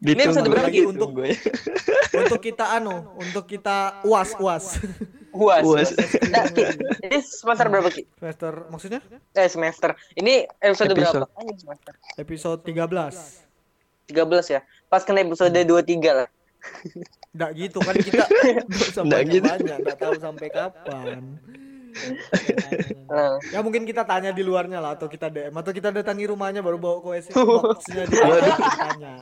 Ini 0.02 0.18
episode 0.20 0.46
berapa 0.46 0.66
lagi 0.66 0.82
untuk- 0.82 1.14
ya. 1.16 1.30
untuk 2.20 2.40
kita 2.40 2.64
anu, 2.72 2.96
untuk 3.14 3.46
kita 3.46 4.02
uas 4.02 4.34
uas 4.36 4.82
uas, 5.30 5.62
Uas. 5.62 5.88
Nah, 6.26 6.50
Ki, 6.50 6.66
ini 7.00 7.22
semester 7.22 7.70
berapa 7.70 7.86
ki 7.88 8.02
semester 8.12 8.66
maksudnya 8.66 8.98
eh 9.30 9.46
semester 9.46 9.94
ini 10.12 10.42
episode, 10.58 10.90
Episode. 10.90 11.22
berapa 11.22 11.38
Anjing, 11.38 11.58
semester 11.60 11.92
episode 12.16 12.60
13 12.66 13.46
13 14.10 14.26
ya. 14.50 14.60
Pas 14.84 15.00
kena 15.00 15.22
episode 15.22 15.54
23 15.54 15.86
lah. 16.10 16.26
Nggak 17.30 17.50
gitu 17.54 17.78
kan 17.78 17.94
kita 17.94 18.24
nggak 18.66 18.90
usah 18.90 19.02
Nggak 19.06 19.22
gitu. 19.22 19.46
banyak-banyak, 19.46 19.76
nggak 19.80 19.98
tahu 19.98 20.14
sampai 20.18 20.48
kapan. 20.50 21.38
Nah, 23.10 23.42
Ya 23.50 23.58
mungkin 23.60 23.82
kita 23.82 24.06
tanya 24.06 24.30
di 24.30 24.46
luarnya 24.46 24.78
lah 24.78 24.94
atau 24.94 25.10
kita 25.10 25.26
DM 25.26 25.50
atau 25.50 25.74
kita 25.74 25.90
datangi 25.90 26.30
rumahnya 26.30 26.62
baru 26.62 26.78
bawa 26.78 27.02
ke 27.02 27.08
WC 27.10 27.26
boxnya 27.34 28.04
ditanya, 28.06 28.54
ditanya. 28.54 29.14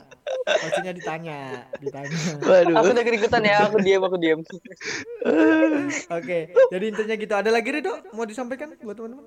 Pastinya 0.45 0.93
ditanya, 0.93 1.39
ditanya. 1.81 2.17
Waduh. 2.41 2.75
aku 2.77 2.87
udah 2.93 3.03
ikutan 3.17 3.43
ya, 3.45 3.57
aku 3.65 3.77
diam, 3.81 4.01
aku 4.05 4.17
diam. 4.21 4.39
Oke, 6.17 6.53
jadi 6.53 6.85
intinya 6.85 7.15
gitu. 7.17 7.33
Ada 7.33 7.49
lagi 7.49 7.69
Rido 7.73 7.93
mau 8.13 8.29
disampaikan 8.29 8.77
buat 8.81 8.93
teman-teman? 8.97 9.25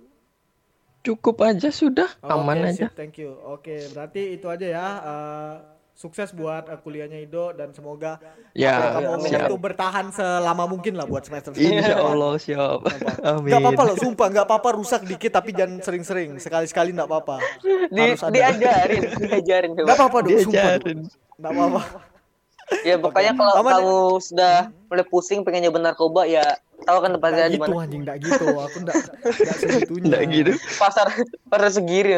Cukup 1.03 1.43
aja 1.43 1.75
sudah, 1.75 2.07
aman 2.23 2.71
aja. 2.71 2.87
sip, 2.87 2.95
thank 2.95 3.19
you. 3.19 3.35
Oke, 3.43 3.91
berarti 3.91 4.39
itu 4.39 4.47
aja 4.47 4.67
ya. 4.71 4.87
Eh, 5.03 5.55
sukses 5.93 6.33
buat 6.33 6.67
eh, 6.67 6.77
kuliahnya 6.77 7.21
Ido 7.21 7.53
dan 7.53 7.71
semoga 7.71 8.17
Ya, 8.53 8.77
apa 8.77 8.99
yang 8.99 9.13
kamu 9.15 9.25
siap. 9.29 9.47
itu 9.47 9.57
bertahan 9.57 10.07
selama 10.09 10.65
mungkin 10.67 10.93
lah 10.93 11.05
buat 11.05 11.23
semester 11.23 11.53
selanjutnya. 11.53 11.79
Insya 11.79 11.97
Allah 11.99 12.33
siap. 12.37 12.79
Amin. 13.23 13.49
Gak 13.49 13.61
apa-apa 13.61 13.83
loh, 13.85 13.97
sumpah 13.97 14.27
gak 14.29 14.45
apa-apa 14.45 14.69
rusak 14.75 15.03
dikit 15.03 15.33
tapi 15.33 15.53
jangan 15.53 15.81
sering-sering. 15.81 16.37
Sekali-sekali 16.37 16.93
gak 16.93 17.07
apa-apa. 17.07 17.41
Di, 17.89 18.13
diajarin, 18.19 19.03
diajarin. 19.23 19.71
Gak 19.75 19.89
apa-apa 19.91 20.19
dong, 20.21 20.37
sumpah. 20.39 20.53
Diajarin. 20.53 20.99
Gak 21.39 21.51
apa-apa. 21.51 21.83
Ya 22.83 22.97
pokoknya 22.97 23.33
kalau 23.33 23.55
Aman. 23.59 23.73
kamu 23.75 23.97
sudah 24.23 24.55
mulai 24.87 25.05
pusing 25.05 25.41
pengen 25.43 25.69
nyoba 25.69 25.79
narkoba 25.83 26.25
ya 26.25 26.41
tahu 26.83 26.99
kan 26.99 27.11
tempatnya 27.13 27.45
di 27.47 27.57
gitu 27.57 27.69
mana. 27.69 27.85
anjing, 27.85 28.01
gak 28.03 28.17
gitu. 28.19 28.45
Aku 28.49 28.79
gak, 28.83 28.97
gak 29.23 29.57
segitunya. 29.61 30.09
Nggak 30.09 30.23
gitu. 30.31 30.51
Pasar 30.77 31.07
pasar 31.47 31.69
segiri. 31.71 32.17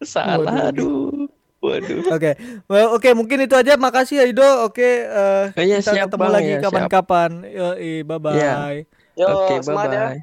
Salah, 0.00 0.68
aduh. 0.68 1.28
Waduh. 1.60 2.08
Oke, 2.16 2.30
well, 2.72 2.96
oke 2.96 3.08
mungkin 3.12 3.44
itu 3.44 3.52
aja. 3.52 3.76
Makasih 3.76 4.16
ya 4.20 4.24
Ido. 4.24 4.48
Oke, 4.64 5.04
eh, 5.04 5.44
Oh 5.52 5.60
iya, 5.60 5.84
kita 5.84 5.92
siap, 5.92 6.08
ketemu 6.08 6.24
Bang, 6.24 6.32
lagi 6.32 6.50
ya, 6.50 6.58
kapan-kapan. 6.64 7.30
Yoi, 7.44 7.92
bye 8.00 8.16
bye. 8.16 8.32
Iya. 8.32 8.52
Yo, 9.20 9.26
Oke, 9.28 9.54
ya. 9.60 9.64
bye-bye. 9.68 10.16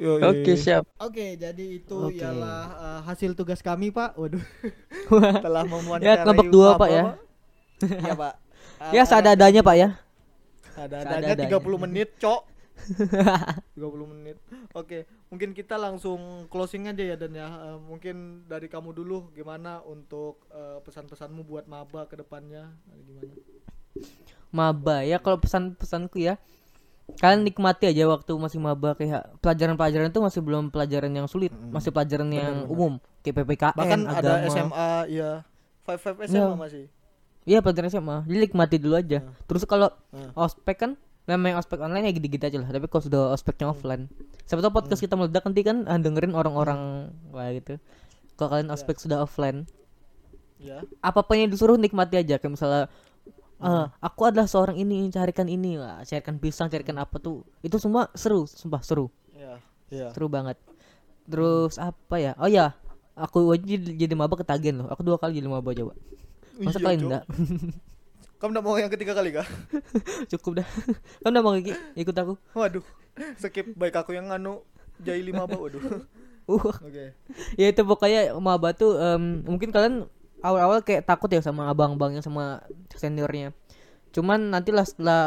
Yoi. 0.00 0.20
Oke, 0.24 0.52
siap. 0.56 0.88
Oke, 0.96 1.36
jadi 1.36 1.64
itu 1.76 1.92
Oke. 1.92 2.16
ialah 2.16 2.60
eh, 2.72 3.00
hasil 3.04 3.36
tugas 3.36 3.60
kami, 3.60 3.92
Pak. 3.92 4.16
Waduh. 4.16 4.40
Telah 5.44 5.62
memuancarai 5.68 6.08
Ya, 6.08 6.24
kelompok 6.24 6.48
dua, 6.48 6.80
Pak, 6.80 6.88
ya. 6.88 7.04
Iya, 8.08 8.14
Pak. 8.16 8.34
Ya 8.96 9.02
seadanya 9.06 9.60
Pak 9.62 9.76
ya. 9.78 9.88
Ada-adanya 10.74 11.36
Seadanya. 11.36 11.60
30 11.60 11.84
menit, 11.84 12.08
Cok. 12.16 12.40
30 13.76 14.10
menit. 14.10 14.36
Oke, 14.72 15.04
mungkin 15.28 15.52
kita 15.52 15.76
langsung 15.76 16.18
closing 16.48 16.88
aja 16.88 17.04
ya 17.04 17.14
dan 17.14 17.32
ya. 17.32 17.48
Eh, 17.48 17.78
mungkin 17.78 18.44
dari 18.44 18.66
kamu 18.66 18.92
dulu 18.92 19.28
gimana 19.30 19.80
untuk 19.82 20.44
eh, 20.48 20.80
pesan-pesanmu 20.80 21.42
buat 21.42 21.64
maba 21.66 22.04
ke 22.04 22.16
depannya? 22.16 22.72
Gimana? 22.88 23.32
Maba 24.48 25.00
ya 25.02 25.16
kalau 25.16 25.36
pesan-pesanku 25.36 26.20
ya. 26.20 26.36
Kalian 27.18 27.44
nikmati 27.44 27.84
aja 27.84 28.08
waktu 28.08 28.32
masih 28.32 28.56
maba 28.56 28.94
kayak 28.94 29.36
pelajaran-pelajaran 29.38 30.08
itu 30.08 30.20
masih 30.22 30.40
belum 30.40 30.70
pelajaran 30.70 31.12
yang 31.12 31.26
sulit, 31.26 31.52
masih 31.68 31.92
pelajaran 31.92 32.30
yang 32.30 32.64
umum 32.64 32.96
kayak 33.20 33.42
PPKN, 33.42 33.74
Bahkan 33.76 34.00
ada 34.06 34.30
agama. 34.38 34.48
SMA 34.48 34.90
ya. 35.12 35.30
Five 35.82 36.00
five 36.00 36.18
SMA 36.24 36.40
Ya. 36.40 36.56
masih. 36.56 36.84
Iya 37.42 37.58
pelajaran 37.58 37.90
SMA. 37.90 38.16
Jadi 38.24 38.38
nikmati 38.40 38.76
dulu 38.78 38.94
aja. 38.94 39.18
Terus 39.44 39.66
kalau 39.66 39.90
Hmm. 40.08 40.30
ospek 40.32 40.76
kan 40.78 40.90
namanya 41.22 41.58
ospek 41.58 41.78
online 41.78 42.10
ya 42.10 42.12
gitu-gitu 42.12 42.42
aja 42.42 42.58
lah. 42.58 42.68
Tapi 42.68 42.86
kalau 42.86 43.02
sudah 43.02 43.22
ospeknya 43.30 43.66
Hmm. 43.66 43.74
offline, 43.74 44.02
siapa 44.42 44.60
tahu 44.60 44.72
podcast 44.72 44.98
kita 44.98 45.14
meledak 45.14 45.42
nanti 45.42 45.62
kan 45.62 45.86
ah, 45.86 45.96
dengerin 45.96 46.32
orang-orang 46.32 46.80
kayak 47.30 47.52
gitu. 47.62 47.72
Kalau 48.34 48.48
kalian 48.50 48.68
Ya. 48.68 48.74
ospek 48.74 48.96
sudah 48.98 49.18
offline, 49.20 49.64
Ya. 50.56 50.82
apa 50.98 51.20
pun 51.20 51.34
yang 51.36 51.46
disuruh 51.46 51.74
nikmati 51.74 52.16
aja. 52.16 52.36
Kayak 52.36 52.52
misalnya 52.52 52.82
Hmm. 53.62 53.70
eh, 53.70 53.86
aku 54.02 54.22
adalah 54.26 54.50
seorang 54.50 54.74
ini 54.74 55.06
carikan 55.08 55.46
ini 55.46 55.78
Wah, 55.78 56.02
carikan 56.02 56.34
pisang 56.36 56.66
carikan 56.66 56.98
apa 56.98 57.14
tuh 57.16 57.46
itu 57.62 57.78
semua 57.78 58.10
seru 58.12 58.42
sumpah 58.42 58.82
seru 58.82 59.06
Ya. 59.30 59.62
Ya. 59.86 60.10
seru 60.10 60.26
banget 60.26 60.58
terus 61.30 61.78
apa 61.78 62.18
ya 62.18 62.34
oh 62.42 62.50
ya 62.50 62.74
aku 63.14 63.54
aja 63.54 63.62
jadi, 63.62 63.94
jadi 63.94 64.14
maba 64.18 64.34
ketagihan 64.34 64.82
loh 64.82 64.90
aku 64.90 65.06
dua 65.06 65.14
kali 65.14 65.38
jadi 65.38 65.46
maba 65.46 65.70
coba 65.70 65.94
masa 66.58 66.82
Iya, 66.82 66.86
kalian 66.90 67.00
enggak 67.06 67.24
Kamu 68.42 68.50
enggak 68.50 68.64
mau 68.64 68.74
yang 68.74 68.90
ketiga 68.90 69.14
kali 69.14 69.30
kah? 69.30 69.46
cukup 70.34 70.60
dah 70.60 70.68
kan 71.22 71.30
udah 71.30 71.40
mau 71.40 71.54
Kiki? 71.54 71.72
ikut 71.94 72.10
aku 72.12 72.34
Waduh. 72.52 72.82
Skip 73.38 73.70
baik 73.72 73.94
aku 73.94 74.12
yang 74.12 74.26
anu 74.28 74.66
jai 74.98 75.22
lima 75.22 75.46
bau 75.46 75.62
waduh. 75.62 75.78
uh 76.50 76.58
Oke. 76.58 77.14
ya 77.54 77.66
itu 77.70 77.82
pokoknya 77.82 78.34
maba 78.36 78.74
tuh 78.74 78.98
em, 78.98 79.46
mungkin 79.46 79.70
kalian 79.70 80.10
awal-awal 80.42 80.82
kayak 80.82 81.06
takut 81.06 81.30
ya 81.30 81.38
sama 81.38 81.70
abang-abangnya 81.70 82.18
sama 82.18 82.66
seniornya 82.92 83.54
cuman 84.10 84.50
nantilah 84.50 84.82
setelah 84.82 85.22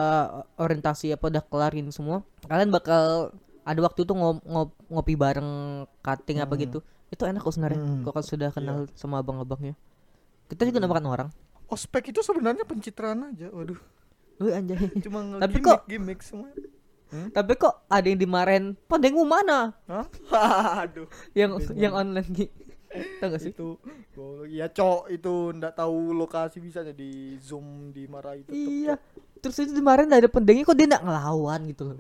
orientasi 0.55 1.15
apa 1.15 1.31
udah 1.31 1.39
kelarin 1.41 1.87
semua 1.89 2.19
kalian 2.45 2.67
bakal 2.67 3.31
ada 3.63 3.79
waktu 3.79 4.03
tuh 4.03 4.11
ngop, 4.11 4.43
ngop- 4.43 4.77
ngopi 4.91 5.15
bareng 5.15 5.49
cutting 6.03 6.43
apa 6.43 6.53
gitu 6.59 6.83
itu 7.07 7.23
enak 7.23 7.39
kok 7.39 7.55
sebenarnya 7.55 7.79
Hmm. 7.79 8.03
kok 8.03 8.11
kalian 8.11 8.27
sudah 8.27 8.49
kenal 8.51 8.77
sama 8.93 9.23
abang-abangnya 9.23 9.73
kita 10.51 10.67
juga 10.67 10.83
nggak 10.83 10.91
makan 10.91 11.07
orang 11.07 11.29
Ospek 11.67 12.09
itu 12.09 12.19
sebenarnya 12.19 12.63
pencitraan 12.63 13.29
aja. 13.29 13.49
Waduh. 13.49 13.79
Wih 14.35 14.51
anjay 14.51 14.75
Cuma 14.99 15.39
Tapi 15.39 15.55
gimmick, 15.55 15.65
kok- 15.65 15.83
gimmick 15.87 16.19
semua. 16.19 16.51
tapi 17.31 17.55
kok 17.55 17.87
ada 17.87 18.03
yang 18.03 18.19
dimarahin 18.19 18.65
pandengmu 18.83 19.23
mana 19.23 19.71
Hah? 19.85 20.03
Aduh. 20.83 21.07
yang 21.31 21.55
yang 21.71 21.95
online 21.95 22.27
Ki 22.27 22.51
tau 23.17 23.29
gak 23.29 23.39
sih 23.39 23.55
Itu 23.55 23.79
ya 24.45 24.67
cok 24.67 25.07
itu 25.09 25.33
ndak 25.53 25.79
tahu 25.79 26.11
lokasi 26.11 26.59
bisanya 26.59 26.91
di 26.91 27.39
zoom 27.39 27.91
di 27.91 28.03
marah 28.05 28.35
itu 28.35 28.51
iya 28.51 28.99
terus 29.39 29.55
itu 29.57 29.71
dimarahin 29.71 30.11
ada 30.11 30.27
pendengnya 30.27 30.63
kok 30.63 30.75
dia 30.75 30.87
nggak 30.89 31.03
ngelawan 31.03 31.59
gitu 31.65 31.83
loh 31.85 31.97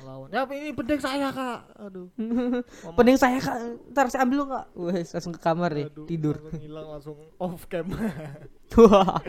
ngelawan. 0.00 0.28
Ya 0.32 0.42
ini 0.48 0.72
pendek 0.72 1.00
saya 1.04 1.28
kak. 1.30 1.60
Aduh. 1.76 2.08
Pending 2.96 3.18
saya 3.20 3.38
kak, 3.38 3.56
ntar 3.92 4.08
saya 4.08 4.24
ambil 4.24 4.36
lo 4.42 4.46
kak. 4.48 4.66
Wes 4.74 5.12
langsung 5.12 5.34
ke 5.36 5.40
kamar 5.40 5.70
deh, 5.76 5.86
aduh, 5.86 6.06
tidur. 6.08 6.36
langsung 6.40 6.62
hilang 6.64 6.86
langsung 6.88 7.16
off 7.36 7.68
cam. 7.68 7.86
Wah. 8.80 9.20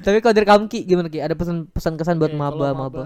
Tapi 0.00 0.18
kalau 0.24 0.34
dari 0.34 0.46
kamu 0.48 0.64
Ki 0.72 0.80
gimana 0.88 1.12
Ki? 1.12 1.20
Ada 1.20 1.36
pesan 1.36 1.68
pesan 1.68 1.94
kesan 2.00 2.16
buat 2.16 2.32
Oke, 2.32 2.40
maba 2.40 2.68
maba? 2.72 3.04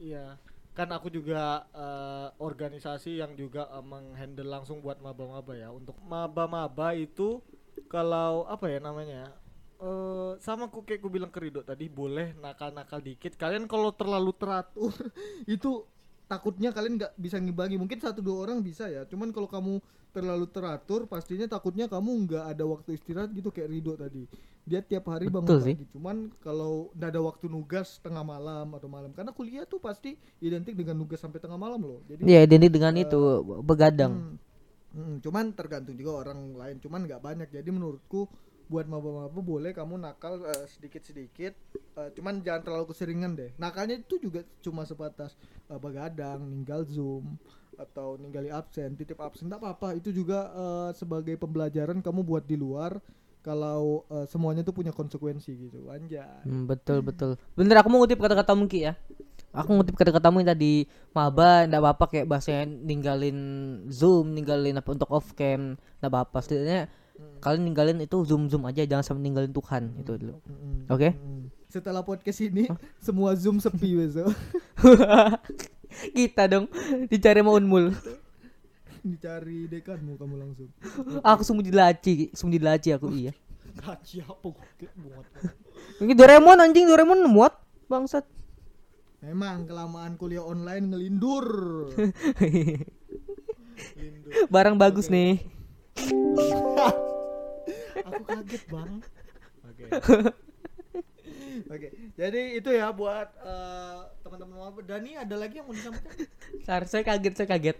Iya. 0.00 0.40
Kan 0.72 0.94
aku 0.94 1.10
juga 1.10 1.66
eh, 1.74 2.28
organisasi 2.40 3.18
yang 3.20 3.34
juga 3.36 3.68
eh, 3.68 3.84
menghandle 3.84 4.48
langsung 4.48 4.80
buat 4.80 5.02
maba-maba 5.02 5.52
ya. 5.52 5.68
Untuk 5.74 5.98
maba-maba 6.06 6.94
itu 6.94 7.42
kalau 7.92 8.46
apa 8.46 8.70
ya 8.70 8.78
namanya? 8.78 9.34
Eh 9.78 10.32
sama 10.42 10.66
ku 10.74 10.82
kayak 10.82 11.00
ku 11.02 11.08
bilang 11.08 11.30
ke 11.30 11.38
Rido 11.38 11.62
tadi 11.62 11.86
boleh 11.86 12.34
nakal-nakal 12.42 12.98
dikit. 12.98 13.38
Kalian 13.38 13.70
kalau 13.70 13.94
terlalu 13.94 14.34
teratur 14.34 14.90
itu 15.46 15.86
takutnya 16.26 16.74
kalian 16.74 16.98
nggak 16.98 17.12
bisa 17.14 17.38
ngimbangi. 17.38 17.78
Mungkin 17.78 17.98
satu 18.02 18.18
dua 18.20 18.46
orang 18.50 18.58
bisa 18.60 18.90
ya. 18.90 19.06
Cuman 19.06 19.30
kalau 19.30 19.46
kamu 19.46 19.78
terlalu 20.10 20.50
teratur 20.50 21.06
pastinya 21.06 21.46
takutnya 21.46 21.86
kamu 21.86 22.10
nggak 22.26 22.44
ada 22.50 22.64
waktu 22.66 22.98
istirahat 22.98 23.30
gitu 23.30 23.54
kayak 23.54 23.70
Rido 23.70 23.94
tadi. 23.94 24.26
Dia 24.68 24.82
tiap 24.84 25.08
hari 25.08 25.30
bangun 25.30 25.46
Betul 25.46 25.60
sih. 25.62 25.74
pagi. 25.78 25.86
Cuman 25.94 26.16
kalau 26.42 26.90
nggak 26.98 27.08
ada 27.14 27.20
waktu 27.22 27.46
nugas 27.46 28.02
tengah 28.02 28.26
malam 28.26 28.74
atau 28.74 28.90
malam 28.90 29.14
karena 29.14 29.30
kuliah 29.30 29.62
tuh 29.64 29.78
pasti 29.78 30.18
identik 30.42 30.74
dengan 30.74 30.98
nugas 30.98 31.22
sampai 31.22 31.38
tengah 31.38 31.56
malam 31.56 31.80
loh. 31.80 32.00
Jadi 32.10 32.26
Iya, 32.26 32.44
identik 32.44 32.74
dengan 32.74 32.98
itu 32.98 33.20
begadang. 33.62 34.12
Hmm. 34.12 34.36
Hmm, 34.88 35.20
cuman 35.20 35.52
tergantung 35.52 36.00
juga 36.00 36.24
orang 36.24 36.56
lain 36.56 36.80
cuman 36.80 37.04
nggak 37.04 37.20
banyak 37.20 37.48
jadi 37.52 37.68
menurutku 37.68 38.24
buat 38.68 38.84
maba-maba 38.84 39.40
boleh 39.40 39.72
kamu 39.72 39.96
nakal 39.96 40.44
eh, 40.44 40.64
sedikit-sedikit 40.68 41.52
eh, 41.98 42.10
cuman 42.14 42.44
jangan 42.44 42.62
terlalu 42.64 42.84
keseringan 42.92 43.32
deh 43.34 43.50
nakalnya 43.56 43.96
itu 43.98 44.20
juga 44.20 44.44
cuma 44.60 44.84
sebatas 44.84 45.34
eh, 45.68 45.78
begadang 45.80 46.44
ninggal 46.44 46.84
zoom 46.84 47.36
atau 47.78 48.18
ninggali 48.18 48.50
absen 48.50 48.98
titip 48.98 49.18
absen 49.22 49.46
tak 49.48 49.62
apa-apa 49.62 49.96
itu 49.96 50.10
juga 50.12 50.50
eh, 50.52 50.90
sebagai 50.94 51.34
pembelajaran 51.40 51.98
kamu 52.04 52.20
buat 52.26 52.44
di 52.44 52.56
luar 52.58 53.00
kalau 53.40 54.04
eh, 54.12 54.26
semuanya 54.28 54.60
tuh 54.66 54.74
punya 54.76 54.92
konsekuensi 54.92 55.50
gitu 55.56 55.88
anjay 55.88 56.26
Hmm, 56.44 56.66
betul 56.68 57.00
betul. 57.00 57.30
Bener 57.56 57.78
aku 57.80 57.88
mau 57.88 58.02
ngutip 58.02 58.18
kata-katamu 58.20 58.66
Ki 58.68 58.84
ya. 58.90 58.94
Aku 59.54 59.72
ngutip 59.74 59.96
kata-katamu 59.96 60.44
yang 60.44 60.50
tadi 60.52 60.84
maba 61.16 61.64
enggak 61.64 61.80
apa-apa 61.80 62.04
kayak 62.12 62.26
bahasanya 62.28 62.68
ninggalin 62.68 63.38
Zoom, 63.88 64.36
ninggalin 64.36 64.76
apa 64.76 64.90
untuk 64.92 65.08
off 65.08 65.32
cam, 65.34 65.74
enggak 65.98 66.10
apa-apa. 66.12 66.38
Setidaknya 66.44 66.80
kalian 67.38 67.62
ninggalin 67.70 67.98
itu 68.02 68.18
Zoom 68.26 68.50
Zoom 68.50 68.66
aja 68.66 68.82
jangan 68.82 69.04
sampai 69.06 69.22
ninggalin 69.24 69.54
Tuhan 69.54 69.94
itu 69.98 70.12
dulu. 70.18 70.34
Mm-mm. 70.42 70.90
Oke? 70.90 71.14
Mm. 71.14 71.44
setelah 71.68 72.00
podcast 72.00 72.40
ini 72.40 72.64
semua 73.04 73.36
zoom 73.36 73.60
sepi 73.60 73.92
besok 73.92 74.32
Kita 76.16 76.48
dong 76.48 76.68
dicari 77.08 77.40
mau 77.44 77.56
unmul. 77.56 77.92
dicari 79.04 79.68
dekanmu 79.68 80.16
kamu 80.16 80.34
langsung 80.36 80.68
aku 81.22 81.40
sembunyi 81.46 81.70
di 81.70 81.76
laci, 81.76 82.10
Ki. 82.12 82.26
sembunyi 82.34 82.58
di 82.60 82.66
laci 82.66 82.88
aku 82.92 83.06
iya. 83.14 83.32
Gaji 83.78 84.26
apa 84.26 84.48
muat 84.98 85.26
Ini 86.02 86.12
Doraemon 86.12 86.58
anjing 86.58 86.90
Doraemon 86.90 87.22
muat 87.30 87.54
bangsat. 87.86 88.26
Memang 89.22 89.66
kelamaan 89.66 90.18
kuliah 90.18 90.42
online 90.42 90.90
ngelindur. 90.90 91.46
Lindur. 93.98 94.30
Barang 94.50 94.74
bagus 94.78 95.06
nih. 95.06 95.42
Aku 98.18 98.24
kaget 98.26 98.62
bang. 98.66 98.92
Oke. 99.64 99.84
Oke. 101.68 101.88
Jadi 102.14 102.42
itu 102.58 102.70
ya 102.70 102.90
buat 102.90 103.28
eh, 103.38 103.98
teman-teman 104.22 104.58
apa? 104.64 104.78
Dani 104.82 105.10
ada 105.14 105.36
lagi 105.38 105.62
yang 105.62 105.66
mau 105.66 105.74
disampaikan? 105.74 106.26
Sar, 106.66 106.82
saya 106.84 107.02
kaget, 107.02 107.34
saya 107.34 107.48
kaget. 107.48 107.78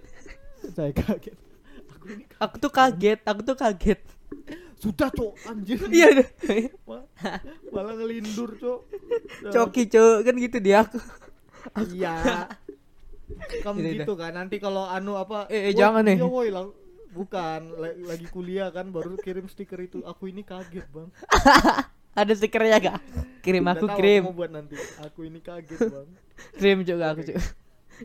Saya 0.73 0.93
kaget. 0.93 1.37
Aku 1.91 2.05
ini 2.09 2.25
Aku 2.39 2.55
tuh 2.59 2.71
kaget, 2.71 3.21
aku 3.23 3.41
tuh 3.43 3.57
kaget. 3.57 4.01
sudah 4.79 5.11
cok 5.11 5.35
anjir. 5.51 5.75
Iya, 5.91 6.23
malah 7.75 7.99
ngelindur 7.99 8.55
cok. 8.55 8.81
coki 9.51 9.91
cok 9.91 10.23
kan 10.23 10.35
gitu 10.39 10.59
dia 10.63 10.87
aku. 10.87 11.03
Iya. 11.91 12.47
Kamu 13.67 13.79
gitu 13.83 14.15
kan 14.15 14.39
nanti 14.39 14.63
kalau 14.63 14.87
anu 14.87 15.19
apa? 15.19 15.51
Eh, 15.51 15.71
eh, 15.71 15.73
"Woi, 15.75 15.79
jangan 15.79 16.03
nih." 16.07 16.17
iya, 16.23 16.27
woi, 16.31 16.49
lang- 16.55 16.75
Bukan, 17.19 17.61
la- 17.75 17.99
lagi 18.15 18.27
kuliah 18.31 18.71
kan 18.71 18.95
baru 18.95 19.19
kirim 19.19 19.51
stiker 19.51 19.83
itu. 19.83 20.07
Aku 20.07 20.31
ini 20.31 20.47
kaget, 20.47 20.87
Bang. 20.95 21.11
Ada 22.19 22.39
stikernya 22.39 22.79
gak? 22.79 22.99
Kirim 23.43 23.67
aku 23.67 23.91
kirim. 23.99 24.23
Mau 24.31 24.35
buat 24.35 24.55
nanti. 24.55 24.79
Aku 25.03 25.27
ini 25.27 25.43
kaget, 25.43 25.91
Bang. 25.91 26.09
Kirim 26.55 26.87
juga 26.87 27.11
aku 27.11 27.27
cok. 27.27 27.39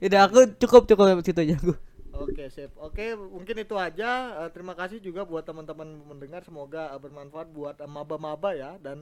Udah 0.01 0.21
aku 0.25 0.39
cukup 0.57 0.89
cukup 0.89 1.21
situ 1.21 1.37
aja 1.37 1.53
aku. 1.61 1.73
Oke, 2.13 2.45
sip. 2.53 2.69
Oke, 2.77 3.17
mungkin 3.17 3.57
itu 3.57 3.73
aja. 3.73 4.45
Eh, 4.45 4.49
terima 4.53 4.77
kasih 4.77 5.01
juga 5.01 5.25
buat 5.25 5.41
teman-teman 5.41 5.97
mendengar. 6.05 6.45
Semoga 6.45 6.93
eh, 6.93 7.01
bermanfaat 7.01 7.49
buat 7.49 7.75
eh, 7.81 7.89
maba-maba 7.89 8.53
ya 8.53 8.77
dan 8.77 9.01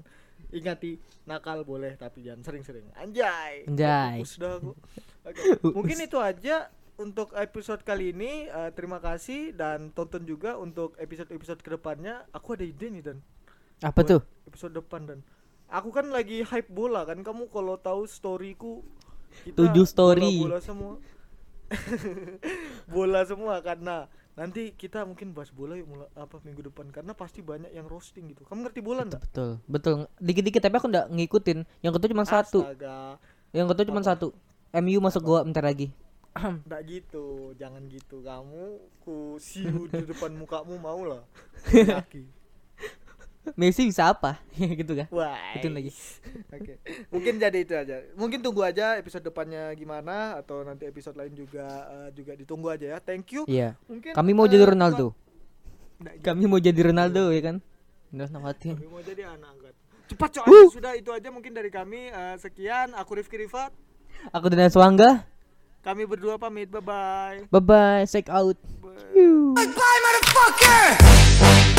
ingati 0.49 0.97
nakal 1.27 1.61
boleh 1.67 1.99
tapi 1.99 2.23
jangan 2.23 2.41
sering-sering. 2.41 2.87
Anjay. 2.95 3.67
Anjay. 3.67 4.23
Aku. 4.23 4.73
Oke. 5.27 5.43
Mungkin 5.75 5.97
itu 6.07 6.17
aja 6.17 6.71
untuk 7.01 7.33
episode 7.33 7.81
kali 7.81 8.13
ini. 8.13 8.45
Eh, 8.45 8.71
terima 8.77 9.01
kasih 9.01 9.57
dan 9.57 9.89
tonton 9.91 10.23
juga 10.23 10.55
untuk 10.61 10.93
episode-episode 11.01 11.65
ke 11.65 11.69
depannya. 11.73 12.23
Aku 12.31 12.53
ada 12.53 12.63
ide 12.63 12.87
nih 12.93 13.03
dan 13.03 13.17
Apa 13.81 14.05
tuh? 14.05 14.21
Episode 14.45 14.77
depan 14.77 15.09
dan 15.09 15.19
aku 15.65 15.89
kan 15.89 16.13
lagi 16.13 16.45
hype 16.45 16.69
bola 16.69 17.01
kan. 17.03 17.17
Kamu 17.25 17.49
kalau 17.49 17.81
tahu 17.81 18.05
storyku 18.05 18.85
Tujuh 19.55 19.85
story. 19.87 20.31
Bola, 20.43 20.59
semua. 20.59 20.95
bola 22.91 23.23
semua 23.23 23.63
karena 23.63 24.11
nanti 24.35 24.75
kita 24.75 25.07
mungkin 25.07 25.31
bahas 25.31 25.55
bola 25.55 25.79
yuk 25.79 25.87
mulai 25.87 26.07
apa 26.19 26.43
minggu 26.43 26.67
depan 26.67 26.91
karena 26.91 27.15
pasti 27.15 27.39
banyak 27.39 27.71
yang 27.71 27.87
roasting 27.87 28.27
gitu. 28.27 28.43
Kamu 28.43 28.67
ngerti 28.67 28.83
bola 28.83 29.07
enggak? 29.07 29.23
Betul, 29.23 29.63
betul. 29.71 29.95
Dikit-dikit 30.19 30.59
tapi 30.59 30.75
aku 30.75 30.91
nggak 30.91 31.07
ngikutin. 31.15 31.63
Yang 31.79 31.93
kedua 31.95 32.09
cuma 32.11 32.25
satu. 32.27 32.59
Astaga. 32.67 33.15
Yang 33.55 33.67
kedua 33.71 33.85
cuma 33.87 34.01
satu. 34.03 34.27
MU 34.83 34.99
masuk 34.99 35.23
gua 35.23 35.47
bentar 35.47 35.63
lagi. 35.63 35.95
Enggak 36.65 36.81
gitu, 36.87 37.51
jangan 37.59 37.83
gitu. 37.91 38.23
Kamu 38.23 38.79
ku 39.03 39.35
siu 39.41 39.87
di 39.91 40.03
depan 40.07 40.31
mukamu 40.35 40.79
mau 40.79 41.01
lah. 41.03 41.23
Kaki. 41.67 42.41
Messi 43.57 43.89
bisa 43.89 44.13
apa? 44.13 44.37
gitu 44.79 44.93
kan. 44.93 45.09
Wah. 45.09 45.57
Itu 45.57 45.67
lagi. 45.73 45.89
Oke. 46.53 46.77
Mungkin 47.09 47.41
jadi 47.41 47.57
itu 47.65 47.73
aja. 47.73 48.05
Mungkin 48.13 48.39
tunggu 48.45 48.61
aja 48.61 49.01
episode 49.01 49.25
depannya 49.25 49.73
gimana 49.73 50.37
atau 50.37 50.61
nanti 50.61 50.85
episode 50.85 51.17
lain 51.17 51.33
juga 51.33 51.65
eh, 51.89 52.09
juga 52.13 52.37
ditunggu 52.37 52.69
aja 52.69 52.85
ya. 52.95 52.97
Thank 53.01 53.33
you. 53.33 53.43
Iya. 53.49 53.73
Mungkin 53.89 54.13
Kami 54.13 54.31
mau 54.37 54.45
eh, 54.45 54.51
jadi 54.53 54.65
Ronaldo. 54.69 55.17
Nggak 55.99 56.13
gitu. 56.21 56.25
Kami 56.29 56.43
mau 56.45 56.59
jadi 56.61 56.79
Ronaldo 56.85 57.23
ya 57.33 57.41
kan. 57.41 57.55
Udah 58.13 58.29
nawatin. 58.29 58.75
Kami 58.77 58.89
mau 58.93 59.01
jadi 59.01 59.21
anak 59.25 59.49
angkat. 59.57 59.73
Cepat 60.05 60.29
coy. 60.37 60.63
Sudah 60.69 60.93
itu 60.93 61.09
aja 61.09 61.27
mungkin 61.33 61.51
dari 61.57 61.73
kami. 61.73 62.13
Eh, 62.13 62.35
sekian 62.37 62.93
aku 62.93 63.17
Rifki 63.17 63.41
Rifat. 63.41 63.73
Aku 64.29 64.53
dan 64.53 64.69
Swangga. 64.69 65.30
Kami 65.81 66.05
berdua 66.05 66.37
pamit. 66.37 66.69
Bye 66.69 66.81
bye. 66.85 67.37
Bye 67.49 67.59
bye. 67.65 68.01
Check 68.05 68.29
out. 68.29 68.57
Bye. 68.81 69.65
Bye, 69.65 69.99
motherfucker! 70.05 71.70